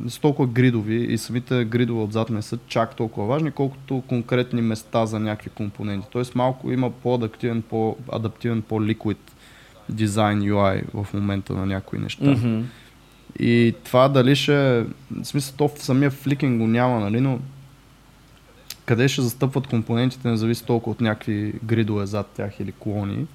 не 0.00 0.10
са 0.10 0.20
толкова 0.20 0.48
гридови 0.48 1.12
и 1.12 1.18
самите 1.18 1.64
гридове 1.64 2.02
отзад 2.02 2.30
не 2.30 2.42
са 2.42 2.58
чак 2.66 2.96
толкова 2.96 3.26
важни, 3.26 3.50
колкото 3.50 4.02
конкретни 4.08 4.62
места 4.62 5.06
за 5.06 5.20
някакви 5.20 5.50
компоненти. 5.50 6.08
Тоест 6.10 6.34
малко 6.34 6.72
има 6.72 6.90
по-адаптивен, 6.90 7.62
по-адаптивен, 7.62 8.62
по-liquid 8.62 9.16
дизайн 9.88 10.40
UI 10.40 10.82
в 10.94 11.14
момента 11.14 11.52
на 11.52 11.66
някои 11.66 11.98
неща. 11.98 12.24
Mm-hmm. 12.24 12.62
И 13.38 13.74
това 13.84 14.08
дали 14.08 14.36
ще... 14.36 14.52
В 14.52 15.24
смисъл, 15.24 15.54
то 15.56 15.68
в 15.68 15.82
самия 15.82 16.10
фликинг 16.10 16.60
го 16.60 16.66
няма, 16.66 17.00
нали, 17.00 17.20
но 17.20 17.38
къде 18.88 19.08
ще 19.08 19.22
застъпват 19.22 19.66
компонентите, 19.66 20.28
не 20.28 20.36
зависи 20.36 20.64
толкова 20.64 20.92
от 20.92 21.00
някакви 21.00 21.52
гридове 21.64 22.06
зад 22.06 22.26
тях 22.26 22.60
или 22.60 22.72
клони. 22.78 23.26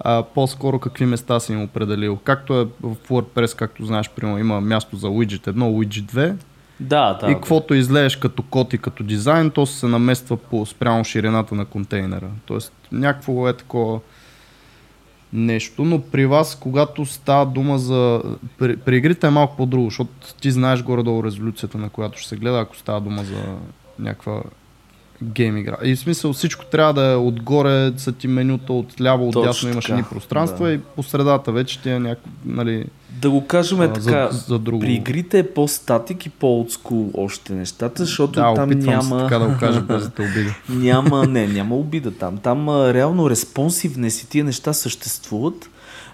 А 0.00 0.22
по-скоро 0.22 0.78
какви 0.78 1.06
места 1.06 1.40
си 1.40 1.52
им 1.52 1.62
определил. 1.62 2.16
Както 2.24 2.60
е 2.60 2.64
в 2.64 2.96
WordPress, 3.08 3.56
както 3.56 3.86
знаеш, 3.86 4.10
примерно 4.10 4.38
има 4.38 4.60
място 4.60 4.96
за 4.96 5.06
widget 5.06 5.46
1, 5.46 5.52
widget 5.52 6.12
2 6.12 6.34
Да, 6.80 7.18
да. 7.20 7.30
и 7.30 7.34
каквото 7.34 7.74
излееш 7.74 8.16
като 8.16 8.42
код 8.42 8.72
и 8.72 8.78
като 8.78 9.02
дизайн, 9.02 9.50
то 9.50 9.66
се 9.66 9.86
намества 9.86 10.36
по 10.36 10.66
спрямо 10.66 11.04
ширината 11.04 11.54
на 11.54 11.64
контейнера. 11.64 12.28
Тоест 12.46 12.72
някакво 12.92 13.48
е 13.48 13.52
такова 13.52 14.00
нещо, 15.32 15.84
но 15.84 16.00
при 16.00 16.26
вас, 16.26 16.58
когато 16.60 17.06
става 17.06 17.46
дума 17.46 17.78
за... 17.78 18.22
При, 18.58 18.76
при 18.76 18.96
игрите 18.96 19.26
е 19.26 19.30
малко 19.30 19.56
по-друго, 19.56 19.84
защото 19.84 20.12
ти 20.40 20.50
знаеш 20.50 20.82
горе-долу 20.82 21.24
резолюцията, 21.24 21.78
на 21.78 21.88
която 21.88 22.18
ще 22.18 22.28
се 22.28 22.36
гледа, 22.36 22.58
ако 22.58 22.76
става 22.76 23.00
дума 23.00 23.24
за 23.24 23.56
някаква 23.98 24.42
гейм 25.22 25.56
игра. 25.56 25.76
И 25.82 25.96
в 25.96 25.98
смисъл 25.98 26.32
всичко 26.32 26.64
трябва 26.64 26.94
да 26.94 27.12
е 27.12 27.16
отгоре, 27.16 27.92
са 27.96 28.12
ти 28.12 28.28
менюта, 28.28 28.72
от 28.72 29.00
ляво, 29.00 29.28
от 29.28 29.44
дясно 29.44 29.70
имаш 29.70 29.88
едни 29.88 30.02
пространства 30.02 30.66
да. 30.66 30.72
и 30.72 30.78
по 30.78 31.02
средата 31.02 31.52
вече 31.52 31.82
ти 31.82 31.90
е 31.90 31.98
някакво, 31.98 32.30
нали... 32.46 32.84
Да 33.10 33.30
го 33.30 33.46
кажем 33.46 33.80
а, 33.80 33.92
така, 33.92 34.00
за, 34.00 34.28
за 34.46 34.58
друго. 34.58 34.80
при 34.80 34.92
игрите 34.92 35.38
е 35.38 35.50
по-статик 35.50 36.26
и 36.26 36.28
по-олдскул 36.28 37.10
още 37.14 37.52
нещата, 37.52 38.04
защото 38.04 38.32
да, 38.32 38.54
там 38.54 38.70
няма... 38.70 39.18
Се 39.18 39.24
така 39.24 39.38
да 39.38 39.46
го 39.46 39.58
кажа, 39.60 39.80
без 39.80 40.02
да 40.02 40.10
те 40.10 40.22
обида. 40.22 40.54
няма, 40.68 41.26
не, 41.26 41.46
няма 41.46 41.76
обида 41.76 42.10
там. 42.10 42.38
Там 42.38 42.68
реално 42.68 43.30
респонсивнес 43.30 44.22
и 44.22 44.28
тия 44.28 44.44
неща 44.44 44.72
съществуват, 44.72 45.70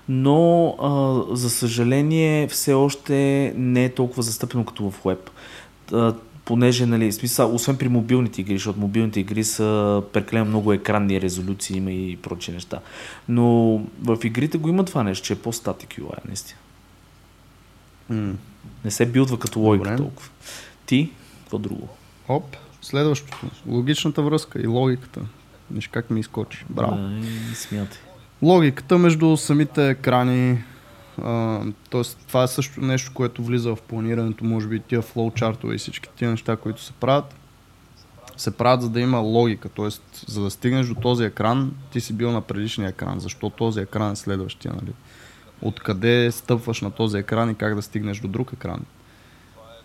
но 0.08 0.68
а, 0.82 1.36
за 1.36 1.50
съжаление 1.50 2.48
все 2.48 2.72
още 2.72 3.52
не 3.56 3.84
е 3.84 3.88
толкова 3.88 4.22
застъпено 4.22 4.64
като 4.64 4.90
в 4.90 5.00
веб 5.04 5.30
понеже, 6.48 6.86
нали, 6.86 7.12
смисъл, 7.12 7.54
освен 7.54 7.76
при 7.76 7.88
мобилните 7.88 8.40
игри, 8.40 8.54
защото 8.54 8.80
мобилните 8.80 9.20
игри 9.20 9.44
са 9.44 10.02
прекалено 10.12 10.44
много 10.44 10.72
екранни 10.72 11.20
резолюции, 11.20 11.76
има 11.76 11.92
и 11.92 12.16
прочи 12.16 12.52
неща. 12.52 12.80
Но 13.28 13.76
в 14.02 14.18
игрите 14.24 14.58
го 14.58 14.68
има 14.68 14.84
това 14.84 15.02
нещо, 15.02 15.26
че 15.26 15.32
е 15.32 15.36
по-статик 15.36 15.90
UI, 15.90 16.26
наистина. 16.26 16.58
Mm. 18.12 18.34
Не 18.84 18.90
се 18.90 19.06
билдва 19.06 19.38
като 19.38 19.60
логика 19.60 19.90
Добре. 19.90 19.96
толкова. 19.96 20.28
Ти, 20.86 21.10
какво 21.38 21.58
друго? 21.58 21.88
Оп, 22.28 22.56
следващото. 22.82 23.46
Логичната 23.66 24.22
връзка 24.22 24.60
и 24.60 24.66
логиката. 24.66 25.20
Виж 25.70 25.88
как 25.88 26.10
ми 26.10 26.20
изкочи. 26.20 26.64
Браво. 26.70 26.96
Да, 26.96 27.26
смятай. 27.54 27.98
Логиката 28.42 28.98
между 28.98 29.36
самите 29.36 29.88
екрани, 29.90 30.58
тоест, 31.90 32.18
това 32.28 32.42
е 32.42 32.48
също 32.48 32.80
нещо, 32.80 33.10
което 33.14 33.42
влиза 33.44 33.74
в 33.74 33.82
планирането, 33.82 34.44
може 34.44 34.68
би 34.68 34.80
тия 34.80 35.02
флоучартове 35.02 35.74
и 35.74 35.78
всички 35.78 36.08
тия 36.16 36.30
неща, 36.30 36.56
които 36.56 36.82
се 36.82 36.92
правят, 36.92 37.34
се 38.36 38.56
правят 38.56 38.82
за 38.82 38.90
да 38.90 39.00
има 39.00 39.18
логика, 39.18 39.68
т.е. 39.68 39.88
за 40.26 40.42
да 40.42 40.50
стигнеш 40.50 40.86
до 40.86 40.94
този 40.94 41.24
екран, 41.24 41.72
ти 41.92 42.00
си 42.00 42.12
бил 42.12 42.32
на 42.32 42.40
предишния 42.40 42.88
екран, 42.88 43.20
защо 43.20 43.50
този 43.50 43.80
екран 43.80 44.12
е 44.12 44.16
следващия, 44.16 44.74
нали? 44.74 44.92
Откъде 45.62 46.32
стъпваш 46.32 46.80
на 46.80 46.90
този 46.90 47.18
екран 47.18 47.50
и 47.50 47.54
как 47.54 47.74
да 47.74 47.82
стигнеш 47.82 48.20
до 48.20 48.28
друг 48.28 48.52
екран. 48.52 48.80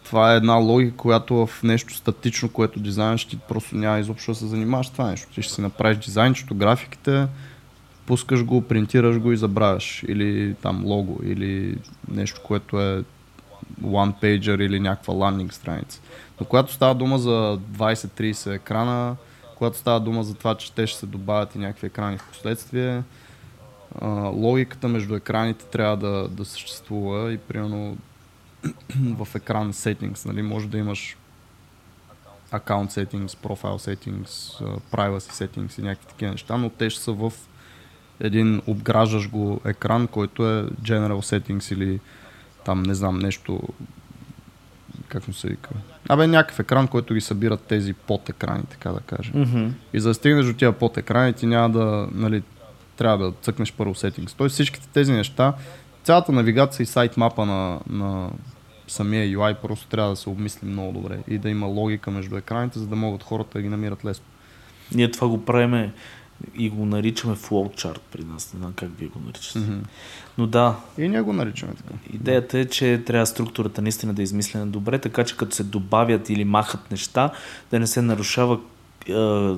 Това 0.04 0.34
е 0.34 0.38
една 0.38 0.54
логика, 0.54 0.98
която 0.98 1.48
в 1.48 1.64
нещо 1.64 1.96
статично, 1.96 2.50
което 2.50 2.80
дизайнш, 2.80 3.26
ти 3.26 3.40
просто 3.48 3.76
няма 3.76 4.00
изобщо 4.00 4.32
да 4.32 4.36
се 4.36 4.48
занимаваш 4.48 4.90
това 4.90 5.10
нещо. 5.10 5.28
Ти 5.34 5.42
ще 5.42 5.54
си 5.54 5.62
направиш 5.62 5.98
дизайнчето, 5.98 6.56
графиките, 6.56 7.28
пускаш 8.06 8.43
го, 8.43 8.62
принтираш 8.62 9.20
го 9.20 9.32
и 9.32 9.38
забравяш. 9.38 10.04
Или 10.08 10.56
там 10.62 10.86
лого, 10.86 11.20
или 11.24 11.78
нещо, 12.08 12.41
което 12.43 12.82
е 12.82 13.04
one 13.84 14.14
pager 14.22 14.66
или 14.66 14.80
някаква 14.80 15.14
ландинг 15.14 15.54
страница. 15.54 16.01
Но 16.39 16.45
когато 16.45 16.74
става 16.74 16.95
дума 16.95 17.18
за 17.18 17.60
20-30 17.78 18.56
екрана, 18.56 19.16
когато 19.56 19.78
става 19.78 19.99
дума 19.99 20.24
за 20.24 20.34
това, 20.34 20.56
че 20.56 20.72
те 20.72 20.88
ще 20.88 20.99
се 20.99 21.06
добавят 21.06 21.56
и 21.56 21.60
някакви 21.60 21.88
екрани 21.88 22.18
в 22.18 22.28
последствие, 22.28 23.04
логиката 24.34 24.88
между 24.88 25.16
екраните 25.16 25.66
трябва 25.66 25.97
да, 25.97 26.28
да 26.28 26.45
съществува 26.45 27.34
и 27.34 27.38
примерно 27.38 27.97
в 28.95 29.28
екран 29.36 29.74
settings, 29.74 30.26
нали, 30.26 30.41
може 30.41 30.68
да 30.68 30.78
имаш 30.78 31.18
аккаунт 32.51 32.91
settings, 32.91 33.28
profile 33.28 33.95
settings, 33.95 34.28
privacy 34.91 35.47
settings 35.47 35.80
и 35.80 35.82
някакви 35.82 36.08
такива 36.08 36.32
неща, 36.32 36.58
но 36.58 36.70
те 36.70 36.89
ще 36.89 37.01
са 37.01 37.12
в 37.12 37.34
един 38.20 38.61
обграждаш 38.68 39.30
го 39.30 39.61
екран, 39.66 40.07
който 40.07 40.49
е 40.49 40.64
General 40.64 41.39
Settings 41.39 41.74
или 41.74 41.99
там 42.66 42.84
не 42.84 42.93
знам 42.93 43.20
нещо, 43.20 43.59
как 45.07 45.28
му 45.28 45.34
се 45.34 45.47
вика. 45.47 45.70
Абе 46.09 46.28
някакъв 46.28 46.59
екран, 46.59 46.88
който 46.88 47.14
ги 47.14 47.22
събират 47.22 47.61
тези 47.61 47.93
под 47.93 48.30
екрани, 48.30 48.64
така 48.70 48.89
да 48.89 48.99
кажем. 48.99 49.34
Mm-hmm. 49.34 49.72
И 49.93 49.99
за 49.99 50.09
да 50.09 50.14
стигнеш 50.14 50.45
до 50.45 50.53
тия 50.53 50.72
под 50.72 50.97
екрани, 50.97 51.34
ти 51.34 51.45
няма 51.45 51.70
да, 51.70 52.07
нали, 52.11 52.43
трябва 52.97 53.26
да 53.26 53.34
цъкнеш 53.41 53.74
първо 53.74 53.93
Settings. 53.93 54.38
Тоест 54.38 54.53
всичките 54.53 54.88
тези 54.88 55.11
неща, 55.11 55.53
цялата 56.03 56.32
навигация 56.32 56.84
и 56.84 56.88
сайт 56.88 57.18
мапа 57.18 57.45
на, 57.45 57.80
на 57.89 58.30
самия 58.88 59.38
UI 59.38 59.55
просто 59.55 59.88
трябва 59.88 60.09
да 60.09 60.16
се 60.16 60.30
обмисли 60.30 60.68
много 60.68 60.91
добре 60.91 61.20
и 61.28 61.38
да 61.38 61.49
има 61.49 61.68
логика 61.68 62.11
между 62.11 62.38
екраните, 62.38 62.80
за 62.80 62.88
да 62.88 62.95
могат 62.95 63.24
хората 63.24 63.57
да 63.57 63.61
ги 63.61 63.70
намират 63.70 64.05
лесно. 64.05 64.26
Ние 64.91 65.11
това 65.11 65.28
го 65.28 65.45
правиме 65.45 65.93
и 66.56 66.70
го 66.70 66.86
наричаме 66.86 67.36
flowchart 67.36 68.00
при 68.12 68.24
нас. 68.24 68.54
Не 68.54 68.60
знам 68.60 68.74
как 68.76 68.89
вие 68.98 69.08
го 69.08 69.20
наричате. 69.26 69.60
Mm-hmm. 69.60 69.82
Но 70.38 70.48
да. 70.48 70.76
И 70.98 71.08
ние 71.08 71.22
го 71.22 71.34
наричаме 71.34 71.74
така. 71.74 71.94
Идеята 72.14 72.60
е, 72.60 72.66
че 72.66 73.04
трябва 73.06 73.26
структурата 73.26 73.82
наистина 73.82 74.14
да 74.14 74.22
е 74.22 74.24
измислена 74.24 74.68
добре, 74.68 75.00
така 75.00 75.24
че 75.24 75.38
като 75.38 75.56
се 75.56 75.64
добавят 75.64 76.30
или 76.30 76.46
махат 76.46 76.91
неща, 76.91 77.32
да 77.72 77.80
не 77.80 77.88
се 77.88 78.02
нарушава 78.02 78.60
е, 79.10 79.56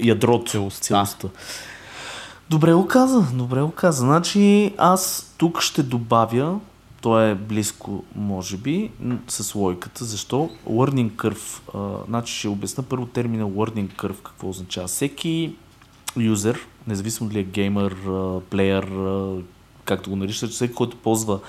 ядрото, 0.00 0.50
целостта. 0.50 0.86
целостта. 0.86 1.28
Добре 2.50 2.72
го 2.72 2.86
каза, 2.86 3.26
добре 3.34 3.60
го 3.60 3.70
каза. 3.70 4.00
Значи 4.00 4.74
аз 4.78 5.34
тук 5.38 5.60
ще 5.60 5.82
добавя, 5.82 6.60
то 7.00 7.20
е 7.20 7.34
близко, 7.34 8.04
може 8.14 8.56
би, 8.56 8.90
с 9.28 9.54
логиката. 9.54 10.04
Защо? 10.04 10.50
Learning 10.68 11.10
curve. 11.10 11.60
А, 11.74 12.04
значи 12.08 12.34
ще 12.38 12.48
обясна 12.48 12.82
първо 12.82 13.06
термина 13.06 13.44
learning 13.44 13.94
curve, 13.96 14.22
какво 14.22 14.48
означава. 14.48 14.86
Всеки 14.86 15.54
юзер, 16.20 16.66
независимо 16.86 17.28
дали 17.28 17.40
е 17.40 17.44
геймър, 17.44 17.96
плеер, 18.50 18.88
както 19.84 20.10
го 20.10 20.16
наричат, 20.16 20.50
всеки, 20.50 20.74
който 20.74 20.96
ползва 20.96 21.40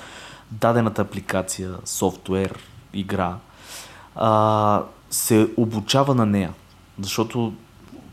дадената 0.51 1.01
апликация, 1.01 1.71
софтуер, 1.85 2.59
игра, 2.93 3.35
се 5.09 5.49
обучава 5.57 6.15
на 6.15 6.25
нея. 6.25 6.53
Защото 6.99 7.53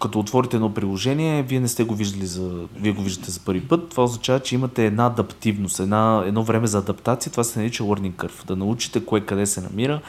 като 0.01 0.19
отворите 0.19 0.57
едно 0.57 0.75
приложение, 0.75 1.43
вие 1.43 1.61
не 1.61 1.69
сте 1.69 1.85
го 1.85 1.95
виждали 1.95 2.27
за, 2.27 2.67
вие 2.77 2.93
го 2.93 3.03
виждате 3.03 3.31
за 3.31 3.41
първи 3.41 3.69
път, 3.69 3.89
това 3.89 4.05
означава, 4.05 4.41
че 4.41 4.55
имате 4.55 4.87
една 4.87 5.07
адаптивност, 5.07 5.81
една, 5.81 6.23
едно 6.27 6.43
време 6.43 6.67
за 6.67 6.79
адаптация, 6.79 7.33
това 7.33 7.45
се 7.45 7.59
нарича 7.59 7.85
learning 7.85 8.13
curve, 8.13 8.47
да 8.47 8.57
научите 8.57 9.05
кое 9.05 9.21
къде 9.21 9.47
се 9.47 9.61
намира, 9.61 10.01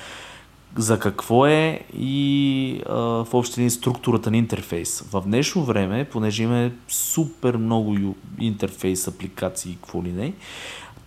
за 0.77 0.99
какво 0.99 1.45
е 1.45 1.81
и 1.97 2.81
а, 2.89 2.93
в 2.95 3.27
общи 3.33 3.59
линии 3.59 3.69
структурата 3.69 4.31
на 4.31 4.37
интерфейс. 4.37 5.01
В 5.01 5.23
днешно 5.25 5.63
време, 5.63 6.05
понеже 6.05 6.43
има 6.43 6.71
супер 6.87 7.57
много 7.57 8.15
интерфейс, 8.39 9.07
апликации 9.07 9.71
и 9.71 9.75
какво 9.75 10.03
ли 10.03 10.11
не, 10.11 10.33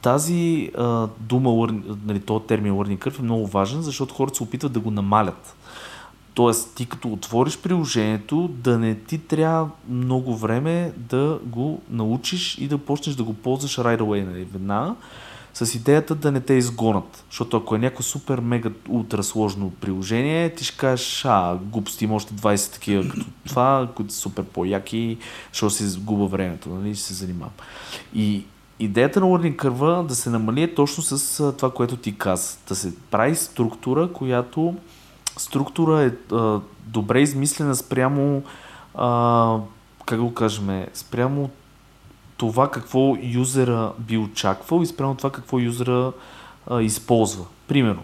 тази 0.03 0.71
а, 0.79 1.09
дума, 1.21 1.69
нали, 2.05 2.21
този 2.21 2.45
термин 2.45 2.73
learning 2.73 2.99
curve 2.99 3.19
е 3.19 3.23
много 3.23 3.47
важен, 3.47 3.83
защото 3.83 4.15
хората 4.15 4.37
се 4.37 4.43
опитват 4.43 4.73
да 4.73 4.81
го 4.81 4.91
намалят. 4.91 5.57
Тоест, 6.35 6.75
ти 6.75 6.87
като 6.87 7.13
отвориш 7.13 7.59
приложението, 7.59 8.49
да 8.49 8.79
не 8.79 8.95
ти 8.95 9.19
трябва 9.19 9.71
много 9.89 10.37
време 10.37 10.93
да 10.97 11.39
го 11.45 11.81
научиш 11.91 12.59
и 12.59 12.69
да 12.69 12.79
почнеш 12.79 13.17
да 13.17 13.23
го 13.23 13.35
ползваш 13.35 13.77
right 13.77 14.01
away, 14.01 14.25
нали, 14.25 14.45
веднага 14.45 14.95
с 15.55 15.75
идеята 15.75 16.15
да 16.15 16.33
не 16.33 16.41
те 16.41 16.55
изгонат. 16.55 17.25
Защото 17.31 17.57
ако 17.57 17.75
е 17.75 17.79
някакво 17.79 18.03
супер, 18.03 18.41
мега, 18.41 18.71
ултра 18.89 19.23
сложно 19.23 19.71
приложение, 19.71 20.55
ти 20.55 20.65
ще 20.65 20.77
кажеш, 20.77 21.25
а, 21.25 21.57
глупости, 21.63 22.05
има 22.05 22.15
още 22.15 22.35
20 22.35 22.73
такива 22.73 23.09
като 23.09 23.27
това, 23.47 23.89
които 23.95 24.13
са 24.13 24.21
супер 24.21 24.45
по-яки, 24.45 25.19
защото 25.53 25.75
си 25.75 25.85
изгуба 25.85 26.27
времето, 26.27 26.69
нали, 26.69 26.95
ще 26.95 27.05
се 27.05 27.15
занимавам. 27.15 27.53
И 28.15 28.45
идеята 28.79 29.21
на 29.21 29.27
Learning 29.27 29.57
Curve 29.57 30.07
да 30.07 30.15
се 30.15 30.31
намали 30.31 30.63
е 30.63 30.75
точно 30.75 31.03
с 31.03 31.53
това, 31.53 31.71
което 31.71 31.97
ти 31.97 32.19
каза. 32.19 32.59
Да 32.69 32.75
се 32.75 32.95
прави 33.11 33.37
структура, 33.37 34.13
която 34.13 34.75
структура 35.37 36.03
е 36.03 36.35
а, 36.35 36.61
добре 36.87 37.21
измислена 37.21 37.77
спрямо 37.77 38.43
а, 38.95 39.59
как 40.07 40.21
го 40.21 40.35
кажем, 40.35 40.87
спрямо 40.95 41.51
това 42.39 42.71
какво 42.71 43.17
юзера 43.23 43.93
би 43.99 44.19
очаквал 44.19 44.83
и 44.83 44.87
спрямо 44.87 45.15
това 45.15 45.31
какво 45.31 45.59
юзера 45.59 46.13
а, 46.71 46.83
използва. 46.83 47.45
Примерно, 47.67 48.03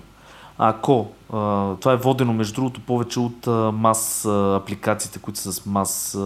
ако 0.59 1.09
а, 1.33 1.75
това 1.77 1.93
е 1.93 1.97
водено 1.97 2.33
между 2.33 2.55
другото 2.55 2.81
повече 2.81 3.21
от 3.21 3.47
а, 3.47 3.73
мас 3.73 4.25
а, 4.25 4.57
апликациите, 4.63 5.19
които 5.19 5.41
са 5.41 5.53
с 5.53 5.67
мас 5.67 6.15
а, 6.15 6.21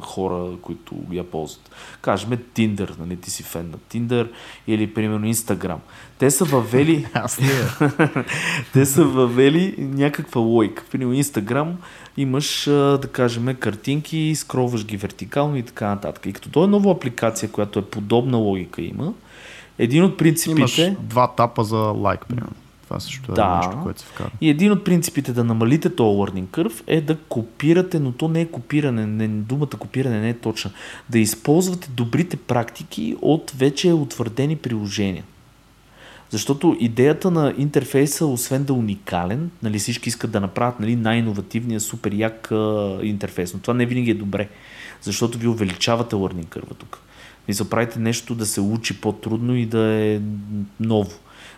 хора, 0.00 0.50
които 0.62 0.94
я 1.10 1.24
ползват. 1.24 1.70
Кажем 2.02 2.30
Tinder, 2.30 2.98
нали 2.98 3.16
ти 3.16 3.30
си 3.30 3.42
фен 3.42 3.70
на 3.70 3.78
Tinder 3.78 4.28
или 4.66 4.94
примерно 4.94 5.26
Instagram. 5.26 5.76
Те 6.18 6.30
са 6.30 6.44
въвели 6.44 7.06
те 8.72 8.86
са 8.86 9.04
въвели 9.04 9.74
някаква 9.78 10.40
лойка. 10.40 10.84
Примерно 10.90 11.14
Instagram 11.14 11.72
имаш, 12.16 12.64
да 12.64 13.08
кажем, 13.12 13.56
картинки, 13.60 14.34
скроваш 14.36 14.86
ги 14.86 14.96
вертикално 14.96 15.56
и 15.56 15.62
така 15.62 15.88
нататък. 15.88 16.26
И 16.26 16.32
като 16.32 16.50
това 16.50 16.64
е 16.64 16.68
нова 16.68 16.92
апликация, 16.92 17.50
която 17.50 17.78
е 17.78 17.82
подобна 17.82 18.36
логика 18.36 18.82
има, 18.82 19.12
един 19.78 20.04
от 20.04 20.16
принципите... 20.16 20.82
Имаш 20.82 20.98
два 21.00 21.26
тапа 21.28 21.64
за 21.64 21.76
лайк, 21.76 22.26
примерно. 22.28 22.52
Това 22.88 23.00
също 23.00 23.32
е 23.32 23.34
Да. 23.34 23.56
нещо, 23.56 23.80
което 23.82 24.00
се 24.00 24.06
вкара. 24.06 24.30
И 24.40 24.50
един 24.50 24.72
от 24.72 24.84
принципите 24.84 25.32
да 25.32 25.44
намалите 25.44 25.94
този 25.94 26.18
learning 26.18 26.46
curve 26.46 26.82
е 26.86 27.00
да 27.00 27.16
копирате, 27.16 28.00
но 28.00 28.12
то 28.12 28.28
не 28.28 28.40
е 28.40 28.46
копиране, 28.46 29.06
не, 29.06 29.28
думата 29.28 29.68
копиране 29.78 30.20
не 30.20 30.28
е 30.28 30.38
точна. 30.38 30.70
Да 31.10 31.18
използвате 31.18 31.88
добрите 31.90 32.36
практики 32.36 33.16
от 33.22 33.52
вече 33.56 33.92
утвърдени 33.92 34.56
приложения. 34.56 35.24
Защото 36.30 36.76
идеята 36.80 37.30
на 37.30 37.54
интерфейса, 37.58 38.26
освен 38.26 38.64
да 38.64 38.72
е 38.72 38.76
уникален, 38.76 39.50
нали, 39.62 39.78
всички 39.78 40.08
искат 40.08 40.30
да 40.30 40.40
направят 40.40 40.80
нали, 40.80 40.96
най-инновативния, 40.96 41.80
супер 41.80 42.12
як 42.12 42.52
а, 42.52 42.98
интерфейс, 43.02 43.54
но 43.54 43.60
това 43.60 43.74
не 43.74 43.86
винаги 43.86 44.10
е 44.10 44.14
добре, 44.14 44.48
защото 45.02 45.38
ви 45.38 45.48
увеличавате 45.48 46.16
learning 46.16 46.46
curve 46.46 46.76
тук. 46.78 46.98
Мисля, 47.48 47.64
правите 47.64 47.98
нещо 47.98 48.34
да 48.34 48.46
се 48.46 48.60
учи 48.60 49.00
по-трудно 49.00 49.56
и 49.56 49.66
да 49.66 49.94
е 49.94 50.20
ново. 50.80 51.10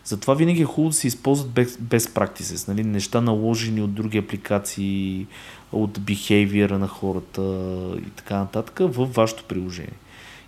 Затова 0.08 0.34
винаги 0.34 0.62
е 0.62 0.64
хубаво 0.64 0.88
да 0.88 0.96
се 0.96 1.06
използват 1.06 1.50
без, 1.50 1.78
без 1.80 2.06
practices, 2.06 2.68
нали? 2.68 2.84
неща 2.84 3.20
наложени 3.20 3.82
от 3.82 3.94
други 3.94 4.18
апликации, 4.18 5.26
от 5.72 5.98
behavior 5.98 6.70
на 6.70 6.88
хората 6.88 7.42
и 8.06 8.10
така 8.10 8.38
нататък 8.38 8.78
в 8.78 9.06
вашето 9.06 9.44
приложение. 9.44 9.92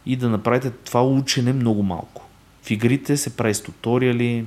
И 0.07 0.17
да 0.17 0.29
направите 0.29 0.71
това 0.71 1.03
учене 1.03 1.53
много 1.53 1.83
малко. 1.83 2.27
В 2.63 2.71
игрите 2.71 3.17
се 3.17 3.37
прави 3.37 3.55
с 3.55 3.63
туториали, 3.63 4.47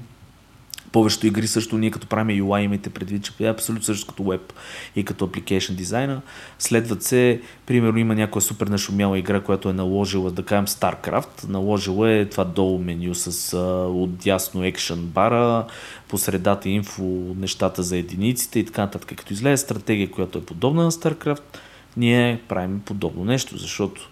повечето 0.94 1.28
игри 1.28 1.48
също 1.48 1.78
ние 1.78 1.92
като 1.92 2.08
правим 2.08 2.44
UI 2.44 2.60
имайте 2.60 2.90
предвид, 2.90 3.24
че 3.24 3.34
е 3.40 3.50
абсолютно 3.50 3.84
също 3.84 4.08
като 4.08 4.24
веб 4.24 4.54
и 4.96 5.06
като 5.06 5.28
application 5.28 5.72
дизайна. 5.72 6.22
Следват 6.60 7.04
се, 7.04 7.42
примерно 7.66 7.98
има 7.98 8.16
някоя 8.16 8.42
супер 8.42 8.68
нашумяла 8.68 9.20
игра, 9.20 9.40
която 9.40 9.70
е 9.70 9.74
наложила, 9.74 10.32
да 10.32 10.44
кажем 10.44 10.68
StarCraft, 10.68 11.48
наложила 11.48 12.12
е 12.12 12.26
това 12.26 12.44
долу 12.44 12.80
меню 12.80 13.16
с 13.16 13.58
отдясно 13.94 14.64
екшен 14.64 15.06
бара, 15.06 15.66
по 16.08 16.18
средата 16.18 16.70
инфо, 16.70 17.04
нещата 17.38 17.84
за 17.84 17.98
единиците 17.98 18.60
и 18.60 18.66
така 18.66 18.82
нататък. 18.82 19.18
Като 19.18 19.34
излезе 19.34 19.64
стратегия, 19.64 20.12
която 20.12 20.38
е 20.38 20.46
подобна 20.46 20.84
на 20.84 20.92
StarCraft, 20.92 21.58
ние 21.98 22.42
правим 22.48 22.82
подобно 22.86 23.26
нещо, 23.26 23.58
защото 23.58 24.10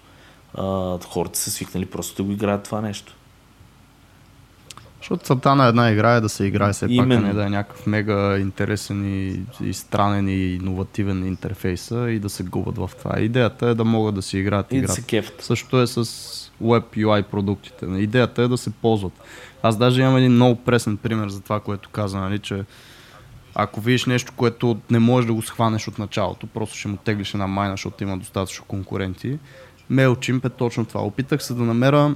а, 0.54 0.98
хората 1.00 1.40
са 1.40 1.52
свикнали 1.52 1.86
просто 1.86 2.16
да 2.16 2.24
го 2.24 2.32
играят 2.32 2.64
това 2.64 2.82
нещо. 2.82 3.16
Защото 5.02 5.24
целта 5.24 5.56
на 5.56 5.68
една 5.68 5.92
игра 5.92 6.16
е 6.16 6.22
да 6.22 6.30
се 6.30 6.46
играе 6.46 6.74
все 6.74 6.86
пак, 6.86 6.92
а 6.92 6.94
Именно. 6.94 7.28
не 7.28 7.34
да 7.34 7.46
е 7.46 7.50
някакъв 7.50 7.88
мега 7.88 8.38
интересен 8.38 9.06
и, 9.06 9.40
и 9.64 9.74
странен 9.74 10.28
и 10.28 10.54
иновативен 10.54 11.28
интерфейса 11.28 12.12
и 12.12 12.20
да 12.20 12.30
се 12.30 12.44
губят 12.44 12.78
в 12.78 12.90
това. 13.00 13.20
Идеята 13.20 13.68
е 13.68 13.76
да 13.76 13.86
могат 13.86 14.16
да 14.16 14.22
си 14.22 14.38
играят 14.38 14.74
играта. 14.74 14.94
Също 15.40 15.82
е 15.82 15.88
с 15.88 16.06
Web 16.64 16.84
UI 16.98 17.24
продуктите. 17.24 17.86
Идеята 17.86 18.42
е 18.42 18.48
да 18.48 18.58
се 18.58 18.70
ползват. 18.70 19.14
Аз 19.64 19.78
даже 19.78 20.02
имам 20.02 20.18
един 20.18 20.32
много 20.32 20.56
пресен 20.56 20.98
пример 20.98 21.30
за 21.30 21.42
това, 21.42 21.60
което 21.60 21.90
каза, 21.90 22.20
нали, 22.20 22.40
че 22.40 22.64
ако 23.56 23.82
видиш 23.82 24.06
нещо, 24.06 24.34
което 24.36 24.78
не 24.92 25.00
можеш 25.00 25.28
да 25.28 25.34
го 25.34 25.42
схванеш 25.42 25.88
от 25.88 26.00
началото, 26.00 26.48
просто 26.48 26.78
ще 26.78 26.88
му 26.88 26.98
теглиш 26.98 27.34
една 27.34 27.48
майна, 27.48 27.74
защото 27.74 28.04
има 28.04 28.18
достатъчно 28.18 28.66
конкуренти. 28.66 29.40
MailChimp 29.92 30.46
е 30.46 30.50
точно 30.50 30.86
това. 30.86 31.02
Опитах 31.02 31.44
се 31.44 31.54
да 31.54 31.64
намеря 31.64 32.16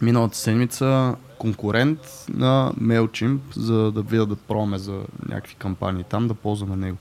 миналата 0.00 0.36
седмица 0.36 1.16
конкурент 1.38 1.98
на 2.28 2.72
MailChimp, 2.80 3.38
за 3.56 3.92
да 3.92 4.02
видя 4.02 4.26
да 4.26 4.36
пробваме 4.36 4.78
за 4.78 5.00
някакви 5.28 5.54
кампании 5.54 6.04
там, 6.04 6.28
да 6.28 6.34
ползваме 6.34 6.76
него. 6.76 6.96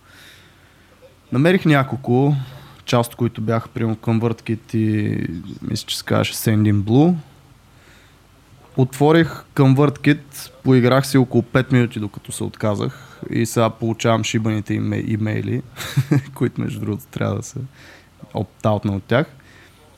Намерих 1.31 1.65
няколко, 1.65 2.35
част 2.85 3.11
от 3.11 3.15
които 3.15 3.41
бяха 3.41 3.69
примерно 3.69 3.95
ConvertKit 3.95 4.75
и 4.75 5.27
мисля, 5.61 5.87
че 5.87 5.97
се 5.97 6.03
казваше 6.03 6.33
Sending. 6.33 7.15
Отворих 8.77 9.43
ConvertKit, 9.55 10.51
поиграх 10.63 11.07
си 11.07 11.17
около 11.17 11.43
5 11.43 11.71
минути 11.73 11.99
докато 11.99 12.31
се 12.31 12.43
отказах 12.43 13.21
и 13.29 13.45
сега 13.45 13.69
получавам 13.69 14.23
шибаните 14.23 14.73
име- 14.73 15.03
имейли, 15.07 15.61
които 16.35 16.61
между 16.61 16.79
другото 16.79 17.03
трябва 17.11 17.35
да 17.35 17.43
се 17.43 17.59
опт-аутна 18.33 18.95
от 18.95 19.03
тях. 19.03 19.27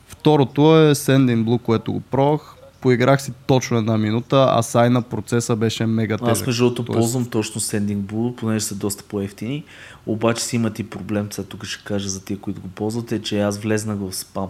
Второто 0.06 0.78
е 0.78 0.94
Sending 0.94 1.62
което 1.62 1.92
го 1.92 2.00
пробвах. 2.00 2.54
Поиграх 2.80 3.22
си 3.22 3.32
точно 3.46 3.76
една 3.78 3.98
минута, 3.98 4.46
а 4.50 4.62
сайна 4.62 5.02
процеса 5.02 5.56
беше 5.56 5.86
мега 5.86 6.18
тежък. 6.18 6.32
Аз 6.32 6.46
между 6.46 6.64
другото 6.64 6.84
Тоест- 6.84 6.98
ползвам 6.98 7.26
точно 7.26 7.60
Sending 7.60 7.96
Blue, 7.98 8.34
понеже 8.36 8.64
са 8.64 8.74
доста 8.74 9.04
по-ефтини. 9.04 9.64
Обаче 10.06 10.42
си 10.42 10.56
имат 10.56 10.78
и 10.78 10.90
проблем, 10.90 11.28
сега 11.30 11.48
тук 11.48 11.64
ще 11.64 11.84
кажа 11.84 12.08
за 12.08 12.24
тия, 12.24 12.38
които 12.38 12.60
го 12.60 12.68
ползвате, 12.68 13.22
че 13.22 13.40
аз 13.40 13.58
влезнах 13.58 13.98
в 13.98 14.14
спам 14.14 14.48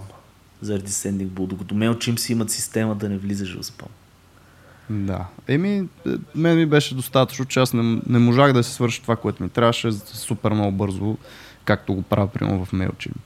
заради 0.60 0.90
Sending 0.90 1.26
Blue, 1.26 1.46
докато 1.46 1.74
MailChimp 1.74 2.16
си 2.16 2.32
имат 2.32 2.50
система 2.50 2.94
да 2.94 3.08
не 3.08 3.18
влизаш 3.18 3.58
в 3.60 3.64
спам. 3.66 3.88
Да. 4.90 5.24
Еми, 5.48 5.88
е, 6.06 6.10
мен 6.34 6.56
ми 6.56 6.66
беше 6.66 6.94
достатъчно, 6.94 7.44
че 7.44 7.60
аз 7.60 7.72
не, 7.72 8.00
не 8.08 8.18
можах 8.18 8.52
да 8.52 8.64
се 8.64 8.72
свърша 8.72 9.02
това, 9.02 9.16
което 9.16 9.42
ми 9.42 9.48
трябваше 9.48 9.92
супер 9.92 10.52
много 10.52 10.72
бързо, 10.72 11.16
както 11.64 11.94
го 11.94 12.02
правя 12.02 12.28
примерно 12.28 12.64
в 12.64 12.72
MailChimp. 12.72 13.16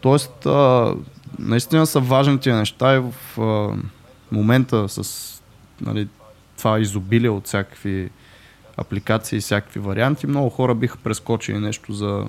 Тоест, 0.00 0.46
а, 0.46 0.94
наистина 1.38 1.86
са 1.86 2.00
важни 2.00 2.38
тия 2.38 2.56
неща 2.56 2.96
и 2.96 2.98
в 2.98 3.40
а, 3.40 3.76
момента 4.34 4.88
с 4.88 5.42
нали, 5.80 6.08
това 6.58 6.80
изобилие 6.80 7.30
от 7.30 7.46
всякакви 7.46 8.10
апликации 8.76 9.40
всякакви 9.40 9.80
варианти, 9.80 10.26
много 10.26 10.50
хора 10.50 10.74
биха 10.74 10.98
прескочили 10.98 11.58
нещо 11.58 11.92
за, 11.92 12.26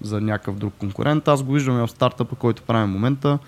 за 0.00 0.20
някакъв 0.20 0.56
друг 0.56 0.74
конкурент. 0.78 1.28
Аз 1.28 1.42
го 1.42 1.52
виждам 1.52 1.78
и 1.78 1.86
в 1.86 1.88
стартъпа, 1.88 2.36
който 2.36 2.62
правим 2.62 2.88
в 2.88 2.92
момента. 2.92 3.38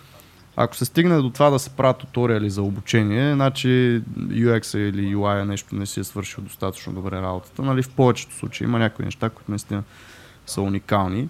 Ако 0.56 0.76
се 0.76 0.84
стигне 0.84 1.16
до 1.16 1.30
това 1.30 1.50
да 1.50 1.58
се 1.58 1.70
правят 1.70 1.98
туториали 1.98 2.50
за 2.50 2.62
обучение, 2.62 3.34
значи 3.34 4.02
UX 4.18 4.78
или 4.78 5.16
UI 5.16 5.44
нещо 5.44 5.74
не 5.74 5.86
си 5.86 6.00
е 6.00 6.04
свършил 6.04 6.44
достатъчно 6.44 6.92
добре 6.92 7.22
работата. 7.22 7.62
Нали, 7.62 7.82
в 7.82 7.90
повечето 7.90 8.34
случаи 8.34 8.64
има 8.64 8.78
някои 8.78 9.04
неща, 9.04 9.30
които 9.30 9.50
наистина 9.50 9.82
са 10.46 10.60
уникални. 10.60 11.28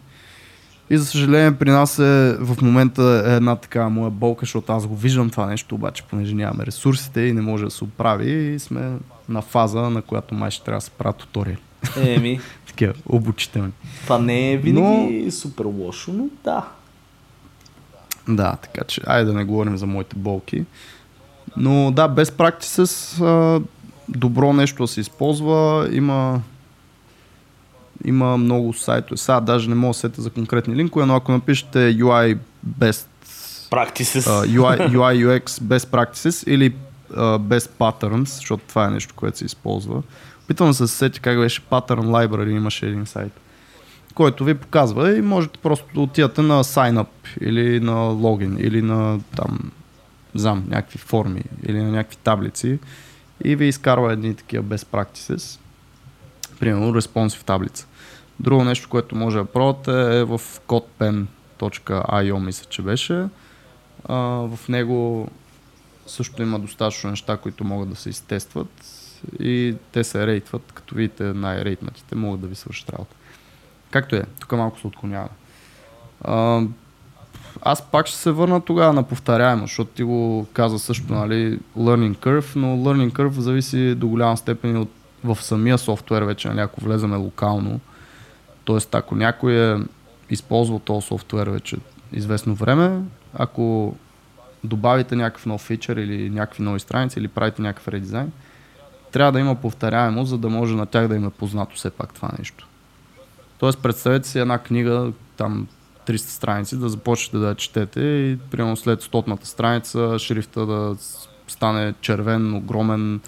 И 0.91 0.99
за 0.99 1.07
съжаление 1.07 1.59
при 1.59 1.71
нас 1.71 1.99
е 1.99 2.37
в 2.41 2.63
момента 2.63 3.23
е 3.27 3.37
една 3.37 3.57
така 3.57 3.89
моя 3.89 4.11
болка, 4.11 4.41
защото 4.43 4.73
аз 4.73 4.87
го 4.87 4.97
виждам 4.97 5.31
това 5.31 5.47
нещо, 5.47 5.75
обаче 5.75 6.03
понеже 6.03 6.35
нямаме 6.35 6.67
ресурсите 6.67 7.21
и 7.21 7.33
не 7.33 7.41
може 7.41 7.65
да 7.65 7.71
се 7.71 7.85
оправи 7.85 8.55
и 8.55 8.59
сме 8.59 8.93
на 9.29 9.43
фаза, 9.43 9.81
на 9.81 10.03
която 10.03 10.35
май 10.35 10.51
ще 10.51 10.65
трябва 10.65 10.79
да 10.79 10.85
се 10.85 10.91
правят 10.91 11.17
туториали. 11.17 11.59
Еми, 11.97 12.41
Такива 12.67 12.93
обучителни. 13.09 13.73
това 14.03 14.19
не 14.19 14.53
е 14.53 14.57
винаги 14.57 15.31
супер 15.31 15.65
лошо, 15.65 16.13
но 16.13 16.27
да. 16.45 16.69
Да, 18.29 18.57
така 18.57 18.85
че, 18.85 19.01
айде 19.07 19.25
да 19.25 19.33
не 19.33 19.45
говорим 19.45 19.77
за 19.77 19.87
моите 19.87 20.17
болки. 20.17 20.65
Но 21.57 21.91
да, 21.91 22.09
без 22.09 22.31
practices 22.31 23.25
а, 23.25 23.63
добро 24.09 24.53
нещо 24.53 24.83
да 24.83 24.89
се 24.89 25.01
използва. 25.01 25.89
Има 25.93 26.41
има 28.05 28.37
много 28.37 28.73
сайтове. 28.73 29.17
Сега 29.17 29.41
даже 29.41 29.69
не 29.69 29.75
мога 29.75 29.91
да 29.91 29.99
сета 29.99 30.23
за 30.23 30.31
конкретни 30.31 30.77
линкове, 30.77 31.07
но 31.07 31.17
ако 31.17 31.33
напишете 31.33 31.79
UI 31.79 32.39
best 32.79 33.07
Practices. 33.71 34.21
uh, 34.21 34.59
UI, 34.61 34.91
UI 34.91 35.27
UX 35.27 35.47
best 35.47 35.91
practices 35.91 36.49
или 36.49 36.75
uh, 37.13 37.39
best 37.39 37.71
patterns, 37.79 38.25
защото 38.25 38.65
това 38.69 38.87
е 38.87 38.91
нещо, 38.91 39.15
което 39.15 39.39
се 39.39 39.45
използва. 39.45 40.03
Опитвам 40.45 40.69
да 40.69 40.75
се 40.75 40.87
сети 40.87 41.21
как 41.21 41.39
беше 41.39 41.63
Pattern 41.63 42.01
Library, 42.01 42.51
имаше 42.51 42.87
един 42.87 43.07
сайт, 43.07 43.33
който 44.15 44.45
ви 44.45 44.55
показва 44.55 45.17
и 45.17 45.23
можете 45.23 45.59
просто 45.59 45.87
да 45.95 46.01
отидете 46.01 46.43
на 46.43 46.65
sign 46.65 47.03
up 47.03 47.41
или 47.41 47.81
на 47.81 47.95
логин 47.95 48.57
или 48.61 48.83
на 48.83 49.21
там, 49.37 49.59
знам, 50.35 50.65
някакви 50.69 50.99
форми 50.99 51.43
или 51.69 51.83
на 51.83 51.91
някакви 51.91 52.17
таблици 52.17 52.79
и 53.45 53.57
ви 53.57 53.67
изкарва 53.67 54.13
едни 54.13 54.35
такива 54.35 54.65
best 54.65 54.87
practices. 54.87 55.59
Примерно 56.61 57.01
responsive 57.01 57.45
таблица. 57.45 57.87
Друго 58.41 58.65
нещо, 58.65 58.89
което 58.89 59.17
може 59.17 59.39
да 59.39 59.45
пробвате 59.45 60.19
е 60.19 60.25
в 60.25 60.41
codepen.io 60.69 62.39
мисля, 62.39 62.67
че 62.71 62.83
беше. 62.83 63.27
А, 64.09 64.17
в 64.17 64.59
него 64.69 65.29
също 66.07 66.43
има 66.43 66.59
достатъчно 66.59 67.11
неща, 67.11 67.37
които 67.37 67.65
могат 67.65 67.91
да 67.91 67.97
се 67.97 68.11
изтестват 68.11 68.85
и 69.41 69.75
те 69.93 70.05
се 70.05 70.27
рейтват, 70.27 70.73
като 70.75 70.95
видите 70.95 71.25
най-рейтнатите, 71.25 72.15
могат 72.15 72.41
да 72.41 72.47
ви 72.47 72.55
свършат 72.55 72.91
работа. 72.91 73.17
Както 73.91 74.17
е, 74.17 74.23
тук 74.41 74.53
малко 74.53 74.81
се 74.81 74.87
отклонява. 74.87 75.29
А, 76.21 76.63
аз 77.63 77.83
пак 77.91 78.07
ще 78.07 78.17
се 78.17 78.31
върна 78.31 78.61
тогава 78.61 78.93
на 78.93 79.03
повторяемо, 79.03 79.63
защото 79.63 79.91
ти 79.91 80.03
го 80.03 80.47
каза 80.53 80.79
също, 80.79 81.15
нали, 81.15 81.59
learning 81.79 82.17
curve, 82.17 82.57
но 82.57 82.67
learning 82.67 83.13
curve 83.13 83.39
зависи 83.39 83.95
до 83.95 84.09
голяма 84.09 84.37
степен 84.37 84.77
от 84.77 84.91
в 85.25 85.39
самия 85.43 85.79
софтуер 85.79 86.23
вече, 86.23 86.49
нали, 86.49 86.61
ако 86.61 86.85
влеземе 86.85 87.17
локално. 87.17 87.81
Тоест, 88.65 88.95
ако 88.95 89.17
някой 89.17 89.75
е 89.75 89.77
използвал 90.31 90.79
този 90.79 91.07
софтуер 91.07 91.47
вече 91.47 91.77
известно 92.13 92.55
време, 92.55 93.01
ако 93.35 93.97
добавите 94.65 95.17
някакъв 95.17 95.47
нов 95.47 95.61
фичър 95.61 95.97
или 95.97 96.31
някакви 96.31 96.63
нови 96.63 96.81
страници 96.81 97.19
или 97.19 97.29
правите 97.29 97.63
някакъв 97.63 97.89
редизайн, 97.89 98.33
трябва 99.13 99.33
да 99.33 99.41
има 99.41 99.55
повторяемост, 99.55 100.31
за 100.31 100.39
да 100.39 100.49
може 100.49 100.75
на 100.75 100.87
тях 100.87 101.09
да 101.09 101.17
им 101.17 101.27
е 101.27 101.31
познато 101.31 101.77
все 101.77 101.91
пак 101.91 102.15
това 102.15 102.31
нещо. 102.39 102.69
Тоест, 103.59 103.79
представете 103.79 104.29
си 104.29 104.39
една 104.39 104.59
книга, 104.59 105.13
там 105.37 105.69
300 106.07 106.17
страници, 106.17 106.77
да 106.77 106.89
започнете 106.89 107.39
да 107.39 107.49
я 107.49 107.55
четете 107.55 108.01
и 108.01 108.39
примерно 108.51 108.77
след 108.77 109.03
100-ната 109.03 109.45
страница 109.45 110.19
шрифта 110.19 110.67
да 110.67 110.97
стане 111.49 111.95
червен, 112.01 112.55
огромен, 112.55 113.21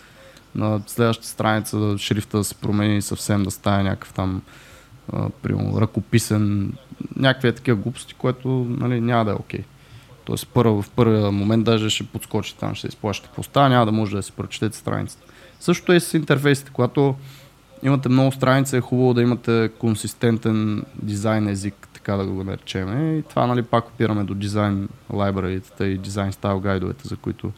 на 0.57 0.81
следващата 0.87 1.29
страница 1.29 1.99
шрифта 1.99 2.39
да 2.39 2.45
се 2.45 2.55
промени 2.55 3.03
съвсем 3.03 3.43
да 3.43 3.51
стане 3.51 3.83
някакъв 3.83 4.13
там 4.13 4.43
примерно, 5.43 5.81
ръкописен, 5.81 6.73
някакви 7.17 7.55
такива 7.55 7.77
глупости, 7.77 8.15
което 8.15 8.49
нали, 8.69 9.01
няма 9.01 9.25
да 9.25 9.31
е 9.31 9.35
окей. 9.35 9.65
Тоест 10.25 10.49
първо, 10.55 10.83
в 10.83 10.91
първия 10.91 11.33
момент 11.33 11.65
даже 11.65 11.91
ще 11.91 12.07
подскочи 12.07 12.57
там, 12.57 12.75
ще 12.75 12.87
изплаща 12.87 13.43
става, 13.43 13.69
няма 13.69 13.87
да 13.87 13.93
може 13.93 14.17
да 14.17 14.23
си 14.23 14.33
прочетете 14.33 14.77
страницата. 14.77 15.33
Също 15.61 15.93
е 15.93 16.01
с 16.01 16.15
интерфейсите, 16.15 16.71
когато 16.73 17.15
имате 17.83 18.09
много 18.09 18.33
страници, 18.33 18.77
е 18.77 18.81
хубаво 18.81 19.15
да 19.15 19.23
имате 19.23 19.71
консистентен 19.79 20.85
дизайн 21.03 21.49
език, 21.49 21.89
така 21.93 22.17
да 22.17 22.27
го 22.27 22.45
наречем. 22.45 23.19
И 23.19 23.23
това 23.23 23.47
нали, 23.47 23.63
пак 23.63 23.89
опираме 23.89 24.25
до 24.25 24.35
дизайн 24.35 24.89
лайбраритата 25.13 25.87
и 25.87 25.99
дизайн 25.99 26.33
стайл 26.33 26.61
гайдовете, 26.61 27.09
за 27.09 27.17
които 27.17 27.53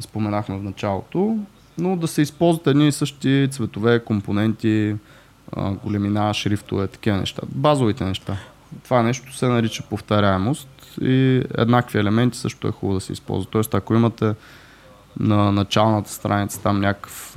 споменахме 0.00 0.58
в 0.58 0.62
началото. 0.62 1.38
Но 1.80 1.96
да 1.96 2.08
се 2.08 2.22
използват 2.22 2.66
едни 2.66 2.88
и 2.88 2.92
същи 2.92 3.48
цветове, 3.50 4.04
компоненти, 4.04 4.96
големина, 5.84 6.34
шрифтове, 6.34 6.86
такива 6.86 7.16
неща. 7.16 7.42
Базовите 7.48 8.04
неща. 8.04 8.36
Това 8.84 9.02
нещо 9.02 9.36
се 9.36 9.46
нарича 9.46 9.82
повторяемост 9.90 10.68
и 11.00 11.42
еднакви 11.58 11.98
елементи 11.98 12.38
също 12.38 12.68
е 12.68 12.72
хубаво 12.72 12.98
да 12.98 13.00
се 13.00 13.12
използват. 13.12 13.50
Тоест, 13.50 13.74
ако 13.74 13.94
имате 13.94 14.34
на 15.20 15.52
началната 15.52 16.12
страница 16.12 16.62
там 16.62 16.80
някакъв 16.80 17.36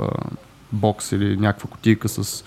бокс 0.72 1.12
или 1.12 1.38
някаква 1.38 1.70
кутийка 1.70 2.10
с 2.10 2.44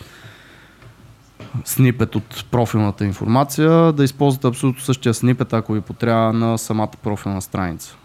снипет 1.65 2.15
от 2.15 2.45
профилната 2.51 3.05
информация, 3.05 3.93
да 3.93 4.05
използвате 4.05 4.47
абсолютно 4.47 4.83
същия 4.83 5.15
снипет, 5.15 5.53
ако 5.53 5.73
ви 5.73 5.81
потрябва 5.81 6.33
на 6.33 6.59
самата 6.59 6.93
профилна 7.03 7.43
страница. 7.43 7.97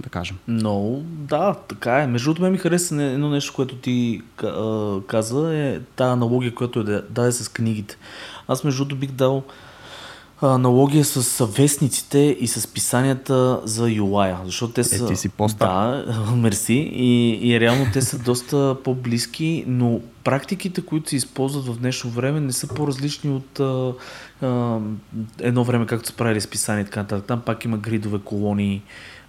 Да 0.00 0.08
кажем. 0.08 0.36
Но, 0.48 1.02
да, 1.04 1.54
така 1.68 2.02
е. 2.02 2.06
Между 2.06 2.34
другото, 2.34 2.50
ми 2.50 2.58
хареса 2.58 3.02
едно 3.02 3.30
нещо, 3.30 3.52
което 3.56 3.76
ти 3.76 4.22
каза, 5.06 5.56
е 5.56 5.80
тази 5.80 6.12
аналогия, 6.12 6.54
която 6.54 6.80
е 6.80 6.84
да 6.84 7.02
даде 7.10 7.32
с 7.32 7.48
книгите. 7.48 7.98
Аз 8.48 8.64
между 8.64 8.84
другото 8.84 9.00
бих 9.00 9.10
дал 9.10 9.42
аналогия 10.42 11.04
с 11.04 11.46
вестниците 11.46 12.36
и 12.40 12.46
с 12.46 12.66
писанията 12.66 13.60
за 13.64 13.88
UI, 13.88 14.44
защото 14.44 14.72
те 14.72 14.84
са... 14.84 15.04
Е, 15.04 15.06
ти 15.06 15.16
си 15.16 15.28
по 15.28 15.46
Да, 15.46 16.04
мерси. 16.36 16.90
И, 16.94 17.38
и 17.50 17.60
реално 17.60 17.86
те 17.92 18.02
са 18.02 18.18
доста 18.18 18.76
по-близки, 18.84 19.64
но 19.66 20.00
практиките, 20.24 20.82
които 20.82 21.10
се 21.10 21.16
използват 21.16 21.66
в 21.66 21.78
днешно 21.78 22.10
време, 22.10 22.40
не 22.40 22.52
са 22.52 22.68
по-различни 22.68 23.30
от 23.30 23.60
едно 25.40 25.64
време, 25.64 25.86
както 25.86 26.08
са 26.08 26.16
правили 26.16 26.40
с 26.40 26.46
и 26.80 26.84
така 26.84 27.00
нататък. 27.00 27.26
Там 27.26 27.40
пак 27.40 27.64
има 27.64 27.78
гридове, 27.78 28.18
колонии 28.18 28.82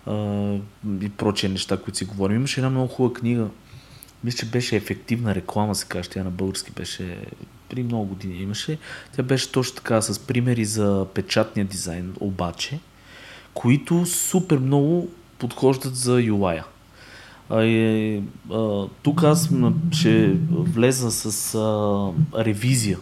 а, 0.05 0.13
и 1.01 1.09
прочие 1.17 1.49
неща, 1.49 1.77
които 1.77 1.97
си 1.97 2.05
говорим. 2.05 2.35
Имаше 2.35 2.59
една 2.59 2.69
много 2.69 2.87
хубава 2.87 3.13
книга, 3.13 3.47
мисля, 4.23 4.37
че 4.37 4.45
беше 4.45 4.75
ефективна 4.75 5.35
реклама, 5.35 5.75
се 5.75 5.85
каже, 5.85 6.09
тя 6.09 6.23
на 6.23 6.31
български 6.31 6.71
беше 6.71 7.17
при 7.69 7.83
много 7.83 8.05
години 8.05 8.41
имаше. 8.41 8.77
Тя 9.15 9.23
беше 9.23 9.51
точно 9.51 9.75
така 9.75 10.01
с 10.01 10.19
примери 10.19 10.65
за 10.65 11.05
печатния 11.13 11.65
дизайн, 11.65 12.13
обаче, 12.19 12.79
които 13.53 14.05
супер 14.05 14.57
много 14.57 15.09
подхождат 15.39 15.95
за 15.95 16.19
UI-а. 16.19 16.63
А, 17.49 17.63
е, 17.63 18.21
а, 18.51 18.87
тук 19.03 19.23
аз 19.23 19.49
ще 19.91 20.37
влеза 20.51 21.11
с 21.11 21.55
а, 21.55 22.43
ревизия. 22.45 22.99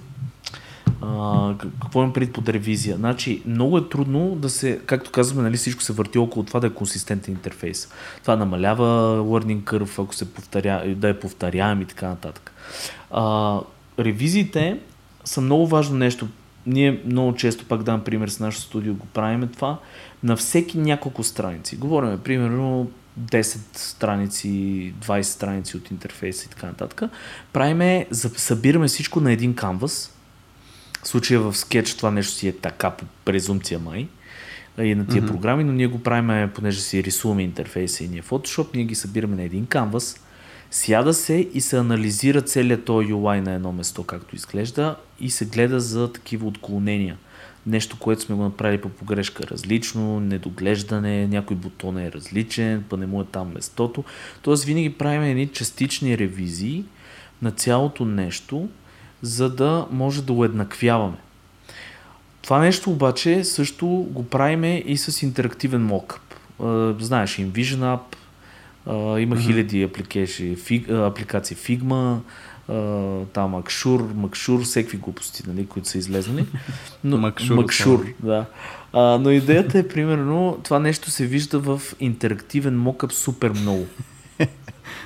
А, 1.05 1.53
какво 1.57 1.99
имам 1.99 2.13
преди 2.13 2.31
под 2.31 2.49
ревизия? 2.49 2.97
Значи, 2.97 3.41
много 3.45 3.77
е 3.77 3.89
трудно 3.89 4.35
да 4.35 4.49
се, 4.49 4.79
както 4.85 5.11
казваме, 5.11 5.43
нали, 5.43 5.57
всичко 5.57 5.83
се 5.83 5.93
върти 5.93 6.17
около 6.17 6.45
това 6.45 6.59
да 6.59 6.67
е 6.67 6.73
консистентен 6.73 7.33
интерфейс. 7.33 7.89
Това 8.21 8.35
намалява 8.35 9.19
learning 9.19 9.63
curve, 9.63 10.03
ако 10.03 10.15
се 10.15 10.33
повторя, 10.33 10.95
да 10.95 11.09
е 11.09 11.19
повторяем 11.19 11.81
и 11.81 11.85
така 11.85 12.07
нататък. 12.07 12.51
А, 13.11 13.59
ревизиите 13.99 14.79
са 15.23 15.41
много 15.41 15.67
важно 15.67 15.97
нещо. 15.97 16.27
Ние 16.67 17.01
много 17.05 17.35
често, 17.35 17.65
пак 17.65 17.83
дам 17.83 18.03
пример 18.03 18.27
с 18.27 18.39
нашото 18.39 18.65
студио, 18.65 18.93
го 18.93 19.05
правим 19.05 19.49
това. 19.53 19.79
На 20.23 20.35
всеки 20.35 20.77
няколко 20.77 21.23
страници. 21.23 21.77
Говорим, 21.77 22.19
примерно, 22.19 22.91
10 23.19 23.77
страници, 23.77 24.93
20 25.05 25.21
страници 25.21 25.77
от 25.77 25.91
интерфейса 25.91 26.45
и 26.45 26.49
така 26.49 26.67
нататък. 26.67 27.11
Правиме, 27.53 28.07
събираме 28.11 28.87
всичко 28.87 29.21
на 29.21 29.31
един 29.31 29.55
канвас. 29.55 30.14
В 31.05 31.07
случая 31.07 31.39
в 31.39 31.57
скетч 31.57 31.93
това 31.93 32.11
нещо 32.11 32.33
си 32.33 32.47
е 32.47 32.57
така 32.57 32.89
по 32.89 33.05
презумпция 33.25 33.79
май 33.79 34.07
и 34.81 34.95
на 34.95 35.07
тия 35.07 35.23
mm-hmm. 35.23 35.27
програми, 35.27 35.63
но 35.63 35.71
ние 35.71 35.87
го 35.87 36.03
правим, 36.03 36.49
понеже 36.49 36.81
си 36.81 37.03
рисуваме 37.03 37.43
интерфейса 37.43 38.03
и 38.03 38.07
ние 38.07 38.21
Photoshop, 38.21 38.75
ние 38.75 38.83
ги 38.83 38.95
събираме 38.95 39.35
на 39.35 39.43
един 39.43 39.65
канвас 39.65 40.25
Сяда 40.71 41.13
се 41.13 41.49
и 41.53 41.61
се 41.61 41.77
анализира 41.77 42.41
целият 42.41 42.85
този 42.85 43.13
UI 43.13 43.39
на 43.39 43.51
едно 43.51 43.71
место, 43.71 44.03
както 44.03 44.35
изглежда 44.35 44.95
и 45.19 45.29
се 45.29 45.45
гледа 45.45 45.79
за 45.79 46.11
такива 46.11 46.47
отклонения. 46.47 47.17
Нещо, 47.67 47.99
което 47.99 48.21
сме 48.21 48.35
го 48.35 48.43
направили 48.43 48.81
по 48.81 48.89
погрешка 48.89 49.43
различно, 49.43 50.19
недоглеждане, 50.19 51.27
някой 51.27 51.57
бутон 51.57 51.97
е 51.97 52.11
различен, 52.11 52.83
па 52.89 52.97
не 52.97 53.05
му 53.05 53.21
е 53.21 53.25
там 53.25 53.51
местото. 53.53 54.03
Тоест 54.41 54.63
винаги 54.63 54.93
правим 54.93 55.21
едни 55.23 55.47
частични 55.47 56.17
ревизии 56.17 56.83
на 57.41 57.51
цялото 57.51 58.05
нещо, 58.05 58.69
за 59.25 59.49
да 59.49 59.85
може 59.91 60.23
да 60.23 60.33
уеднаквяваме. 60.33 61.17
Това 62.41 62.59
нещо 62.59 62.91
обаче 62.91 63.43
също 63.43 63.87
го 63.87 64.25
правиме 64.25 64.83
и 64.85 64.97
с 64.97 65.21
интерактивен 65.21 65.85
мокъп. 65.85 66.21
Знаеш, 66.99 67.37
InVision 67.37 67.97
App, 67.97 68.15
има 69.19 69.35
mm-hmm. 69.35 69.45
хиляди 69.45 69.83
апликации, 69.83 70.55
фиг, 70.55 70.89
апликации 70.89 71.57
Figma, 71.57 72.17
там 73.33 73.55
Акшур, 73.55 74.13
Макшур, 74.15 74.63
всеки 74.63 74.97
глупости, 74.97 75.43
нали, 75.47 75.65
които 75.65 75.89
са 75.89 75.97
излезнали. 75.97 76.45
Но, 77.03 77.17
Макшур, 77.17 77.55
Макшур 77.55 78.05
да. 78.23 78.45
Uh, 78.93 79.17
но 79.17 79.31
идеята 79.31 79.79
е, 79.79 79.87
примерно, 79.87 80.59
това 80.63 80.79
нещо 80.79 81.11
се 81.11 81.25
вижда 81.25 81.59
в 81.59 81.81
интерактивен 81.99 82.79
мокъп 82.79 83.13
супер 83.13 83.51
много. 83.51 83.87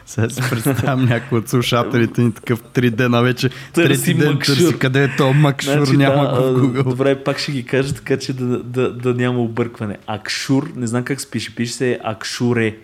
Сега 0.09 0.29
си 0.29 0.41
представям 0.49 1.05
някой 1.05 1.39
от 1.39 1.49
слушателите 1.49 2.21
ни 2.21 2.33
такъв 2.33 2.63
3D 2.63 3.07
на 3.07 3.21
вече. 3.21 3.49
Трети 3.73 4.13
ден 4.13 4.33
макшур. 4.33 4.55
търси 4.55 4.79
къде 4.79 5.03
е 5.03 5.15
то 5.15 5.33
макшур, 5.33 5.71
значи, 5.71 5.97
няма 5.97 6.23
да, 6.23 6.41
в 6.41 6.61
Google. 6.61 6.83
Добре, 6.83 7.23
пак 7.23 7.39
ще 7.39 7.51
ги 7.51 7.65
кажа 7.65 7.93
така, 7.93 8.17
че 8.17 8.33
да, 8.33 8.63
да, 8.63 8.93
да 8.93 9.13
няма 9.13 9.39
объркване. 9.39 9.97
Акшур, 10.07 10.71
не 10.75 10.87
знам 10.87 11.03
как 11.03 11.21
се 11.21 11.31
пише, 11.31 11.55
пише 11.55 11.73
се 11.73 11.99
Акшуре. 12.03 12.77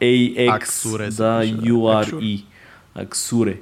AX, 0.00 0.98
да, 1.16 1.44
URE. 1.44 2.44
Аксуре. 2.94 3.56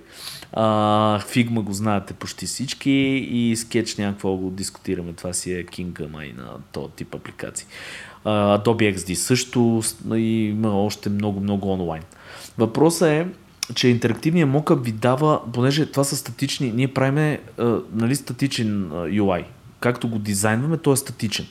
А, 0.53 1.19
Фигма 1.19 1.63
го 1.63 1.73
знаете 1.73 2.15
почти 2.15 2.47
всички 2.47 2.91
и 3.31 3.57
скетч 3.57 3.97
някакво 3.97 4.37
го 4.37 4.51
дискутираме. 4.51 5.13
Това 5.13 5.33
си 5.33 5.53
е 5.53 5.65
кинга 5.65 6.05
май 6.13 6.33
на 6.37 6.49
този 6.73 6.93
тип 6.97 7.15
апликации. 7.15 7.67
А, 8.25 8.59
Adobe 8.59 8.97
XD 8.97 9.15
също 9.15 9.83
и 10.15 10.49
има 10.49 10.85
още 10.85 11.11
много-много 11.11 11.73
онлайн. 11.73 12.03
Въпросът 12.59 13.09
е, 13.09 13.27
че 13.75 13.89
интерактивният 13.89 14.51
мокъп 14.51 14.85
ви 14.85 14.93
дава, 14.93 15.41
понеже 15.53 15.87
това 15.87 16.05
са 16.05 16.17
статични, 16.17 16.73
ние 16.73 16.95
правиме 16.95 17.41
нали, 17.93 18.17
статичен 18.17 18.91
UI. 18.91 19.45
Както 19.81 20.09
го 20.09 20.19
дизайнваме, 20.19 20.79
той 20.79 20.93
е 20.93 20.97
статичен. 20.97 21.47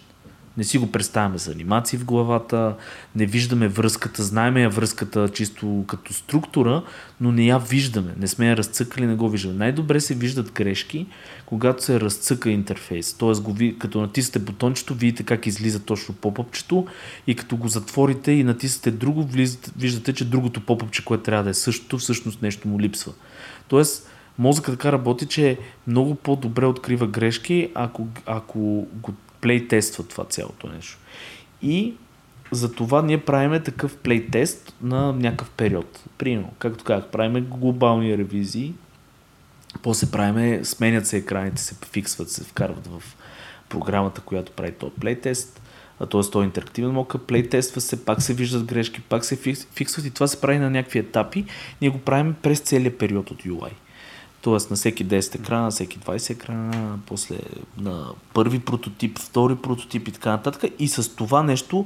Не 0.59 0.65
си 0.65 0.77
го 0.77 0.91
представяме 0.91 1.39
с 1.39 1.47
анимации 1.47 1.99
в 1.99 2.05
главата, 2.05 2.75
не 3.15 3.25
виждаме 3.25 3.67
връзката, 3.67 4.23
знаеме 4.23 4.61
я 4.61 4.69
връзката 4.69 5.29
чисто 5.29 5.83
като 5.87 6.13
структура, 6.13 6.83
но 7.21 7.31
не 7.31 7.45
я 7.45 7.57
виждаме, 7.57 8.13
не 8.17 8.27
сме 8.27 8.47
я 8.47 8.57
разцъкали, 8.57 9.05
не 9.05 9.15
го 9.15 9.29
виждаме. 9.29 9.55
Най-добре 9.55 9.99
се 9.99 10.15
виждат 10.15 10.51
грешки, 10.51 11.07
когато 11.45 11.83
се 11.83 11.99
разцъка 11.99 12.49
интерфейс. 12.49 13.17
Го, 13.19 13.55
като 13.79 14.01
натиснете 14.01 14.39
бутончето, 14.39 14.93
видите 14.95 15.23
как 15.23 15.47
излиза 15.47 15.79
точно 15.79 16.15
попъпчето 16.15 16.87
и 17.27 17.35
като 17.35 17.57
го 17.57 17.67
затворите 17.67 18.31
и 18.31 18.43
натиснете 18.43 18.91
друго, 18.91 19.27
виждате, 19.77 20.13
че 20.13 20.25
другото 20.25 20.61
попъпче, 20.61 21.05
което 21.05 21.23
трябва 21.23 21.43
да 21.43 21.49
е 21.49 21.53
същото, 21.53 21.97
всъщност 21.97 22.41
нещо 22.41 22.67
му 22.67 22.79
липсва. 22.79 23.13
Тоест, 23.67 24.09
мозъкът 24.37 24.73
така 24.73 24.91
работи, 24.91 25.25
че 25.25 25.57
много 25.87 26.15
по-добре 26.15 26.65
открива 26.65 27.07
грешки, 27.07 27.71
ако, 27.75 28.07
ако 28.25 28.87
го 28.93 29.13
плейтества 29.41 30.03
това 30.03 30.25
цялото 30.25 30.67
нещо. 30.67 30.97
И 31.61 31.93
за 32.51 32.71
това 32.71 33.01
ние 33.01 33.25
правиме 33.25 33.59
такъв 33.59 33.97
плейтест 33.97 34.75
на 34.81 35.13
някакъв 35.13 35.49
период. 35.49 36.03
Примерно, 36.17 36.53
както 36.59 36.83
казах, 36.83 37.07
правиме 37.09 37.41
глобални 37.41 38.17
ревизии, 38.17 38.73
после 39.83 40.11
правиме, 40.11 40.65
сменят 40.65 41.07
се 41.07 41.17
екраните, 41.17 41.61
се 41.61 41.75
фиксват, 41.91 42.29
се 42.29 42.43
вкарват 42.43 42.87
в 42.87 43.03
програмата, 43.69 44.21
която 44.21 44.51
прави 44.51 44.71
този 44.71 44.93
плейтест, 44.99 45.61
т.е. 45.99 46.05
този 46.07 46.45
интерактивен 46.45 46.91
мокъп, 46.91 47.27
плейтества 47.27 47.81
се, 47.81 48.05
пак 48.05 48.21
се 48.21 48.33
виждат 48.33 48.65
грешки, 48.65 49.01
пак 49.01 49.25
се 49.25 49.35
фиксват 49.75 50.05
и 50.05 50.11
това 50.11 50.27
се 50.27 50.41
прави 50.41 50.59
на 50.59 50.69
някакви 50.69 50.99
етапи. 50.99 51.45
Ние 51.81 51.89
го 51.89 51.99
правим 51.99 52.35
през 52.41 52.59
целият 52.59 52.97
период 52.97 53.31
от 53.31 53.43
UI. 53.43 53.71
Тоест 54.41 54.69
на 54.69 54.75
всеки 54.75 55.05
10 55.05 55.35
екрана, 55.35 55.63
на 55.63 55.71
всеки 55.71 55.99
20 55.99 56.29
екрана, 56.29 56.99
после 57.05 57.39
на 57.77 58.07
първи 58.33 58.59
прототип, 58.59 59.19
втори 59.19 59.55
прототип 59.55 60.07
и 60.07 60.11
така 60.11 60.29
нататък. 60.31 60.71
И 60.79 60.87
с 60.87 61.15
това 61.15 61.43
нещо 61.43 61.85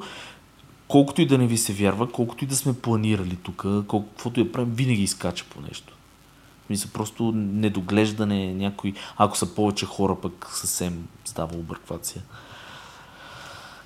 колкото 0.88 1.22
и 1.22 1.26
да 1.26 1.38
не 1.38 1.48
ви 1.48 1.58
се 1.58 1.74
вярва, 1.74 2.12
колкото 2.12 2.44
и 2.44 2.48
да 2.48 2.56
сме 2.56 2.74
планирали 2.74 3.36
тук, 3.36 3.66
колкото 3.88 4.40
и 4.40 4.44
да 4.44 4.52
правим, 4.52 4.74
винаги 4.74 5.04
изкача 5.04 5.46
по 5.50 5.62
нещо. 5.62 5.94
Мисля, 6.70 6.90
просто 6.94 7.32
недоглеждане 7.36 8.54
някой, 8.54 8.94
ако 9.18 9.38
са 9.38 9.56
повече 9.56 9.86
хора, 9.86 10.16
пък 10.22 10.50
съвсем 10.54 11.08
става 11.26 11.58
обърквация. 11.58 12.22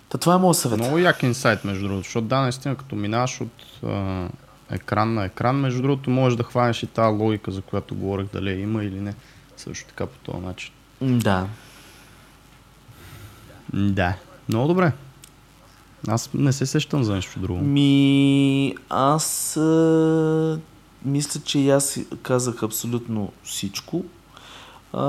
Та 0.10 0.18
това 0.18 0.36
е 0.36 0.38
моят 0.38 0.58
съвет. 0.58 0.80
Много 0.80 0.98
як 0.98 1.24
инсайт, 1.24 1.64
между 1.64 1.88
другото, 1.88 2.04
защото 2.04 2.28
да, 2.28 2.42
наистина, 2.42 2.76
като 2.76 2.96
минаваш 2.96 3.42
от 3.42 3.80
екран 4.72 5.14
на 5.14 5.26
екран, 5.26 5.56
между 5.56 5.82
другото, 5.82 6.10
можеш 6.10 6.38
да 6.38 6.44
хванеш 6.44 6.84
и 6.84 6.88
тази 6.88 7.18
логика, 7.18 7.52
за 7.52 7.62
която 7.62 7.96
говорих, 7.96 8.28
дали 8.34 8.62
има 8.62 8.84
или 8.84 9.00
не. 9.00 9.14
Също 9.58 9.88
така 9.88 10.06
по 10.06 10.32
този 10.32 10.46
начин. 10.46 10.74
Да. 11.02 11.48
Да. 13.74 14.14
Много 14.50 14.68
добре. 14.68 14.92
Аз 16.08 16.30
не 16.34 16.54
се 16.54 16.66
сещам 16.66 17.04
за 17.04 17.16
нещо 17.16 17.40
друго. 17.40 17.60
Ми, 17.60 18.76
аз 18.90 19.58
а, 19.58 20.60
мисля, 21.06 21.42
че 21.44 21.60
и 21.60 21.70
аз 21.70 22.00
казах 22.22 22.64
абсолютно 22.64 23.32
всичко. 23.44 24.06
А, 24.94 25.04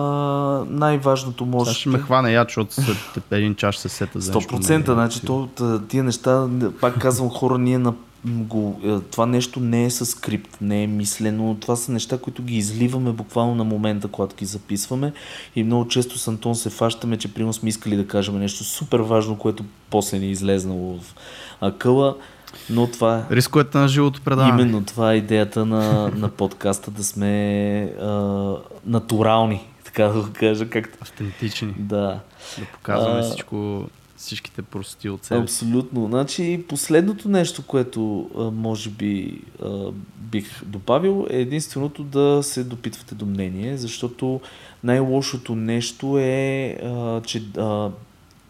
най-важното 0.68 1.46
може. 1.46 1.70
Сега 1.70 1.80
ще 1.80 1.88
ме 1.88 1.98
хване 1.98 2.32
я, 2.32 2.44
защото 2.44 2.74
след 2.74 3.22
един 3.30 3.54
час 3.54 3.76
се 3.76 3.88
сета 3.88 4.20
за 4.20 4.32
100%, 4.32 4.76
нещо. 4.76 4.94
значи 4.94 5.20
то, 5.26 5.48
тия 5.88 6.04
неща, 6.04 6.48
пак 6.80 6.98
казвам 6.98 7.30
хора, 7.30 7.58
ние 7.58 7.78
на 7.78 7.94
го, 8.26 8.80
е, 8.84 9.00
това 9.10 9.26
нещо 9.26 9.60
не 9.60 9.84
е 9.84 9.90
със 9.90 10.10
скрипт, 10.10 10.56
не 10.60 10.82
е 10.82 10.86
мислено. 10.86 11.56
Това 11.60 11.76
са 11.76 11.92
неща, 11.92 12.18
които 12.18 12.42
ги 12.42 12.56
изливаме 12.56 13.12
буквално 13.12 13.54
на 13.54 13.64
момента, 13.64 14.08
когато 14.08 14.36
ги 14.36 14.44
записваме. 14.44 15.12
И 15.56 15.62
много 15.62 15.88
често 15.88 16.18
с 16.18 16.28
Антон 16.28 16.54
се 16.54 16.70
фащаме, 16.70 17.16
че 17.16 17.34
примерно 17.34 17.52
сме 17.52 17.68
искали 17.68 17.96
да 17.96 18.06
кажем 18.06 18.38
нещо 18.38 18.64
супер 18.64 18.98
важно, 18.98 19.38
което 19.38 19.64
после 19.90 20.18
ни 20.18 20.26
е 20.26 20.30
излезнало 20.30 20.98
в 20.98 21.14
акъла. 21.60 22.16
Но 22.70 22.86
това 22.86 23.18
е. 23.18 23.34
Рисковете 23.34 23.78
на 23.78 23.88
живото 23.88 24.20
предаване. 24.20 24.62
Именно 24.62 24.84
това 24.84 25.12
е 25.12 25.16
идеята 25.16 25.66
на, 25.66 26.10
на 26.14 26.28
подкаста, 26.28 26.90
да 26.90 27.04
сме 27.04 27.80
а, 28.00 28.54
натурални, 28.86 29.64
така 29.84 30.04
да 30.04 30.20
го 30.20 30.28
кажа. 30.32 30.70
Както... 30.70 30.98
Автентични. 31.00 31.74
Да. 31.78 32.20
Да 32.58 32.64
показваме 32.72 33.20
А, 33.20 33.22
всичко, 33.22 33.84
всичките 34.18 34.62
простоти 34.62 35.08
от 35.08 35.24
себе. 35.24 35.40
Абсолютно. 35.40 36.06
Значи, 36.06 36.64
последното 36.68 37.28
нещо, 37.28 37.62
което 37.62 38.30
може 38.54 38.90
би 38.90 39.40
бих 40.18 40.64
добавил 40.64 41.26
е 41.30 41.40
единственото 41.40 42.02
да 42.02 42.40
се 42.42 42.64
допитвате 42.64 43.14
до 43.14 43.26
мнение, 43.26 43.76
защото 43.76 44.40
най-лошото 44.84 45.54
нещо 45.54 46.18
е, 46.18 46.78
че 47.26 47.42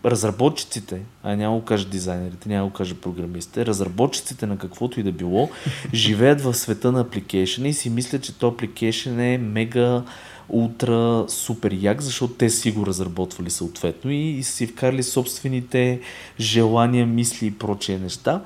разработчиците, 0.05 1.01
а 1.23 1.37
няма 1.37 1.57
го 1.57 1.65
кажа 1.65 1.89
дизайнерите, 1.89 2.49
няма 2.49 2.69
го 2.69 2.73
кажа 2.73 2.95
програмистите, 2.95 3.67
разработчиците 3.67 4.47
на 4.47 4.59
каквото 4.59 5.01
и 5.01 5.03
да 5.03 5.13
било, 5.13 5.51
живеят 5.95 6.41
в 6.41 6.55
света 6.55 6.93
на 6.93 7.05
application 7.05 7.67
и 7.67 7.73
си 7.73 7.91
мислят, 7.91 8.23
че 8.23 8.39
то 8.39 8.51
application 8.51 9.35
е 9.35 9.39
мега 9.39 10.03
ултра 10.49 11.25
супер 11.29 11.73
як, 11.73 12.03
защото 12.03 12.35
те 12.35 12.51
си 12.51 12.73
го 12.73 12.87
разработвали 12.87 13.51
съответно 13.51 14.11
и, 14.11 14.31
и 14.31 14.43
си 14.43 14.67
вкарали 14.67 15.03
собствените 15.03 16.01
желания, 16.41 17.07
мисли 17.07 17.47
и 17.47 17.55
прочие 17.59 17.99
неща. 17.99 18.43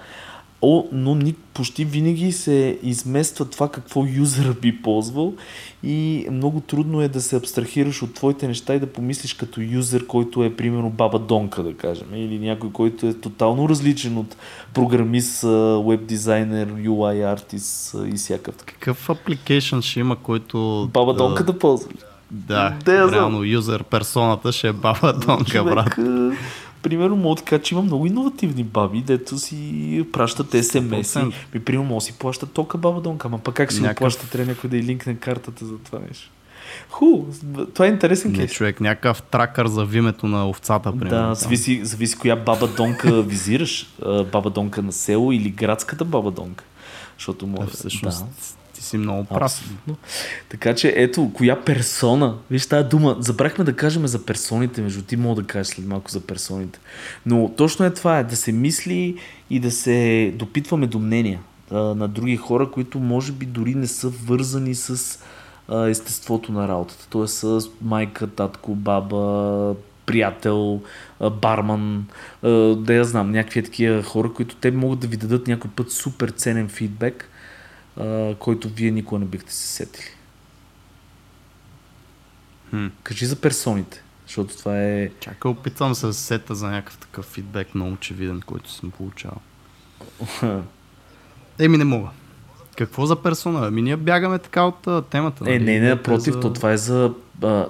О, 0.64 0.84
но 0.92 1.14
ни, 1.14 1.34
почти 1.54 1.84
винаги 1.84 2.32
се 2.32 2.78
измества 2.82 3.44
това 3.44 3.68
какво 3.68 4.06
юзера 4.06 4.54
би 4.62 4.82
ползвал 4.82 5.34
и 5.82 6.26
много 6.30 6.60
трудно 6.60 7.00
е 7.00 7.08
да 7.08 7.20
се 7.20 7.36
абстрахираш 7.36 8.02
от 8.02 8.14
твоите 8.14 8.48
неща 8.48 8.74
и 8.74 8.80
да 8.80 8.86
помислиш 8.86 9.34
като 9.34 9.60
юзер, 9.60 10.06
който 10.06 10.44
е 10.44 10.56
примерно 10.56 10.90
баба 10.90 11.18
Донка, 11.18 11.62
да 11.62 11.74
кажем, 11.74 12.06
или 12.14 12.38
някой, 12.38 12.70
който 12.72 13.06
е 13.06 13.14
тотално 13.14 13.68
различен 13.68 14.18
от 14.18 14.36
програмист, 14.74 15.42
веб 15.86 16.06
дизайнер, 16.06 16.68
UI 16.68 17.32
артист 17.32 17.96
и 18.06 18.12
всякакъв. 18.12 18.54
Какъв 18.64 19.10
апликейшн 19.10 19.80
ще 19.80 20.00
има, 20.00 20.16
който... 20.16 20.88
Баба 20.92 21.14
Донка 21.14 21.44
да 21.44 21.58
ползва. 21.58 21.90
Да, 22.30 22.74
Да, 22.84 23.12
реално 23.12 23.44
юзер 23.44 23.82
персоната 23.82 24.52
ще 24.52 24.68
е 24.68 24.72
баба 24.72 25.12
Донка, 25.12 25.64
брат. 25.64 25.98
Примерно 26.82 27.16
мога 27.16 27.34
да 27.34 27.42
кажа, 27.42 27.62
че 27.62 27.74
има 27.74 27.82
много 27.82 28.06
иновативни 28.06 28.64
баби, 28.64 29.00
дето 29.00 29.38
си 29.38 29.56
пращат 30.12 30.46
СМС. 30.46 30.62
100%. 30.64 31.32
Ми, 31.54 31.60
примерно, 31.60 31.84
може 31.84 31.96
да 31.96 32.12
си 32.12 32.12
плаща 32.12 32.46
тока 32.46 32.78
баба 32.78 33.00
Донка, 33.00 33.28
ама 33.28 33.38
пък 33.38 33.54
как 33.54 33.72
си 33.72 33.78
го 33.78 33.84
Някакъв- 33.84 33.98
плаща, 34.00 34.28
трябва 34.28 34.46
някой 34.46 34.70
да 34.70 34.76
и 34.76 34.82
линкне 34.82 35.14
картата 35.14 35.66
за 35.66 35.78
това 35.78 35.98
нещо. 36.08 36.30
Ху, 36.90 37.24
това 37.74 37.86
е 37.86 37.90
интересен 37.90 38.30
Не, 38.30 38.38
кейс. 38.38 38.52
човек, 38.52 38.80
някакъв 38.80 39.22
тракър 39.22 39.66
за 39.66 39.84
вимето 39.84 40.26
на 40.26 40.48
овцата, 40.48 40.92
примерно. 40.92 41.28
Да, 41.28 41.34
зависи, 41.34 41.84
зависи 41.84 42.18
коя 42.18 42.36
баба 42.36 42.66
Донка 42.68 43.22
визираш. 43.22 43.86
Баба 44.32 44.50
Донка 44.50 44.82
на 44.82 44.92
село 44.92 45.32
или 45.32 45.50
градската 45.50 46.04
баба 46.04 46.30
Донка. 46.30 46.64
Защото 47.18 47.46
може... 47.46 47.70
Всъщност, 47.70 48.18
да. 48.20 48.26
Си 48.92 48.98
много 48.98 49.24
прав. 49.24 49.42
Абсолютно. 49.42 49.96
Така 50.48 50.74
че 50.74 50.94
ето, 50.96 51.30
коя 51.34 51.64
персона, 51.64 52.34
виж 52.50 52.66
тази 52.66 52.88
дума, 52.88 53.16
забрахме 53.20 53.64
да 53.64 53.76
кажем 53.76 54.06
за 54.06 54.24
персоните, 54.24 54.82
между 54.82 55.02
ти 55.02 55.16
мога 55.16 55.42
да 55.42 55.46
кажеш 55.46 55.66
след 55.66 55.86
малко 55.86 56.10
за 56.10 56.20
персоните. 56.20 56.78
Но 57.26 57.52
точно 57.56 57.84
е 57.84 57.94
това, 57.94 58.18
е 58.18 58.24
да 58.24 58.36
се 58.36 58.52
мисли 58.52 59.16
и 59.50 59.60
да 59.60 59.70
се 59.70 60.32
допитваме 60.36 60.86
до 60.86 60.98
мнения 60.98 61.40
а, 61.70 61.76
на 61.76 62.08
други 62.08 62.36
хора, 62.36 62.70
които 62.70 62.98
може 62.98 63.32
би 63.32 63.46
дори 63.46 63.74
не 63.74 63.86
са 63.86 64.08
вързани 64.08 64.74
с 64.74 65.18
а, 65.68 65.88
естеството 65.88 66.52
на 66.52 66.68
работата. 66.68 67.06
Тоест 67.10 67.34
с 67.34 67.60
майка, 67.82 68.26
татко, 68.26 68.74
баба, 68.74 69.74
приятел, 70.06 70.80
барман, 71.40 72.06
да 72.76 72.94
я 72.94 73.04
знам, 73.04 73.30
някакви 73.30 73.62
такива 73.62 74.02
хора, 74.02 74.32
които 74.32 74.56
те 74.56 74.70
могат 74.70 74.98
да 74.98 75.06
ви 75.06 75.16
дадат 75.16 75.46
някой 75.46 75.70
път 75.70 75.90
супер 75.90 76.28
ценен 76.28 76.68
фидбек, 76.68 77.31
а, 78.00 78.34
който 78.38 78.68
вие 78.68 78.90
никога 78.90 79.18
не 79.18 79.24
бихте 79.24 79.52
се 79.52 79.66
сетили. 79.66 80.04
Хм. 82.70 82.86
Кажи 83.02 83.26
за 83.26 83.36
персоните, 83.36 84.02
защото 84.26 84.56
това 84.56 84.82
е... 84.82 85.10
Чакай, 85.20 85.50
опитвам 85.50 85.94
се 85.94 86.06
да 86.06 86.12
се 86.12 86.22
сета 86.22 86.54
за 86.54 86.68
някакъв 86.68 86.98
такъв 86.98 87.24
фидбек 87.24 87.74
много 87.74 87.92
очевиден, 87.92 88.40
който 88.46 88.70
съм 88.70 88.90
получавал. 88.90 89.40
Еми 91.58 91.78
не 91.78 91.84
мога. 91.84 92.08
Какво 92.76 93.06
за 93.06 93.22
персона? 93.22 93.66
Ами 93.66 93.82
ние 93.82 93.96
бягаме 93.96 94.38
така 94.38 94.62
от 94.64 94.86
а, 94.86 95.02
темата. 95.02 95.44
Е, 95.46 95.52
нали? 95.52 95.58
не, 95.58 95.64
не, 95.64 95.76
Идеята 95.76 95.92
е 95.92 95.94
напротив, 95.94 96.34
за- 96.34 96.40
то 96.40 96.52
това 96.52 96.72
е 96.72 96.76
за... 96.76 97.14
А, 97.42 97.66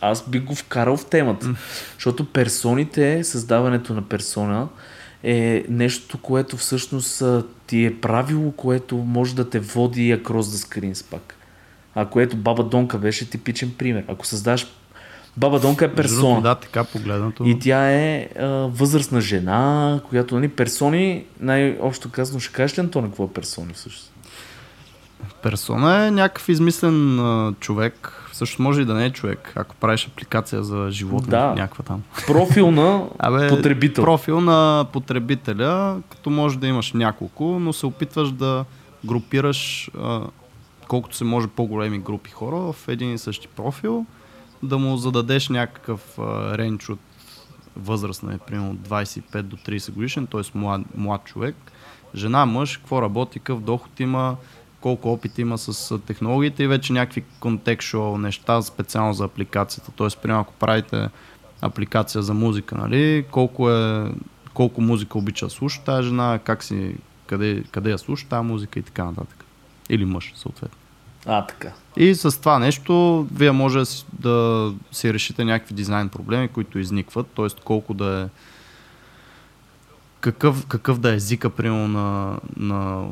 аз 0.00 0.28
би 0.28 0.40
го 0.40 0.54
вкарал 0.54 0.96
в 0.96 1.06
темата. 1.06 1.54
Защото 1.94 2.26
персоните, 2.26 3.24
създаването 3.24 3.94
на 3.94 4.02
персона 4.02 4.68
е 5.22 5.64
нещо, 5.68 6.18
което 6.18 6.56
всъщност 6.56 7.22
ти 7.66 7.84
е 7.84 8.00
правило, 8.00 8.52
което 8.52 8.96
може 8.96 9.34
да 9.34 9.50
те 9.50 9.60
води 9.60 10.16
across 10.16 10.40
the 10.40 10.66
screens 10.66 11.10
пак. 11.10 11.34
А 11.94 12.06
което 12.06 12.36
Баба 12.36 12.62
Донка 12.62 12.98
беше 12.98 13.30
типичен 13.30 13.74
пример. 13.78 14.04
Ако 14.08 14.26
създаш... 14.26 14.66
Баба 15.36 15.60
Донка 15.60 15.84
е 15.84 15.94
персона. 15.94 16.40
Да, 16.40 16.54
така 16.54 16.84
погледнато. 16.84 17.44
И 17.44 17.58
тя 17.58 17.90
е 17.90 18.28
а, 18.38 18.46
възрастна 18.48 19.20
жена, 19.20 20.00
която, 20.08 20.34
нали, 20.34 20.48
персони, 20.48 21.24
най-общо 21.40 22.10
казано, 22.10 22.40
ще 22.40 22.52
кажеш 22.52 22.78
ли, 22.78 22.80
Антона, 22.80 23.08
какво 23.08 23.24
е 23.24 23.32
персони 23.32 23.72
всъщност? 23.72 24.12
Персона 25.42 26.06
е 26.06 26.10
някакъв 26.10 26.48
измислен 26.48 27.20
а, 27.20 27.54
човек. 27.60 28.22
Също 28.40 28.62
може 28.62 28.82
и 28.82 28.84
да 28.84 28.94
не 28.94 29.04
е 29.04 29.10
човек, 29.10 29.52
ако 29.56 29.74
правиш 29.74 30.06
апликация 30.06 30.64
за 30.64 30.88
животни, 30.90 31.30
Да. 31.30 31.46
някаква 31.46 31.84
там. 31.84 32.02
Профил 32.26 32.70
на 32.70 33.04
Абе, 33.18 33.48
потребител. 33.48 34.04
Профил 34.04 34.40
на 34.40 34.86
потребителя, 34.92 36.00
като 36.10 36.30
може 36.30 36.58
да 36.58 36.66
имаш 36.66 36.92
няколко, 36.92 37.44
но 37.44 37.72
се 37.72 37.86
опитваш 37.86 38.32
да 38.32 38.64
групираш 39.04 39.90
а, 40.00 40.20
колкото 40.88 41.16
се 41.16 41.24
може 41.24 41.46
по-големи 41.48 41.98
групи 41.98 42.30
хора 42.30 42.56
в 42.72 42.88
един 42.88 43.14
и 43.14 43.18
същи 43.18 43.48
профил, 43.48 44.06
да 44.62 44.78
му 44.78 44.96
зададеш 44.96 45.48
някакъв 45.48 46.18
а, 46.18 46.58
ренч 46.58 46.88
от 46.88 47.00
възраст, 47.76 48.22
на 48.22 48.38
примерно 48.38 48.74
25 48.74 49.42
до 49.42 49.56
30 49.56 49.92
годишен, 49.92 50.26
т.е. 50.26 50.58
Млад, 50.58 50.82
млад 50.96 51.24
човек, 51.24 51.56
жена, 52.14 52.46
мъж, 52.46 52.76
какво 52.76 53.02
работи, 53.02 53.38
какъв 53.38 53.60
доход 53.60 54.00
има, 54.00 54.36
колко 54.80 55.12
опит 55.12 55.38
има 55.38 55.58
с 55.58 55.98
технологиите 55.98 56.62
и 56.62 56.66
вече 56.66 56.92
някакви 56.92 57.24
contextual 57.40 58.16
неща 58.16 58.62
специално 58.62 59.12
за 59.12 59.24
апликацията. 59.24 59.92
Т.е. 59.92 60.08
примерно 60.22 60.40
ако 60.40 60.52
правите 60.52 61.08
апликация 61.60 62.22
за 62.22 62.34
музика, 62.34 62.74
нали, 62.74 63.24
колко 63.30 63.70
е 63.70 64.12
колко 64.54 64.80
музика 64.80 65.18
обича 65.18 65.46
да 65.46 65.50
слуша 65.50 65.82
тази 65.82 66.08
жена, 66.08 66.40
как 66.44 66.64
си, 66.64 66.94
къде, 67.26 67.64
къде 67.70 67.90
я 67.90 67.98
слуша 67.98 68.28
тази 68.28 68.46
музика 68.46 68.78
и 68.78 68.82
така 68.82 69.04
нататък. 69.04 69.44
Или 69.88 70.04
мъж, 70.04 70.32
съответно. 70.36 70.78
А, 71.26 71.46
така. 71.46 71.72
И 71.96 72.14
с 72.14 72.40
това 72.40 72.58
нещо 72.58 73.26
вие 73.34 73.52
може 73.52 73.78
да 73.78 73.86
си, 73.86 74.06
да 74.12 74.72
си 74.92 75.14
решите 75.14 75.44
някакви 75.44 75.74
дизайн 75.74 76.08
проблеми, 76.08 76.48
които 76.48 76.78
изникват, 76.78 77.26
т.е. 77.26 77.46
колко 77.64 77.94
да 77.94 78.20
е 78.20 78.28
какъв, 80.20 80.66
какъв 80.66 80.98
да 80.98 81.12
е 81.12 81.14
езика, 81.14 81.50
примерно, 81.50 81.88
на, 81.88 82.38
на 82.56 83.08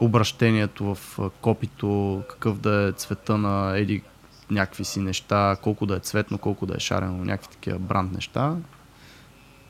обращението 0.00 0.94
в 0.94 1.18
копито, 1.40 2.22
какъв 2.28 2.58
да 2.58 2.88
е 2.88 2.92
цвета 2.92 3.38
на 3.38 3.78
еди 3.78 4.02
някакви 4.50 4.84
си 4.84 5.00
неща, 5.00 5.56
колко 5.62 5.86
да 5.86 5.96
е 5.96 6.00
цветно, 6.00 6.38
колко 6.38 6.66
да 6.66 6.74
е 6.76 6.80
шарено, 6.80 7.24
някакви 7.24 7.48
такива 7.48 7.78
бранд 7.78 8.12
неща. 8.12 8.56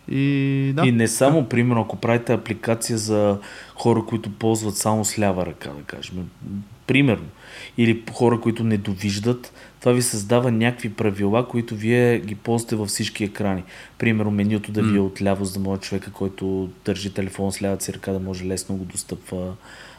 И 0.08 0.72
да. 0.76 0.86
И 0.86 0.92
не 0.92 1.08
само, 1.08 1.48
примерно, 1.48 1.80
ако 1.80 1.96
правите 1.96 2.32
апликация 2.32 2.98
за 2.98 3.38
хора, 3.74 4.04
които 4.08 4.32
ползват 4.32 4.76
само 4.76 5.04
с 5.04 5.18
лява 5.18 5.46
ръка, 5.46 5.70
да 5.70 5.82
кажем, 5.82 6.30
примерно, 6.86 7.26
или 7.78 8.04
хора, 8.12 8.40
които 8.40 8.64
не 8.64 8.76
довиждат, 8.76 9.52
това 9.80 9.92
ви 9.92 10.02
създава 10.02 10.52
някакви 10.52 10.94
правила, 10.94 11.48
които 11.48 11.74
вие 11.74 12.18
ги 12.18 12.34
ползвате 12.34 12.76
във 12.76 12.88
всички 12.88 13.24
екрани. 13.24 13.64
Примерно 13.98 14.30
менюто 14.30 14.72
да 14.72 14.82
ви 14.82 14.96
е 14.96 15.00
отляво, 15.00 15.44
за 15.44 15.52
да 15.52 15.60
може 15.60 15.80
човека, 15.80 16.12
който 16.12 16.70
държи 16.84 17.14
телефон 17.14 17.52
с 17.52 17.62
лявата 17.62 17.84
си 17.84 17.92
ръка, 17.92 18.12
да 18.12 18.20
може 18.20 18.46
лесно 18.46 18.76
го 18.76 18.84
достъпва 18.84 19.54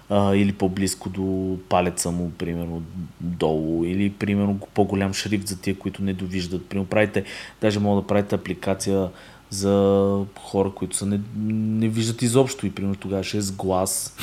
а, 0.10 0.36
или 0.36 0.54
по-близко 0.54 1.10
до 1.10 1.58
палеца 1.70 2.12
му, 2.12 2.32
примерно 2.32 2.84
долу, 3.22 3.86
или 3.86 4.10
примерно 4.10 4.60
по-голям 4.74 5.14
шрифт 5.14 5.48
за 5.48 5.60
тия, 5.62 5.76
които 5.78 6.04
не 6.04 6.14
довиждат. 6.14 6.66
Примерно 6.66 6.90
правите, 6.90 7.24
даже 7.62 7.80
мога 7.80 8.02
да 8.02 8.08
правите 8.08 8.36
апликация 8.36 9.10
за 9.50 10.26
хора, 10.40 10.72
които 10.76 10.96
са 10.96 11.06
не, 11.06 11.20
не 11.38 11.88
виждат 11.88 12.22
изобщо 12.22 12.66
и 12.66 12.72
примерно 12.72 12.96
тогава 12.96 13.24
ще 13.24 13.38
е 13.38 13.42
с 13.42 13.52
глас 13.52 14.18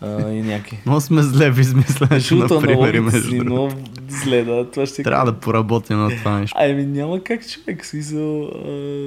а, 0.00 0.30
и 0.30 0.42
някакви. 0.42 0.78
Но 0.86 1.00
сме 1.00 1.22
зле 1.22 1.50
в 1.50 1.60
измисленето 1.60 2.36
на 2.36 2.60
примери, 2.60 3.00
между 3.00 3.44
но 3.44 3.70
зле, 4.08 4.44
да, 4.44 4.70
това 4.70 4.86
ще 4.86 5.02
Трябва 5.02 5.32
да 5.32 5.32
поработим 5.32 5.98
на 5.98 6.16
това 6.16 6.38
нещо. 6.38 6.56
Ами 6.60 6.86
няма 6.86 7.20
как 7.20 7.48
човек, 7.48 7.86
смисъл, 7.86 8.50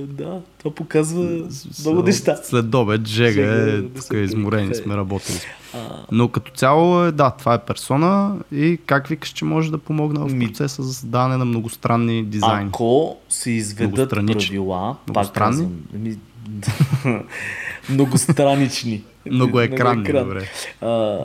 да, 0.07 0.41
това 0.59 0.75
показва 0.75 1.47
много 1.79 2.03
неща. 2.03 2.35
След 2.43 2.75
обед, 2.75 3.07
жега 3.07 3.41
е, 3.41 3.81
тук 3.81 4.13
изморени 4.13 4.75
сме 4.75 4.97
работили. 4.97 5.39
Но 6.11 6.27
като 6.27 6.51
цяло, 6.51 7.03
е, 7.03 7.11
да, 7.11 7.31
това 7.31 7.53
е 7.53 7.59
персона 7.59 8.35
и 8.51 8.79
как 8.85 9.07
викаш, 9.07 9.29
че 9.29 9.45
може 9.45 9.71
да 9.71 9.77
помогне 9.77 10.19
в 10.19 10.39
процеса 10.39 10.83
за 10.83 10.93
създаване 10.93 11.37
на 11.37 11.45
многостранни 11.45 12.23
дизайни. 12.23 12.69
Ако 12.69 13.17
се 13.29 13.51
изведат 13.51 14.09
правила, 14.09 14.95
пак 15.13 15.33
казвам, 15.33 15.71
ами, 15.95 16.17
многостранични. 17.89 19.03
Многоекранни, 19.31 20.01
Многоекран. 20.01 20.27
добре. 20.27 20.49
А, 20.81 21.19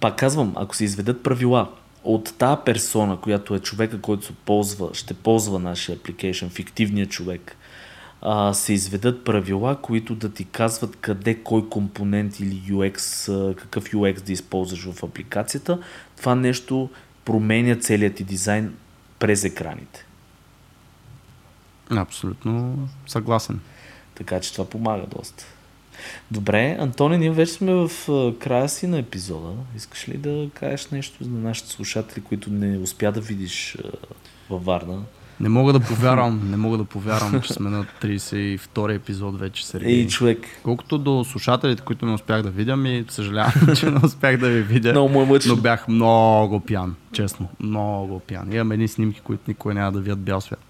пак 0.00 0.18
казвам, 0.18 0.52
ако 0.56 0.76
се 0.76 0.84
изведат 0.84 1.22
правила 1.22 1.70
от 2.04 2.34
тази 2.38 2.60
персона, 2.64 3.16
която 3.16 3.54
е 3.54 3.58
човека, 3.58 4.00
който 4.00 4.26
се 4.26 4.32
ползва, 4.32 4.88
ще 4.92 5.14
ползва 5.14 5.58
нашия 5.58 5.98
application, 5.98 6.48
фиктивният 6.50 7.10
човек, 7.10 7.56
а, 8.22 8.54
се 8.54 8.72
изведат 8.72 9.24
правила, 9.24 9.76
които 9.82 10.14
да 10.14 10.32
ти 10.32 10.44
казват 10.44 10.96
къде, 10.96 11.34
кой 11.34 11.68
компонент 11.68 12.40
или 12.40 12.62
UX, 12.68 13.54
какъв 13.54 13.84
UX 13.84 14.20
да 14.20 14.32
използваш 14.32 14.90
в 14.90 15.02
апликацията, 15.02 15.78
това 16.16 16.34
нещо 16.34 16.90
променя 17.24 17.76
целият 17.76 18.14
ти 18.14 18.24
дизайн 18.24 18.74
през 19.18 19.44
екраните. 19.44 20.06
Абсолютно 21.90 22.88
съгласен. 23.06 23.60
Така 24.14 24.40
че 24.40 24.52
това 24.52 24.64
помага 24.70 25.06
доста. 25.16 25.46
Добре, 26.30 26.76
Антони, 26.80 27.18
ние 27.18 27.30
вече 27.30 27.52
сме 27.52 27.72
в 27.74 27.90
края 28.38 28.68
си 28.68 28.86
на 28.86 28.98
епизода. 28.98 29.50
Искаш 29.76 30.08
ли 30.08 30.16
да 30.16 30.46
кажеш 30.54 30.90
нещо 30.90 31.24
за 31.24 31.30
нашите 31.30 31.70
слушатели, 31.70 32.24
които 32.24 32.50
не 32.50 32.78
успя 32.78 33.12
да 33.12 33.20
видиш 33.20 33.76
във 34.50 34.64
Варна? 34.64 35.02
Не 35.40 35.48
мога 35.48 35.72
да 35.72 35.80
повярвам, 35.80 36.50
не 36.50 36.56
мога 36.56 36.78
да 36.78 36.84
повярвам, 36.84 37.40
че 37.40 37.52
сме 37.52 37.70
на 37.70 37.86
32 38.02 38.94
епизод 38.94 39.38
вече, 39.38 39.66
Сергей. 39.66 39.92
Ей, 39.92 40.06
човек, 40.06 40.46
Колкото 40.62 40.98
до 40.98 41.24
слушателите, 41.24 41.82
които 41.82 42.06
не 42.06 42.12
успях 42.12 42.42
да 42.42 42.50
видя, 42.50 42.76
ми 42.76 43.04
съжалявам, 43.08 43.52
че 43.76 43.90
не 43.90 44.00
успях 44.04 44.36
да 44.36 44.48
ви 44.48 44.62
видя. 44.62 44.90
много 44.90 45.08
му 45.08 45.22
е 45.22 45.26
мъчно. 45.26 45.54
Но 45.54 45.62
бях 45.62 45.88
много 45.88 46.60
пиян, 46.60 46.94
честно. 47.12 47.48
Много 47.60 48.20
пиян. 48.20 48.52
Имам 48.52 48.72
едни 48.72 48.88
снимки, 48.88 49.20
които 49.20 49.42
никой 49.48 49.74
няма 49.74 49.92
да 49.92 50.00
видят 50.00 50.18
бял 50.18 50.40
свят 50.40 50.60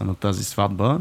на 0.00 0.14
тази 0.14 0.44
сватба. 0.44 0.98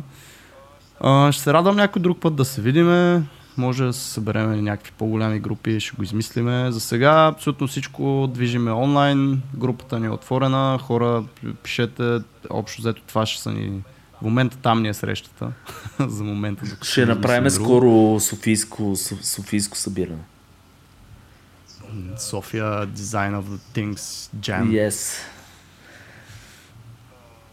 А, 0.99 1.31
ще 1.31 1.43
се 1.43 1.53
радвам 1.53 1.75
някой 1.75 2.01
друг 2.01 2.19
път 2.19 2.35
да 2.35 2.45
се 2.45 2.61
видиме. 2.61 3.23
Може 3.57 3.83
да 3.83 3.93
се 3.93 4.11
съберем 4.11 4.63
някакви 4.63 4.91
по-голями 4.97 5.39
групи, 5.39 5.79
ще 5.79 5.95
го 5.95 6.03
измислиме. 6.03 6.71
За 6.71 6.79
сега 6.79 7.27
абсолютно 7.27 7.67
всичко 7.67 8.29
движиме 8.33 8.71
онлайн. 8.71 9.41
Групата 9.53 9.99
ни 9.99 10.05
е 10.05 10.09
отворена. 10.09 10.79
Хора, 10.81 11.23
пишете. 11.63 12.19
Общо 12.49 12.81
взето 12.81 13.01
това 13.07 13.25
ще 13.25 13.41
са 13.41 13.51
ни... 13.51 13.81
В 14.17 14.21
момента 14.21 14.57
там 14.57 14.81
ни 14.81 14.87
е 14.87 14.93
срещата. 14.93 15.51
За 15.99 16.23
момента. 16.23 16.65
докато 16.65 16.85
Ще 16.85 17.05
направим 17.05 17.49
скоро 17.49 18.19
Софийско, 18.19 18.83
Соф- 18.83 19.21
Софийско 19.21 19.77
събиране. 19.77 20.23
София 22.17 22.87
Design 22.87 23.41
of 23.41 23.43
the 23.43 23.59
Things 23.75 24.29
Jam. 24.39 24.89
Yes. 24.89 25.17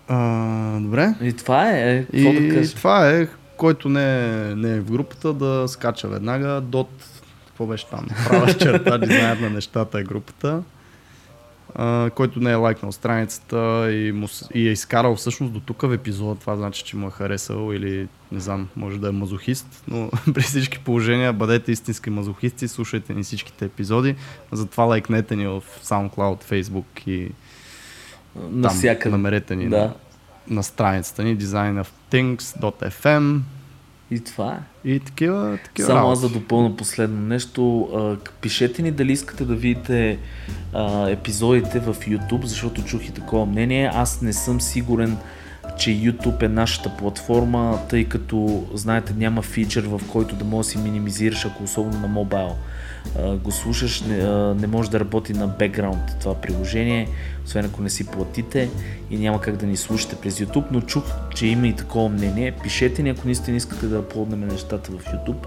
А, 0.08 0.80
добре. 0.80 1.14
И 1.22 1.32
това 1.32 1.70
е. 1.70 2.06
е, 2.12 2.22
да 2.22 2.30
И 2.30 2.54
кажа? 2.54 2.74
това 2.74 3.10
е, 3.10 3.28
който 3.56 3.88
не 3.88 4.24
е, 4.24 4.54
не 4.54 4.74
е 4.74 4.80
в 4.80 4.90
групата, 4.90 5.32
да 5.32 5.68
скача 5.68 6.08
веднага. 6.08 6.60
Дот, 6.60 6.90
какво 7.46 7.66
беше 7.66 7.86
там? 7.86 8.06
Права 8.28 8.54
черта, 8.58 8.98
дизайнер 8.98 9.36
на 9.36 9.50
нещата 9.50 10.00
е 10.00 10.04
групата. 10.04 10.62
А, 11.74 12.10
който 12.10 12.40
не 12.40 12.50
е 12.50 12.54
лайкнал 12.54 12.92
страницата 12.92 13.88
и, 13.92 14.12
му, 14.12 14.26
и 14.54 14.68
е 14.68 14.72
изкарал 14.72 15.16
всъщност 15.16 15.52
до 15.52 15.60
тук 15.60 15.82
в 15.82 15.92
епизода, 15.94 16.40
това 16.40 16.56
значи, 16.56 16.84
че 16.84 16.96
му 16.96 17.08
е 17.08 17.10
харесал 17.10 17.72
или 17.72 18.08
не 18.32 18.40
знам, 18.40 18.68
може 18.76 18.98
да 18.98 19.08
е 19.08 19.12
мазохист, 19.12 19.84
но 19.88 20.10
при 20.34 20.42
всички 20.42 20.78
положения 20.78 21.32
бъдете 21.32 21.72
истински 21.72 22.10
мазохисти, 22.10 22.68
слушайте 22.68 23.14
ни 23.14 23.22
всичките 23.22 23.64
епизоди, 23.64 24.14
затова 24.52 24.84
лайкнете 24.84 25.36
ни 25.36 25.46
в 25.46 25.62
SoundCloud, 25.84 26.44
Facebook 26.44 27.08
и 27.08 27.30
Навсякъде. 28.36 29.10
намерете 29.10 29.56
ни 29.56 29.68
Да. 29.68 29.78
на, 29.78 29.94
на 30.48 30.62
страницата 30.62 31.24
ни 31.24 31.38
designofthings.fm 31.38 33.40
И 34.10 34.20
това 34.20 34.52
е. 34.52 34.58
и 34.88 35.00
такива, 35.00 35.58
такива 35.64 35.86
Само 35.86 35.98
работи. 36.00 36.12
аз 36.14 36.20
да 36.22 36.28
допълня 36.30 36.76
последно 36.76 37.20
нещо. 37.20 37.88
А, 37.94 38.16
пишете 38.32 38.82
ни 38.82 38.90
дали 38.90 39.12
искате 39.12 39.44
да 39.44 39.54
видите 39.54 40.18
а, 40.72 41.08
епизодите 41.08 41.80
в 41.80 41.94
YouTube, 41.96 42.44
защото 42.44 42.82
чух 42.82 43.04
и 43.04 43.12
такова 43.12 43.46
мнение. 43.46 43.90
Аз 43.94 44.22
не 44.22 44.32
съм 44.32 44.60
сигурен, 44.60 45.16
че 45.78 45.90
YouTube 45.90 46.42
е 46.42 46.48
нашата 46.48 46.90
платформа, 46.90 47.78
тъй 47.88 48.04
като, 48.04 48.66
знаете, 48.74 49.14
няма 49.14 49.42
фичър, 49.42 49.84
в 49.84 50.00
който 50.08 50.36
да 50.36 50.44
можеш 50.44 50.66
да 50.66 50.72
си 50.72 50.78
минимизираш, 50.78 51.44
ако 51.44 51.64
особено 51.64 52.00
на 52.00 52.08
мобайл. 52.08 52.56
Го 53.42 53.52
слушаш, 53.52 54.00
не, 54.00 54.16
не 54.54 54.66
може 54.66 54.90
да 54.90 55.00
работи 55.00 55.32
на 55.32 55.46
бекграунд 55.46 56.02
това 56.20 56.34
приложение, 56.34 57.08
освен 57.44 57.64
ако 57.64 57.82
не 57.82 57.90
си 57.90 58.06
платите 58.06 58.70
и 59.10 59.18
няма 59.18 59.40
как 59.40 59.56
да 59.56 59.66
ни 59.66 59.76
слушате 59.76 60.16
през 60.16 60.38
YouTube, 60.38 60.64
но 60.70 60.80
чух, 60.80 61.04
че 61.34 61.46
има 61.46 61.68
и 61.68 61.76
такова 61.76 62.08
мнение. 62.08 62.54
Пишете 62.62 63.02
ни, 63.02 63.10
ако 63.10 63.20
наистина 63.24 63.56
искате 63.56 63.86
да 63.86 63.98
аплоднем 63.98 64.48
нещата 64.48 64.92
в 64.92 65.04
YouTube. 65.04 65.46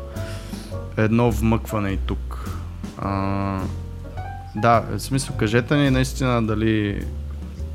Едно 0.97 1.31
вмъкване 1.31 1.89
и 1.89 1.97
тук. 1.97 2.49
А, 2.97 3.61
да, 4.55 4.83
в 4.91 4.99
смисъл, 4.99 5.35
кажете 5.35 5.75
ни 5.75 5.89
наистина 5.89 6.47
дали... 6.47 7.05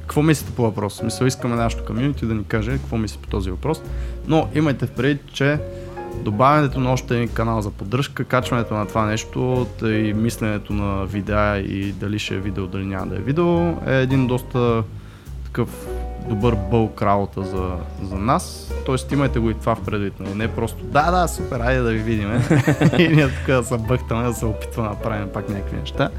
Какво 0.01 0.23
мислите 0.23 0.53
по 0.53 0.63
въпрос? 0.63 0.95
Смисъл, 0.95 1.27
искаме 1.27 1.57
нашото 1.57 1.85
комьюнити 1.85 2.27
да 2.27 2.35
ни 2.35 2.45
каже 2.45 2.71
какво 2.71 2.97
мисли 2.97 3.19
по 3.23 3.29
този 3.29 3.51
въпрос. 3.51 3.83
Но 4.27 4.49
имайте 4.55 4.87
в 4.87 4.91
предвид, 4.91 5.33
че 5.33 5.59
добавянето 6.15 6.81
на 6.81 6.93
още 6.93 7.17
един 7.17 7.29
канал 7.29 7.61
за 7.61 7.71
поддръжка, 7.71 8.25
качването 8.25 8.75
на 8.75 8.87
това 8.87 9.07
нещо 9.07 9.67
т- 9.79 9.93
и 9.93 10.15
мисленето 10.15 10.73
на 10.73 11.07
видеа 11.07 11.59
и 11.59 11.93
дали 11.93 12.19
ще 12.19 12.35
е 12.35 12.39
видео, 12.39 12.67
дали 12.67 12.85
няма 12.85 13.07
да 13.07 13.17
е 13.17 13.21
видео, 13.21 13.69
е 13.87 14.03
един 14.03 14.27
доста 14.27 14.83
такъв 15.45 15.87
добър 16.29 16.55
бълк 16.71 17.03
работа 17.03 17.43
за, 17.43 17.71
за 18.03 18.15
нас. 18.15 18.73
Тоест 18.87 19.13
имайте 19.13 19.39
го 19.39 19.51
и 19.51 19.55
това 19.55 19.75
в 19.75 19.85
предвид. 19.85 20.21
нали? 20.21 20.35
Не 20.35 20.49
просто 20.49 20.85
да, 20.85 21.11
да, 21.11 21.29
супер, 21.29 21.61
айде 21.61 21.81
да 21.83 21.91
ви 21.91 21.99
видим. 21.99 22.31
и 22.99 23.09
ние 23.09 23.29
тук 23.29 23.47
да 23.47 23.65
се 23.65 23.79
бъхтаме, 23.79 24.23
да 24.25 24.35
се 24.35 24.47
опитваме 24.47 24.89
да 24.89 24.95
правим 24.95 25.29
пак 25.35 25.49
някакви 25.49 25.77
неща. 25.77 26.11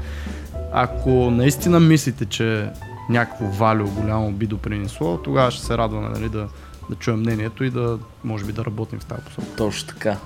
Ако 0.72 1.10
наистина 1.10 1.80
мислите, 1.80 2.26
че 2.26 2.70
някакво 3.08 3.46
валю 3.46 3.86
голямо 3.86 4.30
би 4.30 4.46
допринесло, 4.46 5.16
тогава 5.16 5.50
ще 5.50 5.64
се 5.64 5.78
радваме 5.78 6.08
нали, 6.08 6.28
да, 6.28 6.48
да 6.90 6.96
чуем 6.96 7.20
мнението 7.20 7.64
и 7.64 7.70
да 7.70 7.98
може 8.24 8.44
би 8.44 8.52
да 8.52 8.64
работим 8.64 8.98
в 8.98 9.04
тази 9.04 9.22
посока. 9.22 9.46
Точно 9.56 9.88
така. 9.88 10.16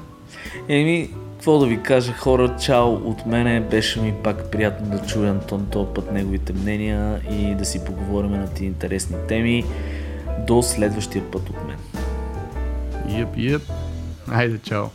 Еми, 0.68 1.10
какво 1.32 1.58
да 1.58 1.66
ви 1.66 1.82
кажа 1.82 2.12
хора, 2.12 2.56
чао 2.56 2.92
от 2.92 3.26
мене, 3.26 3.60
беше 3.60 4.00
ми 4.00 4.14
пак 4.24 4.50
приятно 4.50 4.90
да 4.90 5.06
чуя 5.06 5.30
Антон 5.30 5.66
този 5.66 5.94
път 5.94 6.12
неговите 6.12 6.52
мнения 6.52 7.20
и 7.30 7.54
да 7.54 7.64
си 7.64 7.84
поговорим 7.84 8.30
на 8.30 8.48
тези 8.48 8.64
интересни 8.64 9.16
теми. 9.28 9.64
До 10.46 10.62
следващия 10.62 11.30
път 11.30 11.50
от 11.50 11.56
мен. 11.66 11.78
Йеп, 13.18 13.28
йеп. 13.36 13.62
Айде, 14.28 14.58
чао. 14.58 14.86